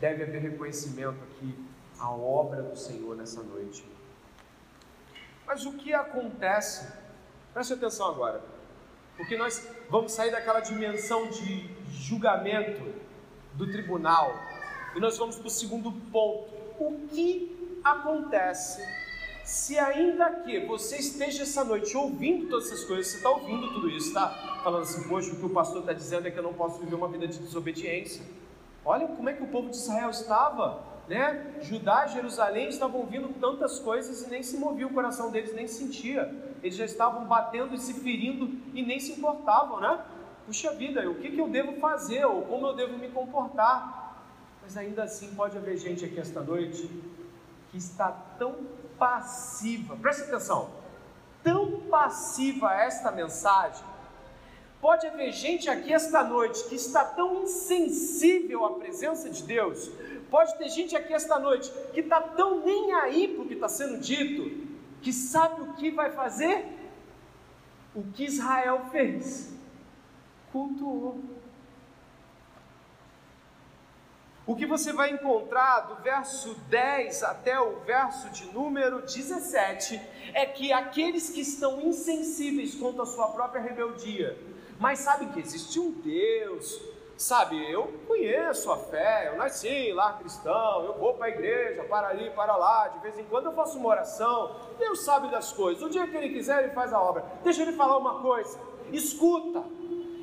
Deve 0.00 0.22
haver 0.22 0.40
reconhecimento 0.40 1.18
aqui 1.24 1.54
à 1.98 2.10
obra 2.10 2.62
do 2.62 2.76
Senhor 2.76 3.16
nessa 3.16 3.42
noite. 3.42 3.84
Mas 5.44 5.66
o 5.66 5.72
que 5.72 5.92
acontece? 5.92 6.86
Preste 7.52 7.72
atenção 7.72 8.08
agora, 8.08 8.40
porque 9.16 9.36
nós 9.36 9.68
vamos 9.90 10.12
sair 10.12 10.30
daquela 10.30 10.60
dimensão 10.60 11.28
de 11.28 11.68
julgamento 11.88 12.82
do 13.54 13.70
tribunal 13.70 14.32
e 14.94 15.00
nós 15.00 15.18
vamos 15.18 15.36
para 15.36 15.46
o 15.46 15.50
segundo 15.50 15.92
ponto. 16.10 16.48
O 16.78 17.08
que 17.08 17.78
acontece 17.82 18.82
se 19.44 19.78
ainda 19.78 20.30
que 20.30 20.60
você 20.60 20.96
esteja 20.96 21.42
essa 21.42 21.62
noite 21.62 21.94
ouvindo 21.94 22.48
todas 22.48 22.66
essas 22.66 22.84
coisas, 22.84 23.08
você 23.08 23.18
está 23.18 23.28
ouvindo 23.28 23.74
tudo 23.74 23.90
isso, 23.90 24.08
está 24.08 24.60
falando 24.64 24.82
assim, 24.82 25.06
poxa, 25.06 25.32
o 25.32 25.36
que 25.36 25.44
o 25.44 25.50
pastor 25.50 25.80
está 25.80 25.92
dizendo 25.92 26.26
é 26.26 26.30
que 26.30 26.38
eu 26.38 26.42
não 26.42 26.54
posso 26.54 26.80
viver 26.80 26.94
uma 26.94 27.08
vida 27.08 27.28
de 27.28 27.38
desobediência. 27.38 28.24
Olha 28.82 29.06
como 29.06 29.28
é 29.28 29.34
que 29.34 29.42
o 29.42 29.48
povo 29.48 29.68
de 29.68 29.76
Israel 29.76 30.08
estava, 30.08 30.82
né? 31.06 31.56
Judá 31.60 32.06
Jerusalém 32.06 32.68
estavam 32.68 33.00
ouvindo 33.00 33.28
tantas 33.38 33.78
coisas 33.78 34.22
e 34.22 34.30
nem 34.30 34.42
se 34.42 34.56
movia 34.56 34.86
o 34.86 34.94
coração 34.94 35.30
deles, 35.30 35.54
nem 35.54 35.68
sentia. 35.68 36.34
Eles 36.62 36.76
já 36.76 36.86
estavam 36.86 37.26
batendo 37.26 37.74
e 37.74 37.78
se 37.78 37.92
ferindo 37.92 38.50
e 38.72 38.82
nem 38.82 38.98
se 38.98 39.12
importavam, 39.12 39.78
né? 39.78 40.00
Puxa 40.46 40.72
vida, 40.72 41.08
o 41.10 41.16
que, 41.16 41.30
que 41.30 41.38
eu 41.38 41.48
devo 41.48 41.74
fazer 41.80 42.24
ou 42.24 42.42
como 42.42 42.66
eu 42.66 42.74
devo 42.74 42.96
me 42.96 43.08
comportar? 43.08 44.03
Mas 44.64 44.78
ainda 44.78 45.04
assim 45.04 45.34
pode 45.34 45.58
haver 45.58 45.76
gente 45.76 46.06
aqui 46.06 46.18
esta 46.18 46.40
noite 46.40 46.88
que 47.70 47.76
está 47.76 48.10
tão 48.38 48.66
passiva, 48.98 49.94
preste 49.96 50.22
atenção, 50.22 50.70
tão 51.42 51.82
passiva 51.82 52.72
esta 52.72 53.10
mensagem. 53.10 53.84
Pode 54.80 55.06
haver 55.06 55.32
gente 55.32 55.68
aqui 55.68 55.92
esta 55.92 56.24
noite 56.24 56.64
que 56.64 56.76
está 56.76 57.04
tão 57.04 57.42
insensível 57.42 58.64
à 58.64 58.72
presença 58.78 59.28
de 59.28 59.42
Deus. 59.42 59.90
Pode 60.30 60.56
ter 60.56 60.70
gente 60.70 60.96
aqui 60.96 61.12
esta 61.12 61.38
noite 61.38 61.70
que 61.92 62.00
está 62.00 62.22
tão 62.22 62.64
nem 62.64 62.94
aí 62.94 63.28
para 63.28 63.44
o 63.44 63.46
que 63.46 63.54
está 63.54 63.68
sendo 63.68 63.98
dito, 63.98 64.66
que 65.02 65.12
sabe 65.12 65.60
o 65.60 65.74
que 65.74 65.90
vai 65.90 66.10
fazer? 66.10 66.66
O 67.94 68.02
que 68.02 68.24
Israel 68.24 68.86
fez? 68.90 69.52
Cultuou. 70.50 71.20
O 74.46 74.54
que 74.54 74.66
você 74.66 74.92
vai 74.92 75.10
encontrar 75.10 75.80
do 75.86 76.02
verso 76.02 76.54
10 76.68 77.22
até 77.22 77.58
o 77.58 77.76
verso 77.80 78.28
de 78.28 78.44
número 78.52 79.00
17 79.00 79.98
é 80.34 80.44
que 80.44 80.70
aqueles 80.70 81.30
que 81.30 81.40
estão 81.40 81.80
insensíveis 81.80 82.74
quanto 82.74 83.00
à 83.00 83.06
sua 83.06 83.28
própria 83.28 83.62
rebeldia, 83.62 84.38
mas 84.78 84.98
sabem 84.98 85.30
que 85.30 85.40
existe 85.40 85.80
um 85.80 85.92
Deus, 85.92 86.78
sabe, 87.16 87.56
eu 87.72 87.84
conheço 88.06 88.70
a 88.70 88.76
fé, 88.76 89.30
eu 89.32 89.38
nasci 89.38 89.94
lá 89.94 90.12
cristão, 90.12 90.84
eu 90.84 90.98
vou 90.98 91.14
para 91.14 91.24
a 91.24 91.30
igreja, 91.30 91.82
para 91.84 92.08
ali, 92.08 92.28
para 92.32 92.54
lá, 92.54 92.88
de 92.88 92.98
vez 92.98 93.18
em 93.18 93.24
quando 93.24 93.46
eu 93.46 93.52
faço 93.54 93.78
uma 93.78 93.88
oração, 93.88 94.56
Deus 94.78 95.00
sabe 95.06 95.30
das 95.30 95.54
coisas, 95.54 95.82
o 95.82 95.88
dia 95.88 96.06
que 96.06 96.14
Ele 96.18 96.28
quiser 96.28 96.64
Ele 96.64 96.74
faz 96.74 96.92
a 96.92 97.00
obra. 97.00 97.24
Deixa 97.42 97.62
Ele 97.62 97.72
falar 97.72 97.96
uma 97.96 98.20
coisa, 98.20 98.60
Escuta, 98.92 99.64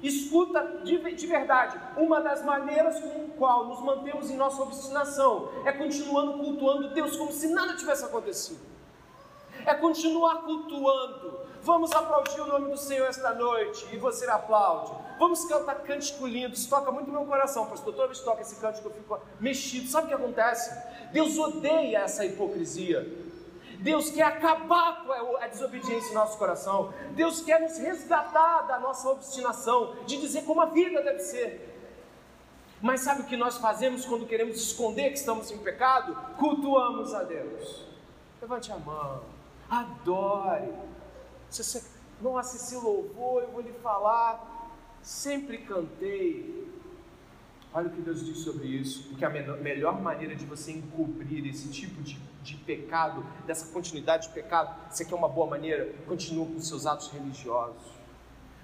escuta 0.01 0.81
de, 0.83 0.97
de 1.13 1.27
verdade. 1.27 1.79
Uma 1.97 2.21
das 2.21 2.43
maneiras 2.43 2.99
com 2.99 3.29
qual 3.29 3.67
nos 3.67 3.81
mantemos 3.81 4.29
em 4.29 4.35
nossa 4.35 4.61
obstinação 4.61 5.49
é 5.65 5.71
continuando 5.71 6.39
cultuando 6.39 6.93
Deus 6.93 7.15
como 7.15 7.31
se 7.31 7.47
nada 7.47 7.75
tivesse 7.75 8.05
acontecido. 8.05 8.59
É 9.65 9.73
continuar 9.73 10.43
cultuando. 10.43 11.39
Vamos 11.61 11.91
aplaudir 11.91 12.41
o 12.41 12.47
nome 12.47 12.71
do 12.71 12.77
Senhor 12.77 13.07
esta 13.07 13.33
noite 13.33 13.87
e 13.93 13.97
você 13.97 14.27
aplaude. 14.27 14.91
Vamos 15.19 15.45
cantar 15.45 15.75
cântico 15.83 16.25
lindo. 16.25 16.55
Isso 16.55 16.67
toca 16.67 16.91
muito 16.91 17.11
meu 17.11 17.23
coração, 17.25 17.67
pastor. 17.67 17.93
Toda 17.93 18.07
vez 18.07 18.19
que 18.19 18.25
toca 18.25 18.41
esse 18.41 18.55
cântico 18.55 18.87
eu 18.87 18.93
fico 18.93 19.19
mexido. 19.39 19.87
Sabe 19.87 20.05
o 20.05 20.07
que 20.09 20.15
acontece? 20.15 20.75
Deus 21.11 21.37
odeia 21.37 21.99
essa 21.99 22.25
hipocrisia. 22.25 23.30
Deus 23.81 24.11
quer 24.11 24.23
acabar 24.23 25.03
com 25.03 25.37
a 25.37 25.47
desobediência 25.47 26.11
em 26.11 26.13
nosso 26.13 26.37
coração. 26.37 26.93
Deus 27.11 27.41
quer 27.41 27.59
nos 27.59 27.77
resgatar 27.79 28.61
da 28.61 28.79
nossa 28.79 29.09
obstinação, 29.09 29.95
de 30.05 30.21
dizer 30.21 30.43
como 30.43 30.61
a 30.61 30.65
vida 30.65 31.01
deve 31.01 31.19
ser. 31.19 31.67
Mas 32.79 33.01
sabe 33.01 33.21
o 33.21 33.25
que 33.25 33.35
nós 33.35 33.57
fazemos 33.57 34.05
quando 34.05 34.27
queremos 34.27 34.55
esconder 34.55 35.09
que 35.09 35.17
estamos 35.17 35.51
em 35.51 35.57
pecado? 35.57 36.15
Cultuamos 36.37 37.13
a 37.13 37.23
Deus. 37.23 37.85
Levante 38.39 38.71
a 38.71 38.77
mão, 38.77 39.23
adore. 39.69 40.73
Você, 41.49 41.83
nossa, 42.21 42.57
esse 42.57 42.75
louvor, 42.75 43.43
eu 43.43 43.51
vou 43.51 43.61
lhe 43.61 43.73
falar. 43.73 44.49
Sempre 45.01 45.59
cantei, 45.59 46.70
Olha 47.73 47.87
o 47.87 47.89
que 47.89 48.01
Deus 48.01 48.25
diz 48.25 48.39
sobre 48.39 48.67
isso, 48.67 49.07
porque 49.07 49.23
a 49.23 49.29
melhor 49.29 50.01
maneira 50.01 50.35
de 50.35 50.45
você 50.45 50.73
encobrir 50.73 51.47
esse 51.47 51.69
tipo 51.69 52.01
de, 52.01 52.19
de 52.43 52.57
pecado, 52.57 53.25
dessa 53.47 53.71
continuidade 53.71 54.27
de 54.27 54.33
pecado, 54.33 54.75
você 54.89 55.05
quer 55.05 55.15
uma 55.15 55.29
boa 55.29 55.47
maneira? 55.47 55.93
Continua 56.05 56.45
com 56.45 56.59
seus 56.59 56.85
atos 56.85 57.09
religiosos. 57.11 58.01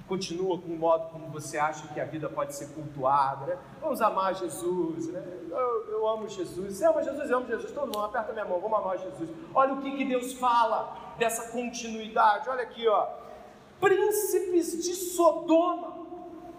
Continua 0.09 0.57
com 0.57 0.73
o 0.73 0.77
modo 0.77 1.09
como 1.09 1.27
você 1.27 1.57
acha 1.57 1.87
que 1.93 1.99
a 1.99 2.05
vida 2.05 2.29
pode 2.29 2.55
ser 2.55 2.67
cultuada. 2.69 3.45
Né? 3.45 3.57
Vamos 3.81 4.01
amar 4.01 4.35
Jesus. 4.35 5.07
Né? 5.07 5.21
Eu, 5.49 5.91
eu, 5.91 6.07
amo 6.07 6.29
Jesus. 6.29 6.77
Você 6.77 6.85
ama 6.85 7.03
Jesus? 7.03 7.29
Eu 7.29 7.37
amo 7.37 7.47
Jesus. 7.47 7.71
Todo 7.73 7.85
mundo 7.87 7.99
aperta 7.99 8.31
minha 8.31 8.45
mão. 8.45 8.59
Vamos 8.59 8.77
amar 8.77 8.97
Jesus. 8.97 9.29
Olha 9.53 9.73
o 9.73 9.81
que, 9.81 9.97
que 9.97 10.05
Deus 10.05 10.33
fala 10.33 11.15
dessa 11.17 11.51
continuidade. 11.51 12.47
Olha 12.47 12.63
aqui, 12.63 12.87
ó. 12.87 13.05
Príncipes 13.81 14.81
de 14.83 14.93
Sodoma 14.95 15.96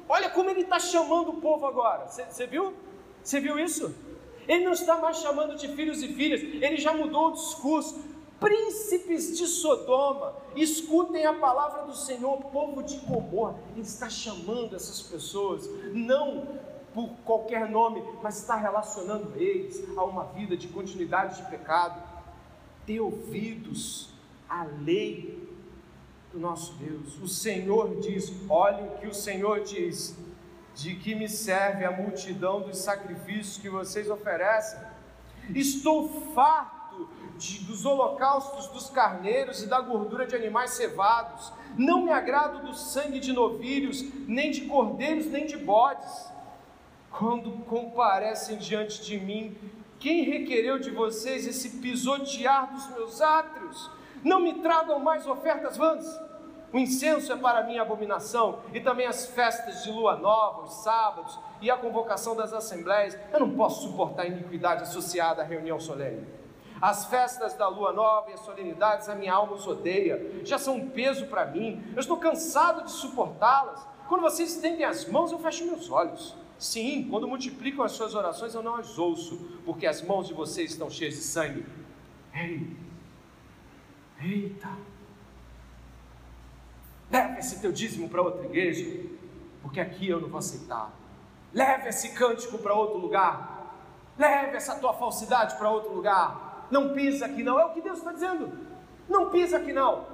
Olha 0.09 0.31
como 0.31 0.49
ele 0.51 0.63
está 0.63 0.79
chamando 0.79 1.31
o 1.31 1.41
povo 1.41 1.67
agora. 1.67 2.07
Você 2.07 2.47
viu? 2.47 2.75
Você 3.23 3.41
viu 3.41 3.59
isso? 3.59 3.95
Ele 4.47 4.65
não 4.65 4.73
está 4.73 4.97
mais 4.97 5.19
chamando 5.19 5.57
de 5.57 5.69
filhos 5.69 6.03
e 6.03 6.09
filhas, 6.09 6.41
ele 6.41 6.79
já 6.79 6.95
mudou 6.95 7.29
o 7.29 7.33
discurso. 7.33 8.03
Príncipes 8.41 9.37
de 9.37 9.47
Sodoma, 9.47 10.35
escutem 10.55 11.27
a 11.27 11.35
palavra 11.35 11.83
do 11.83 11.95
Senhor, 11.95 12.39
povo 12.45 12.83
de 12.83 12.97
Gomorra. 12.99 13.57
Ele 13.73 13.83
está 13.83 14.09
chamando 14.09 14.77
essas 14.77 15.03
pessoas, 15.03 15.69
não 15.93 16.47
por 16.95 17.11
qualquer 17.25 17.69
nome, 17.69 18.03
mas 18.23 18.39
está 18.39 18.55
relacionando 18.55 19.33
eles 19.37 19.85
a 19.97 20.05
uma 20.05 20.25
vida 20.25 20.57
de 20.57 20.69
continuidade 20.69 21.43
de 21.43 21.51
pecado. 21.51 22.01
Dê 22.87 23.01
ouvidos 23.01 24.11
à 24.49 24.65
lei 24.83 25.48
nosso 26.39 26.73
Deus. 26.75 27.19
O 27.21 27.29
Senhor 27.29 28.01
diz: 28.01 28.33
olhe 28.49 28.83
o 28.83 28.99
que 28.99 29.07
o 29.07 29.15
Senhor 29.15 29.61
diz, 29.61 30.17
de 30.75 30.95
que 30.95 31.15
me 31.15 31.29
serve 31.29 31.85
a 31.85 31.91
multidão 31.91 32.61
dos 32.61 32.79
sacrifícios 32.79 33.59
que 33.59 33.69
vocês 33.69 34.09
oferecem. 34.09 34.79
Estou 35.55 36.09
farto 36.35 37.09
de, 37.37 37.61
dos 37.65 37.85
holocaustos 37.85 38.67
dos 38.69 38.91
carneiros 38.91 39.63
e 39.63 39.67
da 39.67 39.81
gordura 39.81 40.27
de 40.27 40.37
animais 40.37 40.73
cevados. 40.73 41.53
Não 41.77 42.03
me 42.03 42.11
agrado 42.11 42.67
do 42.67 42.75
sangue 42.75 43.21
de 43.21 43.33
novilhos, 43.33 44.05
nem 44.27 44.51
de 44.51 44.63
cordeiros, 44.63 45.27
nem 45.27 45.47
de 45.47 45.57
bodes. 45.57 46.27
Quando 47.11 47.51
comparecem 47.65 48.59
diante 48.59 49.03
de 49.03 49.19
mim, 49.19 49.57
quem 49.99 50.23
requereu 50.23 50.79
de 50.79 50.91
vocês 50.91 51.47
esse 51.47 51.79
pisotear 51.79 52.73
dos 52.73 52.89
meus 52.91 53.21
átrios? 53.21 53.91
Não 54.23 54.41
me 54.41 54.55
tragam 54.55 54.99
mais 55.01 55.27
ofertas 55.27 55.77
vãs. 55.77 56.28
O 56.73 56.79
incenso 56.79 57.33
é 57.33 57.37
para 57.37 57.63
mim 57.65 57.79
abominação, 57.79 58.61
e 58.75 58.81
também 58.81 59.07
as 59.07 59.27
festas 59.27 59.83
de 59.83 59.91
lua 59.91 60.17
nova, 60.17 60.63
os 60.63 60.75
sábados 60.83 61.39
e 61.63 61.71
a 61.71 61.77
convocação 61.77 62.37
das 62.37 62.53
assembleias. 62.53 63.19
Eu 63.33 63.41
não 63.41 63.57
posso 63.57 63.89
suportar 63.89 64.23
a 64.23 64.27
iniquidade 64.27 64.83
associada 64.83 65.43
à 65.43 65.45
reunião 65.45 65.81
solene. 65.81 66.27
As 66.81 67.07
festas 67.07 67.55
da 67.55 67.67
lua 67.69 67.93
nova 67.93 68.31
e 68.31 68.35
as 68.35 68.41
solenidades 68.41 69.09
a 69.09 69.15
minha 69.15 69.33
alma 69.33 69.55
os 69.55 69.67
odeia, 69.67 70.43
já 70.45 70.59
são 70.59 70.77
um 70.77 70.91
peso 70.91 71.27
para 71.27 71.47
mim, 71.47 71.83
eu 71.95 72.01
estou 72.01 72.19
cansado 72.19 72.85
de 72.85 72.91
suportá-las. 72.93 73.85
Quando 74.07 74.21
vocês 74.21 74.55
estendem 74.55 74.85
as 74.85 75.09
mãos, 75.09 75.33
eu 75.33 75.39
fecho 75.39 75.65
meus 75.65 75.91
olhos. 75.91 76.37
Sim, 76.59 77.09
quando 77.11 77.27
multiplicam 77.27 77.85
as 77.85 77.93
suas 77.93 78.15
orações, 78.15 78.55
eu 78.55 78.63
não 78.63 78.77
as 78.77 78.99
ouço, 78.99 79.37
porque 79.65 79.87
as 79.87 80.03
mãos 80.03 80.27
de 80.27 80.35
vocês 80.35 80.73
estão 80.73 80.91
cheias 80.91 81.15
de 81.15 81.21
sangue. 81.21 81.67
Ei, 82.35 82.77
Eita! 84.21 84.69
Leve 87.11 87.39
esse 87.39 87.61
teu 87.61 87.73
dízimo 87.73 88.09
para 88.09 88.23
outra 88.23 88.45
igreja, 88.45 89.09
porque 89.63 89.81
aqui 89.81 90.09
eu 90.09 90.21
não 90.21 90.29
vou 90.29 90.39
aceitar. 90.39 90.91
Leve 91.53 91.89
esse 91.89 92.11
cântico 92.11 92.59
para 92.59 92.75
outro 92.75 92.99
lugar. 92.99 93.75
Leve 94.19 94.57
essa 94.57 94.75
tua 94.77 94.93
falsidade 94.93 95.57
para 95.57 95.71
outro 95.71 95.93
lugar. 95.95 96.67
Não 96.71 96.93
pisa 96.93 97.27
aqui 97.27 97.43
não. 97.43 97.59
É 97.59 97.65
o 97.65 97.73
que 97.73 97.81
Deus 97.81 97.99
está 97.99 98.13
dizendo. 98.13 98.53
Não 99.09 99.31
pisa 99.31 99.57
aqui 99.57 99.73
não. 99.73 100.05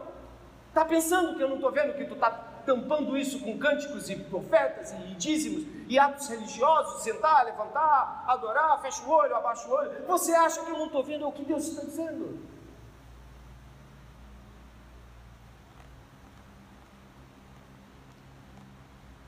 Está 0.69 0.85
pensando 0.85 1.37
que 1.37 1.43
eu 1.43 1.49
não 1.49 1.57
estou 1.57 1.73
vendo 1.73 1.95
que 1.95 2.05
tu 2.05 2.15
está 2.15 2.31
tampando 2.65 3.17
isso 3.17 3.41
com 3.41 3.59
cânticos 3.59 4.09
e 4.09 4.17
profetas 4.17 4.93
e 4.93 5.15
dízimos 5.15 5.67
e 5.89 5.99
atos 5.99 6.29
religiosos, 6.29 7.03
sentar, 7.03 7.45
levantar, 7.45 8.25
adorar, 8.27 8.81
fecha 8.81 9.03
o 9.05 9.11
olho, 9.11 9.35
abaixa 9.37 9.69
o 9.69 9.73
olho. 9.73 9.91
Você 10.07 10.33
acha 10.33 10.63
que 10.65 10.71
eu 10.71 10.79
não 10.79 10.87
estou 10.87 11.03
vendo 11.03 11.25
é 11.25 11.27
o 11.27 11.33
que 11.33 11.45
Deus 11.45 11.67
está 11.67 11.83
dizendo? 11.83 12.39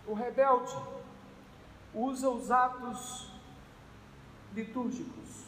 O 0.07 0.15
rebelde 0.15 0.77
usa 1.93 2.29
os 2.29 2.51
atos 2.51 3.31
litúrgicos 4.55 5.47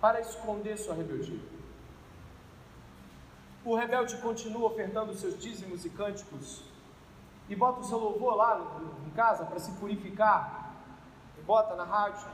para 0.00 0.20
esconder 0.20 0.78
sua 0.78 0.94
rebeldia. 0.94 1.40
O 3.62 3.74
rebelde 3.74 4.16
continua 4.18 4.68
ofertando 4.68 5.14
seus 5.14 5.38
dízimos 5.38 5.84
e 5.84 5.90
cânticos 5.90 6.62
e 7.46 7.54
bota 7.54 7.80
o 7.80 7.84
seu 7.84 7.98
louvor 7.98 8.34
lá 8.34 8.80
em 9.06 9.10
casa 9.10 9.44
para 9.44 9.58
se 9.58 9.72
purificar 9.72 10.74
e 11.38 11.42
bota 11.42 11.74
na 11.74 11.84
rádio. 11.84 12.26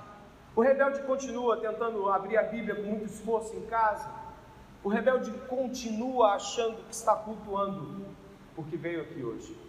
O 0.54 0.60
rebelde 0.60 1.02
continua 1.02 1.56
tentando 1.56 2.08
abrir 2.08 2.36
a 2.36 2.44
Bíblia 2.44 2.76
com 2.76 2.82
muito 2.82 3.06
esforço 3.06 3.56
em 3.56 3.66
casa. 3.66 4.08
O 4.84 4.88
rebelde 4.88 5.32
continua 5.48 6.34
achando 6.34 6.84
que 6.84 6.94
está 6.94 7.16
cultuando 7.16 8.06
porque 8.54 8.76
veio 8.76 9.02
aqui 9.02 9.22
hoje. 9.22 9.65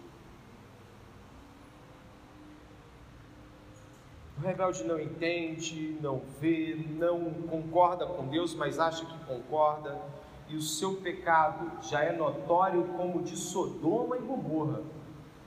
O 4.38 4.40
rebelde 4.40 4.84
não 4.84 5.00
entende, 5.00 5.98
não 6.00 6.22
vê, 6.40 6.76
não 6.90 7.28
concorda 7.48 8.06
com 8.06 8.28
Deus, 8.28 8.54
mas 8.54 8.78
acha 8.78 9.04
que 9.04 9.24
concorda, 9.24 10.00
e 10.48 10.54
o 10.54 10.62
seu 10.62 10.94
pecado 10.94 11.82
já 11.82 12.04
é 12.04 12.16
notório 12.16 12.84
como 12.96 13.20
de 13.20 13.36
Sodoma 13.36 14.16
e 14.16 14.20
Gomorra, 14.20 14.80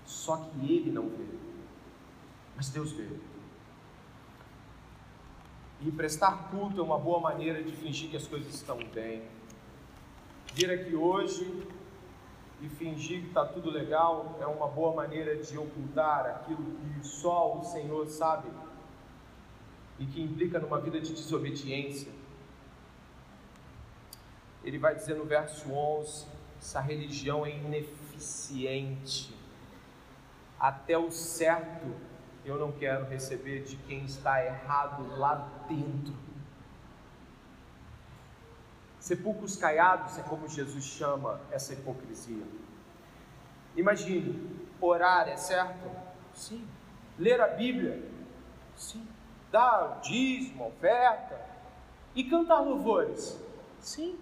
só 0.04 0.36
que 0.36 0.74
ele 0.74 0.92
não 0.92 1.08
vê, 1.08 1.26
mas 2.56 2.70
Deus 2.70 2.92
vê. 2.92 3.08
E 5.80 5.90
prestar 5.90 6.50
culto 6.50 6.82
é 6.82 6.84
uma 6.84 7.00
boa 7.00 7.22
maneira 7.22 7.64
de 7.64 7.72
fingir 7.72 8.10
que 8.10 8.18
as 8.18 8.28
coisas 8.28 8.54
estão 8.54 8.78
bem. 8.94 9.24
Vir 10.54 10.70
aqui 10.70 10.94
hoje 10.94 11.66
e 12.62 12.68
fingir 12.68 13.22
que 13.22 13.28
está 13.30 13.46
tudo 13.46 13.72
legal 13.72 14.38
é 14.40 14.46
uma 14.46 14.68
boa 14.68 14.94
maneira 14.94 15.38
de 15.38 15.58
ocultar 15.58 16.26
aquilo 16.26 16.64
que 16.64 17.08
só 17.08 17.58
o 17.58 17.64
Senhor 17.64 18.06
sabe 18.08 18.50
e 20.02 20.06
que 20.08 20.20
implica 20.20 20.58
numa 20.58 20.82
vida 20.82 21.00
de 21.00 21.14
desobediência. 21.14 22.12
Ele 24.64 24.80
vai 24.80 24.96
dizer 24.96 25.16
no 25.16 25.26
verso 25.26 25.72
11: 25.72 26.26
essa 26.60 26.82
religião 26.82 27.46
é 27.46 27.56
ineficiente, 27.56 29.34
até 30.60 30.98
o 30.98 31.12
certo 31.12 31.96
eu 32.44 32.58
não 32.58 32.72
quero 32.72 33.06
receber 33.06 33.64
de 33.64 33.76
quem 33.78 34.04
está 34.04 34.44
errado 34.44 35.08
lá 35.18 35.48
dentro. 35.70 36.16
Sepulcros 39.00 39.56
caiados 39.56 40.18
é 40.18 40.24
como 40.24 40.48
Jesus 40.48 40.84
chama 40.84 41.40
essa 41.52 41.74
hipocrisia. 41.74 42.44
Imagine, 43.76 44.68
orar 44.80 45.30
é 45.30 45.38
certo? 45.38 45.90
Sim. 46.34 46.68
Ler 47.20 47.40
a 47.40 47.48
Bíblia? 47.48 48.04
Sim 48.76 49.11
dar 49.52 49.98
o 49.98 50.02
dízimo, 50.02 50.68
oferta 50.68 51.40
e 52.16 52.24
cantar 52.24 52.62
louvores. 52.62 53.40
Sim. 53.80 54.18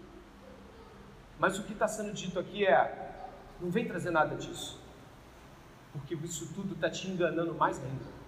Mas 1.37 1.57
o 1.57 1.63
que 1.63 1.73
está 1.73 1.87
sendo 1.87 2.11
dito 2.13 2.39
aqui 2.39 2.65
é: 2.65 3.29
Não 3.61 3.69
vem 3.69 3.87
trazer 3.87 4.11
nada 4.11 4.35
disso. 4.35 4.79
Porque 5.93 6.15
isso 6.15 6.53
tudo 6.53 6.73
está 6.75 6.89
te 6.89 7.07
enganando 7.07 7.53
mais 7.53 7.81
ainda. 7.81 8.19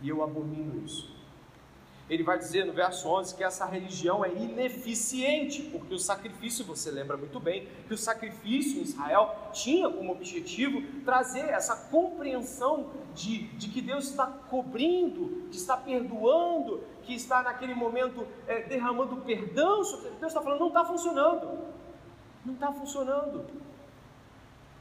E 0.00 0.08
eu 0.08 0.22
abomino 0.22 0.84
isso. 0.84 1.15
Ele 2.08 2.22
vai 2.22 2.38
dizer 2.38 2.64
no 2.64 2.72
verso 2.72 3.08
11 3.08 3.34
que 3.34 3.42
essa 3.42 3.66
religião 3.66 4.24
é 4.24 4.32
ineficiente, 4.32 5.62
porque 5.62 5.92
o 5.92 5.98
sacrifício, 5.98 6.64
você 6.64 6.88
lembra 6.88 7.16
muito 7.16 7.40
bem, 7.40 7.66
que 7.88 7.94
o 7.94 7.98
sacrifício 7.98 8.78
em 8.78 8.82
Israel 8.82 9.34
tinha 9.52 9.90
como 9.90 10.12
objetivo 10.12 10.82
trazer 11.04 11.48
essa 11.48 11.74
compreensão 11.90 12.90
de, 13.12 13.48
de 13.56 13.68
que 13.68 13.80
Deus 13.80 14.10
está 14.10 14.26
cobrindo, 14.26 15.48
que 15.50 15.56
está 15.56 15.76
perdoando, 15.76 16.84
que 17.02 17.14
está 17.14 17.42
naquele 17.42 17.74
momento 17.74 18.24
é, 18.46 18.62
derramando 18.62 19.16
perdão. 19.22 19.82
Deus 19.82 20.28
está 20.28 20.40
falando, 20.40 20.60
não 20.60 20.68
está 20.68 20.84
funcionando. 20.84 21.58
Não 22.44 22.54
está 22.54 22.72
funcionando. 22.72 23.44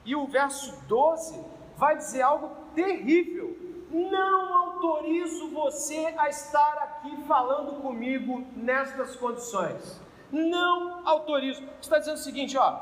E 0.06 0.16
o 0.16 0.28
verso 0.28 0.80
12 0.88 1.44
vai 1.76 1.98
dizer 1.98 2.22
algo 2.22 2.52
terrível 2.76 3.66
não 3.96 4.54
autorizo 4.54 5.50
você 5.52 6.14
a 6.18 6.30
estar 6.30 6.82
aqui 7.06 7.24
falando 7.28 7.82
comigo 7.82 8.46
nestas 8.56 9.16
condições. 9.16 10.02
Não 10.32 11.08
autorizo. 11.08 11.64
Está 11.80 12.00
dizendo 12.00 12.16
o 12.16 12.20
seguinte, 12.20 12.58
ó. 12.58 12.80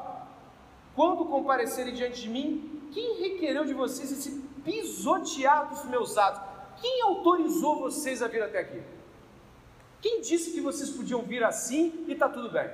Quando 0.95 1.25
comparecerem 1.25 1.93
diante 1.93 2.21
de 2.21 2.29
mim, 2.29 2.89
quem 2.93 3.21
requereu 3.21 3.65
de 3.65 3.73
vocês 3.73 4.11
esse 4.11 4.41
pisotear 4.63 5.69
dos 5.69 5.85
meus 5.85 6.17
atos? 6.17 6.41
Quem 6.79 7.01
autorizou 7.01 7.79
vocês 7.79 8.21
a 8.21 8.27
vir 8.27 8.41
até 8.43 8.59
aqui? 8.59 8.81
Quem 10.01 10.21
disse 10.21 10.51
que 10.51 10.61
vocês 10.61 10.89
podiam 10.89 11.21
vir 11.21 11.43
assim 11.43 12.05
e 12.07 12.13
está 12.13 12.29
tudo 12.29 12.49
bem? 12.49 12.69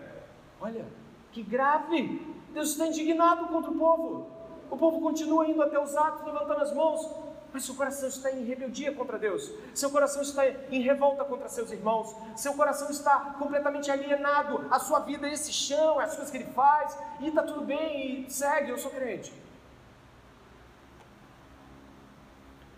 Olha, 0.62 0.86
que 1.32 1.41
grave! 1.41 2.22
Deus 2.54 2.72
está 2.72 2.88
indignado 2.88 3.47
contra 3.47 3.72
o 3.72 3.78
povo. 3.78 4.28
O 4.70 4.78
povo 4.78 5.02
continua 5.02 5.47
indo 5.47 5.62
até 5.62 5.80
os 5.82 5.95
atos, 5.95 6.26
levantando 6.26 6.62
as 6.62 6.74
mãos 6.74 7.10
mas 7.52 7.66
seu 7.66 7.76
coração 7.76 8.08
está 8.08 8.32
em 8.32 8.43
rebeldia 8.43 8.93
contra 8.93 9.18
Deus, 9.18 9.52
seu 9.74 9.89
coração 9.89 10.22
está 10.22 10.47
em 10.47 10.82
revolta 10.82 11.24
contra 11.26 11.50
seus 11.50 11.72
irmãos, 11.72 12.16
seu 12.36 12.54
coração 12.54 12.89
está 12.89 13.36
completamente 13.38 13.89
alienado 13.89 14.68
à 14.70 14.80
sua 14.80 15.00
vida, 15.00 15.28
a 15.28 15.32
esse 15.32 15.52
chão, 15.52 16.00
às 16.00 16.16
coisas 16.16 16.32
que 16.32 16.38
ele 16.38 16.52
faz, 16.54 16.97
e 17.20 17.28
está 17.30 17.43
tudo 17.43 17.62
bem, 17.62 18.26
e 18.26 18.32
segue, 18.32 18.70
eu 18.70 18.78
sou 18.78 18.91
crente. 18.91 19.34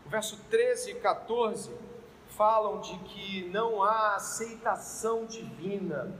O 0.05 0.09
verso 0.09 0.37
13 0.49 0.91
e 0.91 0.95
14 0.95 1.71
falam 2.35 2.79
de 2.81 2.97
que 2.99 3.49
não 3.49 3.83
há 3.83 4.15
aceitação 4.15 5.25
divina. 5.25 6.11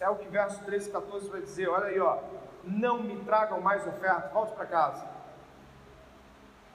É 0.00 0.08
o 0.08 0.16
que 0.16 0.26
verso 0.28 0.64
13 0.64 0.88
e 0.88 0.92
14 0.92 1.28
vai 1.28 1.40
dizer, 1.40 1.68
olha 1.68 1.86
aí, 1.86 2.00
ó. 2.00 2.18
Não 2.64 3.02
me 3.02 3.22
tragam 3.24 3.60
mais 3.60 3.86
oferta, 3.86 4.28
volte 4.32 4.54
para 4.54 4.66
casa. 4.66 5.06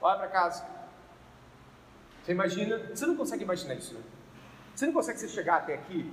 Olha 0.00 0.18
para 0.18 0.28
casa. 0.28 0.64
Você 2.22 2.32
imagina, 2.32 2.78
você 2.94 3.06
não 3.06 3.16
consegue 3.16 3.42
imaginar 3.42 3.74
isso, 3.74 3.94
né? 3.94 4.00
Você 4.74 4.86
não 4.86 4.92
consegue 4.92 5.18
você 5.18 5.28
chegar 5.28 5.56
até 5.56 5.74
aqui? 5.74 6.10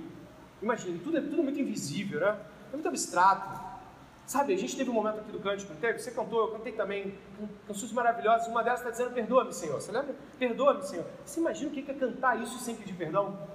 Imagina, 0.60 0.98
tudo 1.02 1.18
é 1.18 1.20
tudo 1.20 1.42
muito 1.42 1.58
invisível, 1.58 2.20
né? 2.20 2.38
É 2.70 2.72
muito 2.72 2.88
abstrato. 2.88 3.70
Sabe, 4.26 4.54
a 4.54 4.56
gente 4.56 4.76
teve 4.76 4.90
um 4.90 4.92
momento 4.92 5.20
aqui 5.20 5.32
do 5.32 5.40
cântico, 5.40 5.72
não 5.72 5.80
teve? 5.80 5.98
Você 5.98 6.10
cantou, 6.10 6.40
eu 6.40 6.52
cantei 6.52 6.72
também, 6.72 7.18
canções 7.66 7.90
maravilhosas. 7.92 8.46
Uma 8.48 8.62
delas 8.62 8.80
está 8.80 8.90
dizendo: 8.90 9.12
Perdoa-me, 9.12 9.52
Senhor. 9.52 9.80
Você 9.80 9.90
lembra? 9.90 10.14
Perdoa-me, 10.38 10.82
Senhor. 10.84 11.06
Você 11.24 11.40
imagina 11.40 11.70
o 11.70 11.72
que 11.72 11.90
é 11.90 11.94
cantar 11.94 12.40
isso 12.40 12.58
sem 12.58 12.76
pedir 12.76 12.94
perdão? 12.94 13.48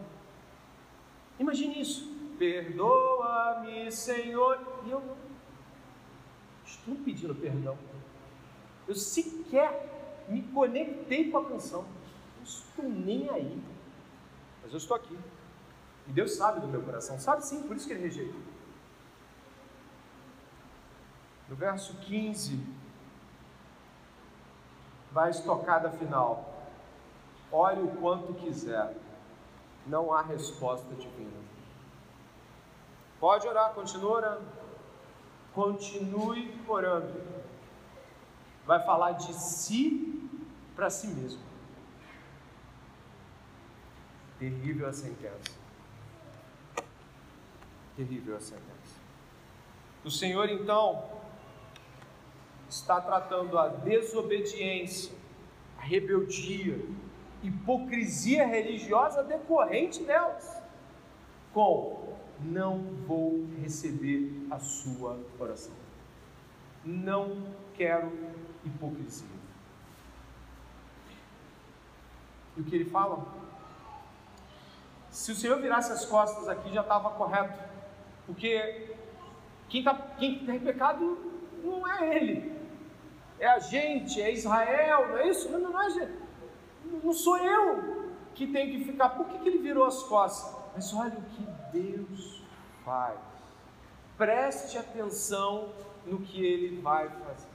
Imagine 1.40 1.80
isso. 1.80 2.14
Perdoa-me, 2.38 3.92
Senhor. 3.92 4.60
E 4.86 4.92
eu 4.92 5.02
não 5.02 5.16
estou 6.66 6.96
pedindo 7.06 7.36
perdão. 7.36 7.78
Eu 8.88 8.96
sequer 8.96 10.26
me 10.28 10.42
conectei 10.42 11.32
com 11.32 11.38
a 11.38 11.46
canção 11.46 11.86
estou 12.46 12.86
nem 12.86 13.30
aí. 13.30 13.64
Mas 14.64 14.72
eu 14.72 14.78
estou 14.78 14.96
aqui. 14.96 15.18
E 16.08 16.12
Deus 16.12 16.36
sabe 16.36 16.60
do 16.60 16.68
meu 16.68 16.82
coração. 16.82 17.20
Sabe 17.20 17.46
sim, 17.46 17.64
por 17.64 17.76
isso 17.76 17.88
que 17.88 17.94
ele 17.94 18.04
rejeita. 18.04 18.36
No 21.50 21.56
verso 21.56 21.96
15, 21.98 22.60
vai 25.12 25.30
estocada 25.30 25.92
final. 25.92 26.54
Ore 27.52 27.82
o 27.82 27.96
quanto 27.98 28.34
quiser, 28.34 28.96
não 29.86 30.12
há 30.12 30.22
resposta 30.22 30.94
divina. 30.96 31.46
Pode 33.20 33.48
orar, 33.48 33.74
continue 33.74 34.06
orando. 34.06 34.46
Continue 35.54 36.60
orando. 36.68 37.22
Vai 38.66 38.84
falar 38.84 39.14
de 39.14 39.34
si 39.34 40.30
para 40.76 40.90
si 40.90 41.08
mesmo. 41.08 41.42
Terrível 44.46 44.88
a 44.88 44.94
sentença. 44.94 45.58
Terrível 47.96 48.38
a 48.38 48.40
sentença. 48.40 48.96
O 50.04 50.12
Senhor, 50.12 50.48
então, 50.52 51.04
está 52.70 53.02
tratando 53.02 53.58
a 53.58 53.70
desobediência, 53.70 55.16
a 55.80 55.82
rebeldia, 55.82 56.80
hipocrisia 57.42 58.46
religiosa 58.46 59.24
decorrente 59.24 60.04
delas, 60.04 60.62
com 61.52 62.16
não 62.40 62.84
vou 63.08 63.48
receber 63.64 64.46
a 64.52 64.60
sua 64.60 65.20
oração. 65.40 65.74
Não 66.86 67.52
quero 67.74 68.14
hipocrisia. 68.64 69.26
E 72.56 72.62
o 72.62 72.64
que 72.64 72.76
ele 72.76 72.86
fala? 72.86 73.45
Se 75.16 75.32
o 75.32 75.36
Senhor 75.36 75.62
virasse 75.62 75.94
as 75.94 76.06
costas 76.06 76.46
aqui, 76.50 76.74
já 76.74 76.82
estava 76.82 77.10
correto. 77.12 77.58
Porque 78.26 78.94
quem, 79.70 79.82
tá, 79.82 79.94
quem 80.20 80.46
tem 80.46 80.60
pecado 80.60 81.18
não 81.64 81.88
é 81.88 82.18
ele, 82.18 82.54
é 83.40 83.48
a 83.48 83.60
gente, 83.60 84.22
é 84.22 84.34
Israel, 84.34 85.08
não 85.08 85.18
é 85.18 85.30
isso? 85.30 85.50
Não, 85.50 85.72
não, 85.72 85.82
é, 85.82 86.12
não 87.02 87.14
sou 87.14 87.38
eu 87.38 88.12
que 88.34 88.46
tenho 88.46 88.78
que 88.78 88.84
ficar. 88.84 89.12
Por 89.12 89.28
que, 89.28 89.38
que 89.38 89.48
ele 89.48 89.60
virou 89.60 89.86
as 89.86 90.04
costas? 90.04 90.54
Mas 90.76 90.94
olha 90.94 91.18
o 91.18 91.22
que 91.22 91.48
Deus 91.72 92.44
faz. 92.84 93.18
Preste 94.18 94.78
atenção 94.78 95.72
no 96.06 96.20
que 96.20 96.46
ele 96.46 96.82
vai 96.82 97.08
fazer. 97.08 97.48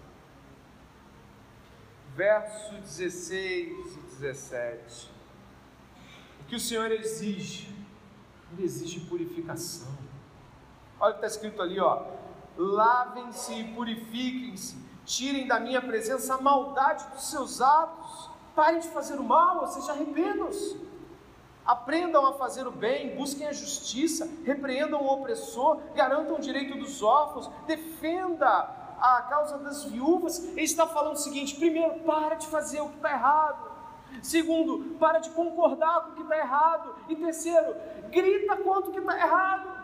Verso 2.17 2.73
16 2.77 3.97
e 3.97 4.01
17 4.19 5.20
que 6.51 6.57
o 6.57 6.61
Senhor 6.61 6.90
exige? 6.90 7.72
Ele 8.53 8.64
exige 8.64 9.01
purificação. 9.07 9.86
Olha 10.98 11.11
o 11.11 11.12
que 11.12 11.24
está 11.24 11.28
escrito 11.28 11.62
ali, 11.62 11.78
ó. 11.78 12.03
Lavem-se 12.59 13.55
e 13.55 13.72
purifiquem-se, 13.72 14.76
tirem 15.07 15.46
da 15.46 15.61
minha 15.61 15.80
presença 15.80 16.34
a 16.34 16.40
maldade 16.40 17.07
dos 17.14 17.30
seus 17.30 17.61
atos, 17.61 18.28
parem 18.57 18.80
de 18.80 18.88
fazer 18.88 19.14
o 19.14 19.22
mal, 19.22 19.61
ou 19.61 19.68
seja, 19.68 19.92
arrependam-se. 19.92 20.90
Aprendam 21.64 22.26
a 22.26 22.32
fazer 22.32 22.66
o 22.66 22.72
bem, 22.72 23.14
busquem 23.14 23.46
a 23.46 23.53
justiça, 23.53 24.28
repreendam 24.44 25.01
o 25.01 25.07
opressor, 25.07 25.80
garantam 25.94 26.34
o 26.34 26.40
direito 26.40 26.76
dos 26.76 27.01
órfãos, 27.01 27.48
defenda 27.64 28.48
a 29.01 29.22
causa 29.30 29.57
das 29.59 29.84
viúvas. 29.84 30.40
Ele 30.40 30.62
está 30.62 30.84
falando 30.84 31.14
o 31.14 31.20
seguinte: 31.20 31.55
primeiro, 31.55 32.01
para 32.01 32.34
de 32.34 32.48
fazer 32.48 32.80
o 32.80 32.88
que 32.88 32.96
está 32.96 33.12
errado. 33.12 33.70
Segundo, 34.23 34.97
para 34.99 35.19
de 35.19 35.31
concordar 35.31 36.03
com 36.03 36.11
o 36.11 36.15
que 36.15 36.23
está 36.23 36.39
errado. 36.39 36.95
E 37.09 37.17
terceiro, 37.17 37.75
grita 38.11 38.57
quanto 38.57 38.91
que 38.91 38.99
está 38.99 39.17
errado. 39.17 39.81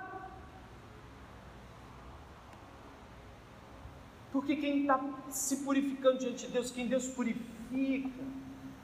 Porque 4.33 4.57
quem 4.57 4.83
está 4.83 5.01
se 5.31 5.65
purificando 5.65 6.19
diante 6.19 6.47
de 6.47 6.53
Deus, 6.53 6.71
quem 6.71 6.87
Deus 6.87 7.07
purifica, 7.09 8.11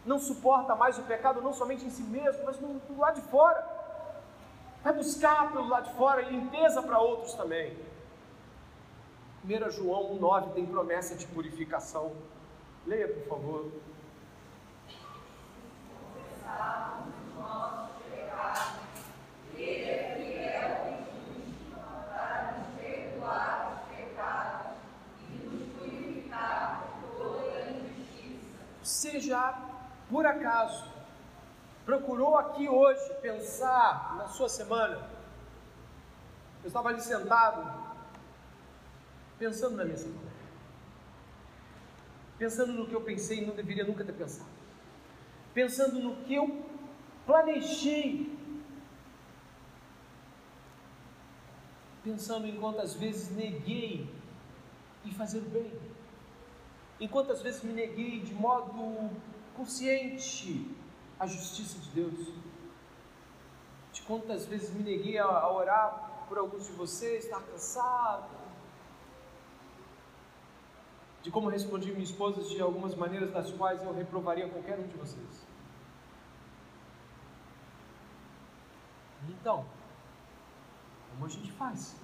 não 0.06 0.18
suporta 0.18 0.74
mais 0.74 0.98
o 0.98 1.02
pecado, 1.02 1.42
não 1.42 1.52
somente 1.52 1.84
em 1.84 1.90
si 1.90 2.02
mesmo, 2.02 2.44
mas 2.44 2.58
no, 2.58 2.80
do 2.80 2.98
lado 2.98 3.20
de 3.20 3.28
fora. 3.28 3.62
Vai 4.82 4.92
buscar 4.94 5.52
pelo 5.52 5.68
lado 5.68 5.90
de 5.90 5.94
fora 5.94 6.22
limpeza 6.22 6.82
para 6.82 6.98
outros 6.98 7.34
também. 7.34 7.76
1 9.44 9.70
João 9.70 10.18
1,9 10.18 10.54
tem 10.54 10.66
promessa 10.66 11.14
de 11.14 11.26
purificação. 11.26 12.12
Leia, 12.86 13.08
por 13.08 13.28
favor. 13.28 13.72
Você 28.82 29.18
já, 29.20 29.60
por 30.08 30.24
acaso, 30.26 30.84
procurou 31.84 32.36
aqui 32.36 32.68
hoje 32.68 33.14
pensar 33.20 34.16
na 34.16 34.28
sua 34.28 34.48
semana? 34.48 35.08
Eu 36.62 36.68
estava 36.68 36.88
ali 36.88 37.00
sentado, 37.00 37.68
pensando 39.38 39.76
na 39.76 39.84
minha 39.84 39.96
semana. 39.96 40.30
pensando 42.38 42.72
no 42.72 42.86
que 42.86 42.94
eu 42.94 43.00
pensei 43.00 43.38
e 43.38 43.46
não 43.46 43.54
deveria 43.54 43.84
nunca 43.84 44.04
ter 44.04 44.12
pensado, 44.12 44.50
pensando 45.54 45.98
no 46.00 46.16
que 46.24 46.34
eu 46.34 46.64
planejei, 47.26 48.36
pensando 52.02 52.46
em 52.46 52.56
quantas 52.56 52.94
vezes 52.94 53.30
neguei 53.30 54.08
e 55.04 55.12
fazer 55.12 55.38
o 55.38 55.48
bem, 55.50 55.72
em 57.00 57.08
quantas 57.08 57.42
vezes 57.42 57.62
me 57.62 57.72
neguei 57.72 58.20
de 58.20 58.34
modo 58.34 59.10
consciente 59.56 60.70
à 61.18 61.26
justiça 61.26 61.78
de 61.78 61.90
Deus, 61.90 62.32
de 63.92 64.02
quantas 64.02 64.46
vezes 64.46 64.70
me 64.70 64.82
neguei 64.82 65.18
a, 65.18 65.24
a 65.24 65.52
orar 65.52 66.24
por 66.28 66.38
alguns 66.38 66.66
de 66.66 66.72
vocês, 66.72 67.24
estar 67.24 67.42
cansado, 67.42 68.41
de 71.22 71.30
como 71.30 71.48
respondi 71.48 71.92
minha 71.92 72.02
esposa 72.02 72.42
de 72.42 72.60
algumas 72.60 72.94
maneiras 72.94 73.30
das 73.30 73.50
quais 73.52 73.82
eu 73.82 73.94
reprovaria 73.94 74.48
qualquer 74.48 74.78
um 74.78 74.86
de 74.86 74.96
vocês. 74.96 75.46
Então, 79.28 79.64
como 81.12 81.26
a 81.26 81.28
gente 81.28 81.52
faz? 81.52 81.94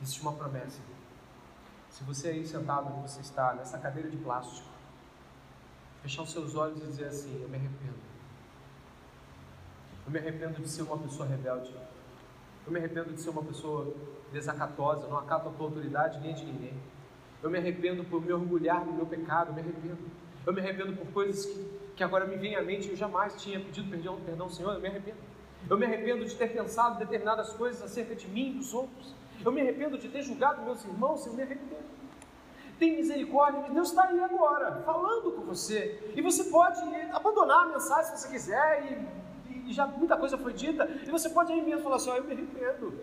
Existe 0.00 0.22
uma 0.22 0.32
promessa. 0.32 0.80
Se 1.90 2.02
você 2.04 2.28
aí 2.28 2.46
sentado 2.46 2.88
onde 2.88 3.10
você 3.10 3.20
está, 3.20 3.54
nessa 3.54 3.78
cadeira 3.78 4.10
de 4.10 4.16
plástico, 4.16 4.68
fechar 6.02 6.22
os 6.22 6.32
seus 6.32 6.54
olhos 6.54 6.82
e 6.82 6.86
dizer 6.86 7.06
assim: 7.06 7.42
Eu 7.42 7.48
me 7.48 7.56
arrependo. 7.56 7.98
Eu 10.06 10.12
me 10.12 10.18
arrependo 10.18 10.60
de 10.60 10.68
ser 10.68 10.82
uma 10.82 10.98
pessoa 10.98 11.28
rebelde. 11.28 11.74
Eu 12.66 12.72
me 12.72 12.78
arrependo 12.78 13.12
de 13.12 13.20
ser 13.20 13.30
uma 13.30 13.42
pessoa 13.42 13.94
desacatosa, 14.32 15.06
não 15.06 15.18
acato 15.18 15.48
a 15.48 15.52
tua 15.52 15.66
autoridade 15.66 16.20
nem 16.20 16.34
de 16.34 16.44
ninguém. 16.44 16.74
Eu 17.42 17.50
me 17.50 17.58
arrependo 17.58 18.04
por 18.04 18.24
me 18.24 18.32
orgulhar 18.32 18.84
do 18.84 18.92
meu 18.92 19.06
pecado, 19.06 19.50
eu 19.50 19.54
me 19.54 19.60
arrependo. 19.60 19.98
Eu 20.46 20.52
me 20.52 20.60
arrependo 20.60 20.96
por 20.96 21.06
coisas 21.12 21.44
que, 21.44 21.68
que 21.96 22.04
agora 22.04 22.26
me 22.26 22.36
vêm 22.36 22.56
à 22.56 22.62
mente 22.62 22.88
e 22.88 22.90
eu 22.90 22.96
jamais 22.96 23.34
tinha 23.36 23.60
pedido 23.60 23.90
perdão, 23.90 24.18
perdão, 24.24 24.48
Senhor, 24.48 24.72
eu 24.72 24.80
me 24.80 24.88
arrependo. 24.88 25.18
Eu 25.68 25.78
me 25.78 25.84
arrependo 25.86 26.24
de 26.24 26.34
ter 26.34 26.52
pensado 26.52 26.98
determinadas 26.98 27.52
coisas 27.52 27.82
acerca 27.82 28.14
de 28.14 28.26
mim 28.28 28.50
e 28.50 28.54
dos 28.54 28.74
outros. 28.74 29.14
Eu 29.44 29.52
me 29.52 29.60
arrependo 29.60 29.98
de 29.98 30.08
ter 30.08 30.22
julgado 30.22 30.62
meus 30.62 30.84
irmãos, 30.84 31.26
eu 31.26 31.32
me 31.32 31.42
arrependo. 31.42 31.84
Tem 32.78 32.96
misericórdia, 32.96 33.70
Deus 33.70 33.88
está 33.88 34.04
aí 34.04 34.20
agora, 34.20 34.82
falando 34.84 35.32
com 35.32 35.42
você. 35.42 36.12
E 36.14 36.20
você 36.20 36.44
pode 36.44 36.80
abandonar 37.12 37.64
a 37.64 37.66
mensagem 37.66 38.16
se 38.16 38.22
você 38.22 38.28
quiser 38.28 38.92
e 38.92 39.23
e 39.66 39.72
já 39.72 39.86
muita 39.86 40.16
coisa 40.16 40.36
foi 40.36 40.52
dita, 40.52 40.84
e 41.06 41.10
você 41.10 41.28
pode 41.30 41.52
aí 41.52 41.62
mesmo 41.62 41.82
falar 41.82 41.96
assim: 41.96 42.10
oh, 42.10 42.16
eu 42.16 42.24
me 42.24 42.32
arrependo. 42.32 43.00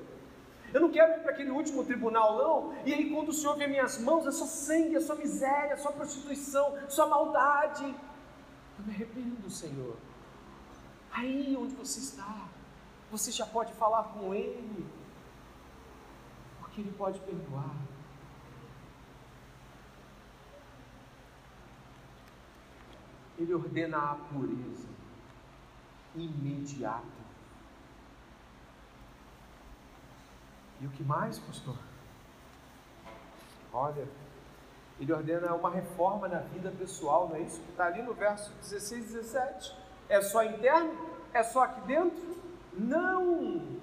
Eu 0.73 0.79
não 0.79 0.89
quero 0.89 1.13
ir 1.13 1.21
para 1.21 1.31
aquele 1.31 1.51
último 1.51 1.83
tribunal, 1.83 2.37
não. 2.37 2.85
E 2.85 2.93
aí, 2.93 3.09
quando 3.09 3.29
o 3.29 3.33
Senhor 3.33 3.57
vê 3.57 3.67
minhas 3.67 3.99
mãos, 3.99 4.25
é 4.25 4.31
só 4.31 4.45
sangue, 4.45 4.95
é 4.95 5.01
só 5.01 5.15
miséria, 5.15 5.73
é 5.73 5.77
só 5.77 5.91
prostituição, 5.91 6.77
é 6.77 6.89
só 6.89 7.09
maldade. 7.09 7.83
Eu 7.83 8.85
me 8.85 8.93
arrependo, 8.93 9.49
Senhor. 9.49 9.97
Aí 11.11 11.57
onde 11.59 11.75
você 11.75 11.99
está, 11.99 12.47
você 13.11 13.31
já 13.31 13.45
pode 13.45 13.73
falar 13.73 14.03
com 14.03 14.33
Ele, 14.33 14.85
porque 16.61 16.79
Ele 16.79 16.91
pode 16.93 17.19
perdoar. 17.19 17.75
Ele 23.37 23.53
ordena 23.53 23.97
a 23.97 24.15
pureza 24.15 24.90
imediato. 26.15 27.21
E 30.79 30.85
o 30.85 30.89
que 30.89 31.03
mais, 31.03 31.37
pastor? 31.39 31.77
Olha, 33.73 34.07
ele 34.99 35.13
ordena 35.13 35.53
uma 35.55 35.69
reforma 35.69 36.27
na 36.27 36.39
vida 36.39 36.71
pessoal, 36.71 37.29
não 37.29 37.35
é 37.35 37.41
isso? 37.41 37.61
Está 37.69 37.85
ali 37.85 38.01
no 38.01 38.13
verso 38.13 38.51
16 38.61 39.05
e 39.05 39.13
17. 39.13 39.77
É 40.09 40.21
só 40.21 40.43
interno? 40.43 41.09
É 41.33 41.43
só 41.43 41.63
aqui 41.63 41.81
dentro? 41.81 42.37
Não! 42.73 43.79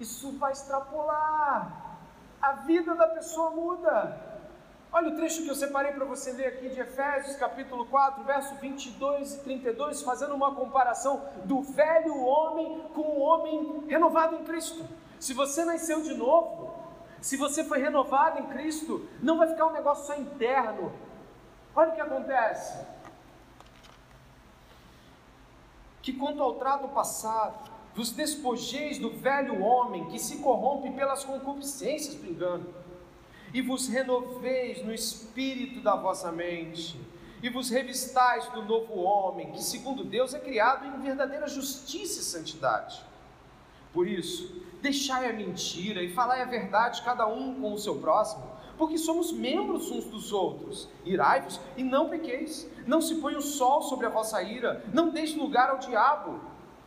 Isso 0.00 0.36
vai 0.38 0.52
extrapolar. 0.52 1.98
A 2.42 2.52
vida 2.52 2.94
da 2.94 3.08
pessoa 3.08 3.50
muda. 3.50 4.33
Olha 4.96 5.08
o 5.08 5.16
trecho 5.16 5.42
que 5.42 5.48
eu 5.48 5.56
separei 5.56 5.90
para 5.90 6.04
você 6.04 6.30
ler 6.30 6.46
aqui 6.46 6.68
de 6.68 6.78
Efésios, 6.78 7.34
capítulo 7.34 7.84
4, 7.86 8.22
verso 8.22 8.54
22 8.60 9.34
e 9.34 9.38
32, 9.40 10.02
fazendo 10.02 10.36
uma 10.36 10.54
comparação 10.54 11.20
do 11.44 11.62
velho 11.62 12.16
homem 12.16 12.80
com 12.94 13.00
o 13.00 13.18
homem 13.18 13.86
renovado 13.88 14.36
em 14.36 14.44
Cristo. 14.44 14.86
Se 15.18 15.34
você 15.34 15.64
nasceu 15.64 16.00
de 16.00 16.14
novo, 16.14 16.72
se 17.20 17.36
você 17.36 17.64
foi 17.64 17.80
renovado 17.80 18.38
em 18.38 18.46
Cristo, 18.46 19.08
não 19.20 19.36
vai 19.36 19.48
ficar 19.48 19.66
um 19.66 19.72
negócio 19.72 20.06
só 20.06 20.14
interno. 20.14 20.92
Olha 21.74 21.90
o 21.90 21.94
que 21.96 22.00
acontece. 22.00 22.78
Que 26.02 26.12
quanto 26.12 26.40
ao 26.40 26.54
trato 26.54 26.86
passado, 26.86 27.68
vos 27.96 28.12
despojeis 28.12 28.96
do 28.98 29.10
velho 29.10 29.60
homem 29.60 30.06
que 30.06 30.20
se 30.20 30.36
corrompe 30.36 30.92
pelas 30.92 31.24
concupiscências 31.24 32.14
do 32.14 32.30
engano 32.30 32.83
e 33.54 33.62
vos 33.62 33.86
renoveis 33.86 34.84
no 34.84 34.92
espírito 34.92 35.80
da 35.80 35.94
vossa 35.94 36.32
mente, 36.32 37.00
e 37.40 37.48
vos 37.48 37.70
revistais 37.70 38.48
do 38.48 38.62
novo 38.62 38.98
homem, 38.98 39.52
que 39.52 39.62
segundo 39.62 40.02
Deus 40.02 40.34
é 40.34 40.40
criado 40.40 40.84
em 40.86 41.00
verdadeira 41.00 41.46
justiça 41.46 42.20
e 42.20 42.24
santidade. 42.24 43.00
Por 43.92 44.08
isso, 44.08 44.60
deixai 44.82 45.30
a 45.30 45.32
mentira 45.32 46.02
e 46.02 46.12
falai 46.12 46.42
a 46.42 46.46
verdade 46.46 47.02
cada 47.02 47.28
um 47.28 47.60
com 47.60 47.72
o 47.72 47.78
seu 47.78 48.00
próximo, 48.00 48.50
porque 48.76 48.98
somos 48.98 49.30
membros 49.30 49.88
uns 49.88 50.06
dos 50.06 50.32
outros. 50.32 50.88
Irai-vos 51.04 51.60
e 51.76 51.84
não 51.84 52.08
pequeis. 52.08 52.68
Não 52.88 53.00
se 53.00 53.14
põe 53.16 53.36
o 53.36 53.40
sol 53.40 53.82
sobre 53.82 54.06
a 54.06 54.10
vossa 54.10 54.42
ira, 54.42 54.84
não 54.92 55.10
deixe 55.10 55.38
lugar 55.38 55.70
ao 55.70 55.78
diabo. 55.78 56.40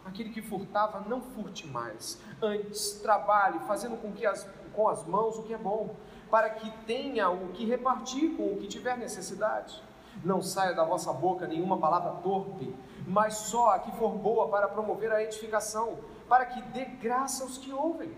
Aquele 0.03 0.31
que 0.31 0.41
furtava, 0.41 1.05
não 1.07 1.21
furte 1.21 1.65
mais. 1.65 2.19
Antes, 2.41 2.99
trabalhe, 3.01 3.59
fazendo 3.59 3.95
com 3.95 4.11
que 4.11 4.25
as, 4.25 4.49
com 4.73 4.89
as 4.89 5.05
mãos 5.05 5.37
o 5.37 5.43
que 5.43 5.53
é 5.53 5.57
bom 5.57 5.95
para 6.29 6.49
que 6.49 6.69
tenha 6.85 7.29
o 7.29 7.49
que 7.49 7.65
repartir 7.65 8.35
com 8.35 8.53
o 8.53 8.57
que 8.57 8.67
tiver 8.67 8.97
necessidade. 8.97 9.81
Não 10.23 10.41
saia 10.41 10.73
da 10.73 10.83
vossa 10.83 11.13
boca 11.13 11.47
nenhuma 11.47 11.77
palavra 11.77 12.11
torpe, 12.21 12.75
mas 13.05 13.35
só 13.35 13.71
a 13.71 13.79
que 13.79 13.91
for 13.93 14.11
boa 14.11 14.49
para 14.49 14.67
promover 14.67 15.11
a 15.11 15.23
edificação, 15.23 15.97
para 16.27 16.45
que 16.45 16.61
dê 16.61 16.85
graça 16.85 17.43
aos 17.43 17.57
que 17.57 17.71
ouvem. 17.71 18.11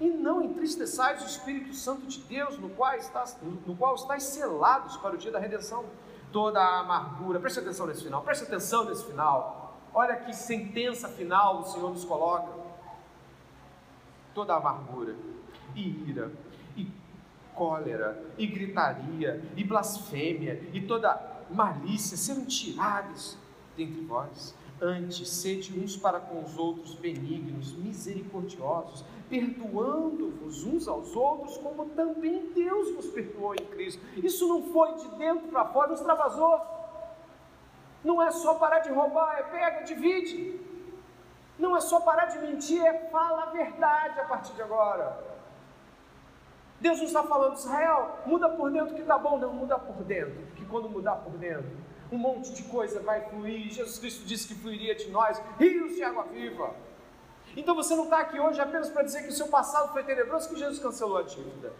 E 0.00 0.08
não 0.08 0.42
entristeçais 0.42 1.22
o 1.22 1.26
Espírito 1.26 1.74
Santo 1.74 2.06
de 2.06 2.18
Deus, 2.22 2.58
no 2.58 2.70
qual, 2.70 2.94
estás, 2.96 3.38
no 3.42 3.76
qual 3.76 3.94
estáis 3.94 4.24
selados 4.24 4.96
para 4.96 5.14
o 5.14 5.18
dia 5.18 5.30
da 5.30 5.38
redenção. 5.38 5.84
Toda 6.32 6.60
a 6.60 6.80
amargura, 6.80 7.38
preste 7.38 7.60
atenção 7.60 7.86
nesse 7.86 8.02
final, 8.02 8.22
preste 8.22 8.44
atenção 8.44 8.84
nesse 8.86 9.04
final. 9.04 9.78
Olha 9.94 10.16
que 10.16 10.32
sentença 10.32 11.08
final 11.08 11.60
o 11.60 11.64
Senhor 11.66 11.90
nos 11.90 12.04
coloca. 12.04 12.50
Toda 14.34 14.54
a 14.54 14.56
amargura 14.56 15.14
e 15.74 16.08
ira 16.08 16.32
cólera, 17.54 18.22
e 18.38 18.46
gritaria, 18.46 19.42
e 19.56 19.64
blasfêmia, 19.64 20.62
e 20.72 20.80
toda 20.80 21.20
malícia 21.50 22.16
serão 22.16 22.44
tirados 22.44 23.36
dentre 23.76 24.00
vós. 24.02 24.54
Antes, 24.80 25.28
sede 25.28 25.78
uns 25.78 25.96
para 25.96 26.18
com 26.18 26.42
os 26.42 26.58
outros 26.58 26.94
benignos, 26.96 27.72
misericordiosos, 27.72 29.04
perdoando-vos 29.30 30.64
uns 30.64 30.88
aos 30.88 31.14
outros, 31.14 31.56
como 31.58 31.86
também 31.90 32.50
Deus 32.52 32.92
vos 32.94 33.06
perdoou 33.06 33.54
em 33.54 33.64
Cristo. 33.66 34.02
Isso 34.16 34.48
não 34.48 34.62
foi 34.72 34.96
de 34.96 35.08
dentro 35.16 35.48
para 35.48 35.66
fora, 35.66 35.88
não 35.88 35.94
extravasou. 35.94 36.60
Não 38.02 38.20
é 38.20 38.32
só 38.32 38.54
parar 38.54 38.80
de 38.80 38.90
roubar, 38.90 39.38
é 39.38 39.42
pega, 39.44 39.84
divide. 39.84 40.60
Não 41.56 41.76
é 41.76 41.80
só 41.80 42.00
parar 42.00 42.26
de 42.26 42.38
mentir, 42.40 42.84
é 42.84 43.08
fala 43.08 43.44
a 43.44 43.50
verdade 43.50 44.18
a 44.18 44.24
partir 44.24 44.52
de 44.54 44.62
agora. 44.62 45.31
Deus 46.82 46.98
não 46.98 47.06
está 47.06 47.22
falando, 47.22 47.56
Israel, 47.56 48.18
muda 48.26 48.48
por 48.48 48.68
dentro 48.72 48.92
que 48.96 49.02
está 49.02 49.16
bom, 49.16 49.38
não, 49.38 49.52
muda 49.52 49.78
por 49.78 50.02
dentro, 50.02 50.34
porque 50.48 50.64
quando 50.64 50.90
mudar 50.90 51.14
por 51.14 51.32
dentro, 51.38 51.70
um 52.10 52.18
monte 52.18 52.52
de 52.52 52.64
coisa 52.64 52.98
vai 53.00 53.20
fluir. 53.30 53.70
Jesus 53.70 54.00
Cristo 54.00 54.24
disse 54.26 54.48
que 54.48 54.54
fluiria 54.56 54.92
de 54.92 55.08
nós 55.08 55.40
rios 55.60 55.94
de 55.94 56.02
água 56.02 56.24
viva. 56.24 56.74
Então 57.56 57.76
você 57.76 57.94
não 57.94 58.04
está 58.04 58.18
aqui 58.18 58.40
hoje 58.40 58.60
apenas 58.60 58.88
para 58.88 59.04
dizer 59.04 59.22
que 59.22 59.28
o 59.28 59.32
seu 59.32 59.46
passado 59.46 59.92
foi 59.92 60.02
tenebroso, 60.02 60.48
que 60.48 60.56
Jesus 60.56 60.80
cancelou 60.80 61.18
a 61.18 61.22
dívida, 61.22 61.72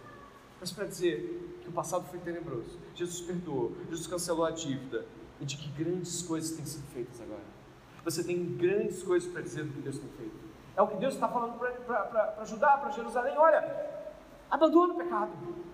mas 0.61 0.71
para 0.71 0.85
dizer 0.85 1.59
que 1.61 1.67
o 1.67 1.73
passado 1.73 2.05
foi 2.09 2.19
tenebroso. 2.19 2.79
Jesus 2.95 3.19
perdoou, 3.19 3.75
Jesus 3.89 4.07
cancelou 4.07 4.45
a 4.45 4.51
dívida 4.51 5.05
e 5.41 5.45
de 5.45 5.57
que 5.57 5.67
grandes 5.83 6.21
coisas 6.21 6.55
têm 6.55 6.65
sido 6.65 6.87
feitas 6.93 7.19
agora. 7.19 7.43
Você 8.05 8.23
tem 8.23 8.41
grandes 8.55 9.03
coisas 9.03 9.29
para 9.29 9.41
dizer 9.41 9.65
do 9.65 9.73
que 9.73 9.81
Deus 9.81 9.99
tem 9.99 10.09
feito. 10.17 10.43
É 10.77 10.81
o 10.81 10.87
que 10.87 10.95
Deus 10.95 11.13
está 11.13 11.27
falando 11.27 11.59
para 11.59 12.37
ajudar 12.39 12.79
para 12.79 12.91
Jerusalém. 12.91 13.37
Olha, 13.37 14.02
abandona 14.53 14.93
o 14.93 14.97
pecado 14.97 15.31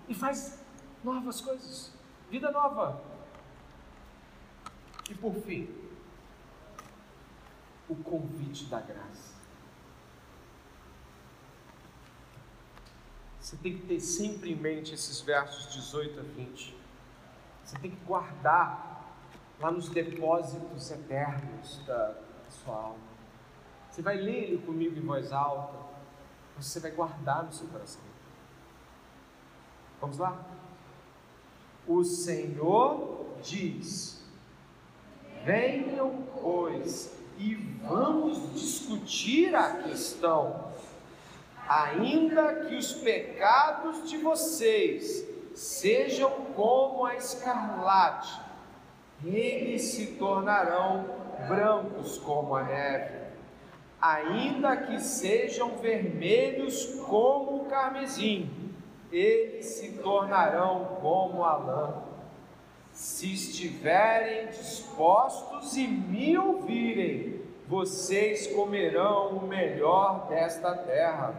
e 0.08 0.14
faz 0.14 0.58
novas 1.04 1.42
coisas, 1.42 1.92
vida 2.30 2.50
nova. 2.50 3.02
E 5.10 5.14
por 5.14 5.34
fim, 5.34 5.68
o 7.90 7.96
convite 7.96 8.64
da 8.66 8.80
graça. 8.80 9.34
Você 13.38 13.56
tem 13.58 13.76
que 13.76 13.86
ter 13.86 14.00
sempre 14.00 14.52
em 14.52 14.56
mente 14.56 14.94
esses 14.94 15.20
versos 15.20 15.70
18 15.74 16.20
a 16.20 16.22
20. 16.22 16.74
Você 17.62 17.78
tem 17.80 17.90
que 17.90 18.02
guardar 18.06 19.14
lá 19.58 19.70
nos 19.70 19.90
depósitos 19.90 20.90
eternos 20.90 21.84
da, 21.84 22.14
sua 22.48 22.74
alma. 22.74 23.10
Você 23.90 24.00
vai 24.00 24.16
ler 24.16 24.44
ele 24.44 24.58
comigo 24.64 24.96
em 24.96 25.02
voz 25.02 25.32
alta, 25.32 25.78
você 26.56 26.80
vai 26.80 26.92
guardar 26.92 27.44
no 27.44 27.52
seu 27.52 27.68
coração. 27.68 28.09
Vamos 30.00 30.18
lá? 30.18 30.44
O 31.86 32.02
Senhor 32.04 33.26
diz: 33.42 34.24
Venham, 35.44 36.24
pois, 36.40 37.12
e 37.38 37.54
vamos 37.54 38.52
discutir 38.54 39.54
a 39.54 39.82
questão. 39.82 40.70
Ainda 41.68 42.66
que 42.66 42.74
os 42.74 42.92
pecados 42.92 44.08
de 44.08 44.18
vocês 44.18 45.24
sejam 45.54 46.30
como 46.56 47.04
a 47.04 47.14
escarlate, 47.14 48.40
eles 49.24 49.82
se 49.82 50.14
tornarão 50.16 51.04
brancos 51.48 52.18
como 52.18 52.56
a 52.56 52.64
neve 52.64 53.20
ainda 54.00 54.76
que 54.76 54.98
sejam 54.98 55.76
vermelhos 55.76 56.86
como 57.06 57.62
o 57.62 57.64
carmesim, 57.66 58.48
eles 59.12 59.66
se 59.66 59.92
tornarão 59.98 60.98
como 61.00 61.44
a 61.44 61.56
lã. 61.56 62.02
Se 62.92 63.32
estiverem 63.32 64.48
dispostos 64.48 65.76
e 65.76 65.86
me 65.86 66.36
ouvirem, 66.36 67.40
vocês 67.66 68.48
comerão 68.48 69.36
o 69.36 69.46
melhor 69.46 70.26
desta 70.28 70.74
terra. 70.74 71.34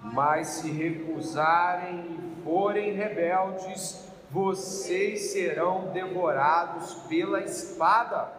Mas 0.00 0.48
se 0.48 0.70
recusarem 0.70 2.00
e 2.10 2.42
forem 2.42 2.92
rebeldes, 2.92 4.08
vocês 4.30 5.32
serão 5.32 5.92
devorados 5.92 6.94
pela 7.08 7.40
espada, 7.40 8.32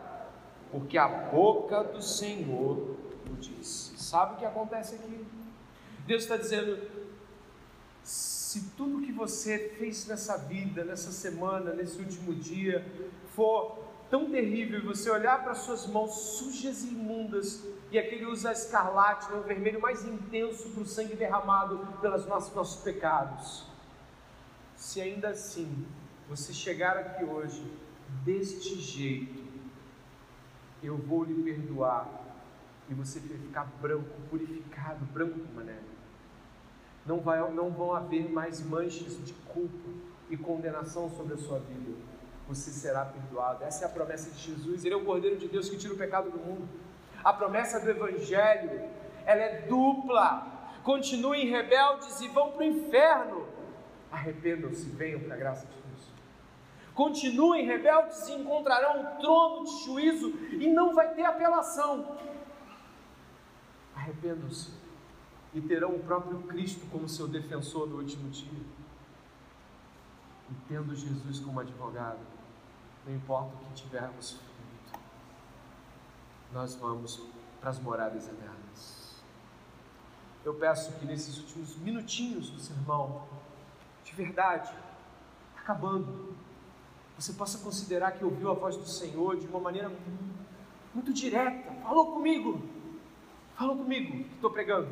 porque 0.72 0.98
a 0.98 1.08
boca 1.08 1.84
do 1.84 2.02
Senhor 2.02 2.98
disse. 3.38 3.98
Sabe 3.98 4.34
o 4.34 4.38
que 4.38 4.46
acontece 4.46 4.96
aqui? 4.96 5.26
Deus 6.06 6.24
está 6.24 6.36
dizendo: 6.36 6.80
se 8.54 8.62
tudo 8.78 9.02
que 9.02 9.12
você 9.12 9.74
fez 9.80 10.06
nessa 10.06 10.38
vida, 10.38 10.84
nessa 10.84 11.12
semana, 11.12 11.74
nesse 11.74 11.98
último 11.98 12.36
dia, 12.36 12.86
for 13.34 13.84
tão 14.12 14.30
terrível 14.30 14.78
e 14.78 14.84
você 14.84 15.10
olhar 15.10 15.44
para 15.44 15.56
suas 15.56 15.88
mãos 15.88 16.12
sujas 16.38 16.84
e 16.84 16.90
imundas 16.90 17.64
e 17.90 17.98
aquele 17.98 18.28
usa 18.28 18.52
escarlate, 18.52 19.32
né, 19.32 19.40
o 19.40 19.42
vermelho 19.42 19.82
mais 19.82 20.06
intenso 20.06 20.70
para 20.70 20.84
o 20.84 20.86
sangue 20.86 21.16
derramado 21.16 21.80
pelos 22.00 22.28
nossos, 22.28 22.54
nossos 22.54 22.84
pecados. 22.84 23.66
Se 24.76 25.02
ainda 25.02 25.30
assim 25.30 25.88
você 26.30 26.54
chegar 26.54 26.96
aqui 26.96 27.24
hoje 27.24 27.66
deste 28.24 28.80
jeito, 28.80 29.44
eu 30.84 30.96
vou 30.96 31.24
lhe 31.24 31.42
perdoar 31.42 32.08
e 32.88 32.94
você 32.94 33.20
ficar 33.20 33.66
branco, 33.82 34.14
purificado, 34.30 35.04
branco 35.06 35.40
como 35.40 35.62
neve. 35.62 35.93
Não, 37.06 37.20
vai, 37.20 37.40
não 37.52 37.70
vão 37.70 37.94
haver 37.94 38.30
mais 38.32 38.62
manchas 38.62 39.18
de 39.24 39.34
culpa 39.34 39.90
e 40.30 40.38
condenação 40.38 41.10
sobre 41.10 41.34
a 41.34 41.38
sua 41.38 41.60
vida. 41.60 41.98
Você 42.48 42.72
será 42.72 43.06
perdoado. 43.06 43.64
Essa 43.64 43.86
é 43.86 43.88
a 43.88 43.92
promessa 43.92 44.30
de 44.32 44.40
Jesus. 44.40 44.84
Ele 44.84 44.94
é 44.94 44.98
o 44.98 45.04
Cordeiro 45.04 45.38
de 45.38 45.48
Deus 45.48 45.70
que 45.70 45.78
tira 45.78 45.94
o 45.94 45.98
pecado 45.98 46.30
do 46.30 46.38
mundo. 46.38 46.68
A 47.24 47.34
promessa 47.34 47.80
do 47.80 47.90
Evangelho, 47.90 48.90
ela 49.26 49.42
é 49.42 49.62
dupla. 49.62 50.48
Continuem 50.84 51.48
rebeldes 51.48 52.20
e 52.22 52.28
vão 52.28 52.52
para 52.52 52.62
o 52.62 52.64
inferno. 52.64 53.48
Arrependam-se, 54.12 54.86
venham 54.90 55.20
para 55.22 55.36
a 55.36 55.38
graça 55.38 55.66
de 55.66 55.74
Deus. 55.74 56.08
Continuem 56.94 57.66
rebeldes 57.66 58.28
e 58.28 58.34
encontrarão 58.34 59.02
o 59.02 59.22
trono 59.22 59.66
de 59.66 59.84
juízo 59.86 60.30
e 60.52 60.68
não 60.68 60.94
vai 60.94 61.14
ter 61.14 61.24
apelação 61.24 62.18
arrependam-se 64.04 64.72
e 65.54 65.62
terão 65.62 65.96
o 65.96 66.00
próprio 66.00 66.42
Cristo 66.44 66.86
como 66.92 67.08
seu 67.08 67.28
defensor 67.28 67.88
no 67.88 67.98
último 67.98 68.30
dia. 68.30 68.62
E 70.50 70.54
tendo 70.68 70.96
Jesus 70.96 71.40
como 71.40 71.60
advogado, 71.60 72.20
não 73.06 73.16
importa 73.16 73.56
o 73.56 73.58
que 73.60 73.74
tivermos 73.74 74.32
feito, 74.32 75.00
nós 76.52 76.76
vamos 76.76 77.22
para 77.60 77.70
as 77.70 77.80
moradas 77.80 78.28
eternas. 78.28 79.24
Eu 80.44 80.54
peço 80.56 80.92
que 81.00 81.06
nesses 81.06 81.38
últimos 81.38 81.78
minutinhos 81.78 82.50
do 82.50 82.60
sermão, 82.60 83.28
de 84.04 84.14
verdade, 84.14 84.74
acabando, 85.56 86.36
você 87.18 87.32
possa 87.34 87.60
considerar 87.60 88.12
que 88.12 88.26
ouviu 88.26 88.52
a 88.52 88.54
voz 88.54 88.76
do 88.76 88.88
Senhor 88.88 89.38
de 89.38 89.48
uma 89.48 89.60
maneira 89.60 89.92
muito 90.94 91.14
direta, 91.14 91.72
falou 91.82 92.12
comigo, 92.14 92.62
Falou 93.56 93.78
comigo 93.78 94.12
que 94.12 94.36
estou 94.36 94.50
pregando. 94.50 94.90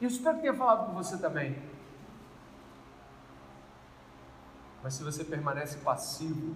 Eu 0.00 0.08
espero 0.08 0.36
que 0.36 0.42
tenha 0.42 0.54
falado 0.54 0.86
com 0.86 0.92
você 0.92 1.18
também. 1.18 1.60
Mas 4.82 4.94
se 4.94 5.02
você 5.02 5.24
permanece 5.24 5.78
passivo, 5.78 6.54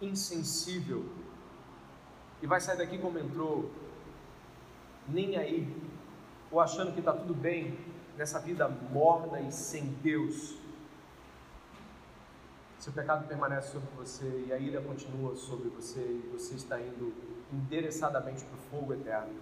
insensível, 0.00 1.04
e 2.40 2.46
vai 2.46 2.60
sair 2.60 2.78
daqui 2.78 2.98
como 2.98 3.18
entrou, 3.18 3.70
nem 5.08 5.36
aí, 5.36 5.76
ou 6.52 6.60
achando 6.60 6.92
que 6.92 7.00
está 7.00 7.12
tudo 7.12 7.34
bem 7.34 7.76
nessa 8.16 8.38
vida 8.38 8.68
morna 8.68 9.40
e 9.40 9.50
sem 9.50 9.86
Deus, 10.02 10.56
seu 12.78 12.92
pecado 12.92 13.26
permanece 13.26 13.72
sobre 13.72 13.88
você 13.96 14.44
e 14.46 14.52
a 14.52 14.58
ira 14.58 14.80
continua 14.80 15.34
sobre 15.34 15.68
você 15.68 16.00
e 16.00 16.30
você 16.32 16.54
está 16.54 16.80
indo 16.80 17.12
endereçadamente 17.52 18.44
para 18.44 18.54
o 18.54 18.58
fogo 18.58 18.92
eterno 18.94 19.40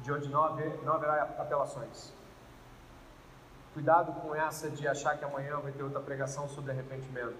de 0.00 0.12
onde 0.12 0.28
não 0.28 0.44
haverá 0.44 1.22
apelações. 1.38 2.17
Cuidado 3.78 4.20
com 4.20 4.34
essa 4.34 4.68
de 4.68 4.88
achar 4.88 5.16
que 5.16 5.24
amanhã 5.24 5.56
vai 5.60 5.70
ter 5.70 5.84
outra 5.84 6.00
pregação 6.00 6.48
sobre 6.48 6.72
arrependimento. 6.72 7.38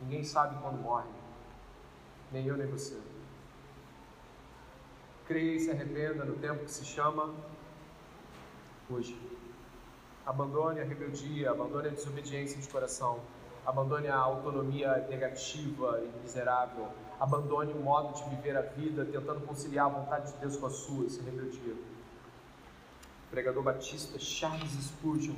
Ninguém 0.00 0.24
sabe 0.24 0.60
quando 0.60 0.82
morre, 0.82 1.08
nem 2.32 2.44
eu 2.44 2.56
nem 2.56 2.66
você. 2.66 2.98
Creia 5.28 5.54
e 5.54 5.60
se 5.60 5.70
arrependa 5.70 6.24
no 6.24 6.34
tempo 6.38 6.64
que 6.64 6.72
se 6.72 6.84
chama 6.84 7.32
hoje. 8.90 9.16
Abandone 10.26 10.80
a 10.80 10.84
rebeldia, 10.84 11.52
abandone 11.52 11.86
a 11.86 11.92
desobediência 11.92 12.60
de 12.60 12.68
coração, 12.68 13.20
abandone 13.64 14.08
a 14.08 14.16
autonomia 14.16 15.06
negativa 15.08 16.02
e 16.02 16.20
miserável, 16.20 16.88
abandone 17.20 17.72
o 17.74 17.80
modo 17.80 18.12
de 18.12 18.28
viver 18.28 18.56
a 18.56 18.62
vida 18.62 19.04
tentando 19.04 19.46
conciliar 19.46 19.86
a 19.86 19.88
vontade 19.88 20.32
de 20.32 20.38
Deus 20.38 20.56
com 20.56 20.66
a 20.66 20.70
sua, 20.70 21.06
esse 21.06 21.22
rebeldia. 21.22 21.76
Pregador 23.30 23.62
batista 23.62 24.18
Charles 24.18 24.72
Spurgeon, 24.72 25.36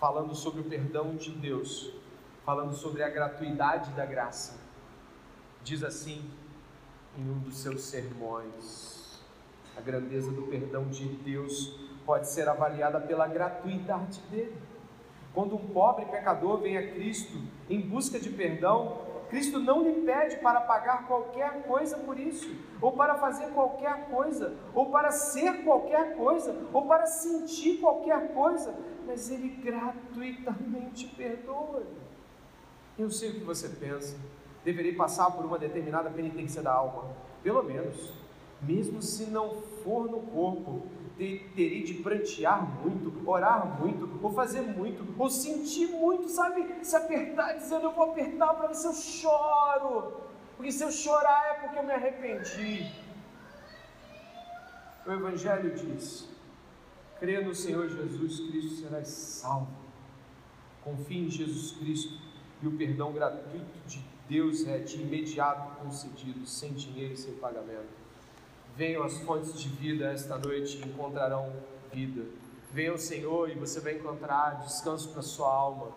falando 0.00 0.34
sobre 0.34 0.62
o 0.62 0.64
perdão 0.64 1.14
de 1.14 1.30
Deus, 1.30 1.92
falando 2.42 2.74
sobre 2.74 3.02
a 3.02 3.10
gratuidade 3.10 3.90
da 3.92 4.06
graça, 4.06 4.58
diz 5.62 5.84
assim 5.84 6.24
em 7.18 7.30
um 7.30 7.38
dos 7.40 7.58
seus 7.58 7.82
sermões: 7.82 9.20
a 9.76 9.80
grandeza 9.82 10.32
do 10.32 10.44
perdão 10.44 10.88
de 10.88 11.06
Deus 11.06 11.78
pode 12.06 12.30
ser 12.30 12.48
avaliada 12.48 12.98
pela 12.98 13.26
gratuidade 13.26 14.18
dele. 14.30 14.56
Quando 15.34 15.54
um 15.54 15.68
pobre 15.68 16.06
pecador 16.06 16.62
vem 16.62 16.78
a 16.78 16.92
Cristo 16.92 17.36
em 17.68 17.78
busca 17.78 18.18
de 18.18 18.30
perdão, 18.30 19.02
Cristo 19.32 19.58
não 19.58 19.82
lhe 19.82 20.02
pede 20.02 20.36
para 20.40 20.60
pagar 20.60 21.06
qualquer 21.06 21.62
coisa 21.62 21.96
por 21.96 22.20
isso, 22.20 22.54
ou 22.82 22.92
para 22.92 23.14
fazer 23.14 23.46
qualquer 23.54 24.10
coisa, 24.10 24.54
ou 24.74 24.90
para 24.90 25.10
ser 25.10 25.64
qualquer 25.64 26.14
coisa, 26.18 26.54
ou 26.70 26.86
para 26.86 27.06
sentir 27.06 27.78
qualquer 27.78 28.34
coisa, 28.34 28.74
mas 29.06 29.30
Ele 29.30 29.48
gratuitamente 29.48 31.06
perdoa. 31.16 31.82
Eu 32.98 33.10
sei 33.10 33.30
o 33.30 33.34
que 33.36 33.44
você 33.44 33.70
pensa. 33.70 34.18
Deverei 34.62 34.94
passar 34.94 35.30
por 35.30 35.46
uma 35.46 35.58
determinada 35.58 36.10
penitência 36.10 36.60
da 36.60 36.74
alma, 36.74 37.06
pelo 37.42 37.62
menos, 37.62 38.12
mesmo 38.60 39.00
se 39.00 39.30
não 39.30 39.62
for 39.82 40.10
no 40.10 40.20
corpo, 40.20 40.82
terei 41.16 41.82
de 41.82 41.94
prantear 41.94 42.62
muito, 42.80 43.28
orar 43.28 43.80
muito, 43.80 44.18
ou 44.22 44.32
fazer 44.32 44.62
muito, 44.62 45.06
ou 45.18 45.30
sentir 45.30 45.88
muito, 45.88 46.28
sabe? 46.28 46.84
Se 46.84 46.96
apertar, 46.96 47.54
dizendo 47.54 47.86
eu 47.86 47.92
vou 47.92 48.10
apertar 48.10 48.54
para 48.54 48.68
ver 48.68 48.74
se 48.74 48.86
eu 48.86 48.94
choro, 48.94 50.22
porque 50.56 50.72
se 50.72 50.82
eu 50.82 50.90
chorar 50.90 51.50
é 51.50 51.54
porque 51.60 51.78
eu 51.78 51.82
me 51.82 51.92
arrependi. 51.92 52.90
O 55.06 55.12
Evangelho 55.12 55.74
diz: 55.74 56.28
crê 57.18 57.40
no 57.40 57.54
Senhor 57.54 57.88
Jesus 57.88 58.40
Cristo, 58.40 58.82
serás 58.82 59.08
salvo. 59.08 59.82
Confie 60.82 61.26
em 61.26 61.30
Jesus 61.30 61.72
Cristo 61.72 62.18
e 62.60 62.66
o 62.66 62.76
perdão 62.76 63.12
gratuito 63.12 63.78
de 63.86 64.04
Deus 64.28 64.66
é 64.66 64.78
de 64.78 65.00
imediato 65.00 65.76
concedido, 65.76 66.46
sem 66.46 66.72
dinheiro 66.72 67.14
e 67.14 67.16
sem 67.16 67.34
pagamento. 67.34 68.01
Venham 68.76 69.02
as 69.02 69.18
fontes 69.18 69.60
de 69.60 69.68
vida 69.68 70.10
esta 70.12 70.38
noite 70.38 70.78
e 70.78 70.88
encontrarão 70.88 71.52
vida. 71.92 72.24
Venha 72.72 72.92
ao 72.92 72.98
Senhor 72.98 73.50
e 73.50 73.54
você 73.54 73.80
vai 73.80 73.94
encontrar 73.94 74.60
descanso 74.60 75.10
para 75.10 75.20
sua 75.20 75.52
alma. 75.52 75.88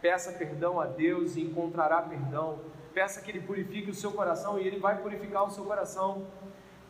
Peça 0.00 0.32
perdão 0.32 0.80
a 0.80 0.86
Deus 0.86 1.36
e 1.36 1.42
encontrará 1.42 2.00
perdão. 2.00 2.58
Peça 2.94 3.20
que 3.20 3.30
Ele 3.30 3.40
purifique 3.40 3.90
o 3.90 3.94
seu 3.94 4.12
coração 4.12 4.58
e 4.58 4.66
Ele 4.66 4.78
vai 4.78 5.00
purificar 5.02 5.44
o 5.44 5.50
seu 5.50 5.64
coração. 5.64 6.26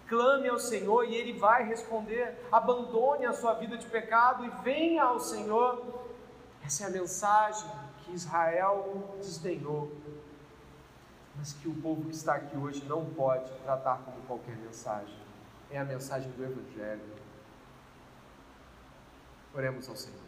Clame 0.09 0.49
ao 0.49 0.59
Senhor 0.59 1.05
e 1.05 1.15
Ele 1.17 1.33
vai 1.33 1.67
responder. 1.67 2.39
Abandone 2.53 3.27
a 3.27 3.33
sua 3.33 3.55
vida 3.55 3.77
de 3.77 3.87
pecado 3.87 4.45
e 4.45 4.51
venha 4.63 5.03
ao 5.03 5.19
Senhor. 5.19 5.83
Essa 6.65 6.85
é 6.85 6.87
a 6.87 6.91
mensagem 6.91 7.69
que 8.05 8.13
Israel 8.13 9.17
desdenhou, 9.19 9.91
mas 11.37 11.53
que 11.53 11.69
o 11.69 11.75
povo 11.75 12.05
que 12.05 12.15
está 12.15 12.35
aqui 12.35 12.57
hoje 12.57 12.85
não 12.85 13.05
pode 13.07 13.51
tratar 13.65 14.03
como 14.05 14.21
qualquer 14.27 14.57
mensagem. 14.57 15.22
É 15.73 15.79
a 15.79 15.85
mensagem 15.85 16.31
do 16.33 16.45
Evangelho. 16.45 17.01
Oremos 19.55 19.89
ao 19.89 19.97
Senhor. 19.97 20.22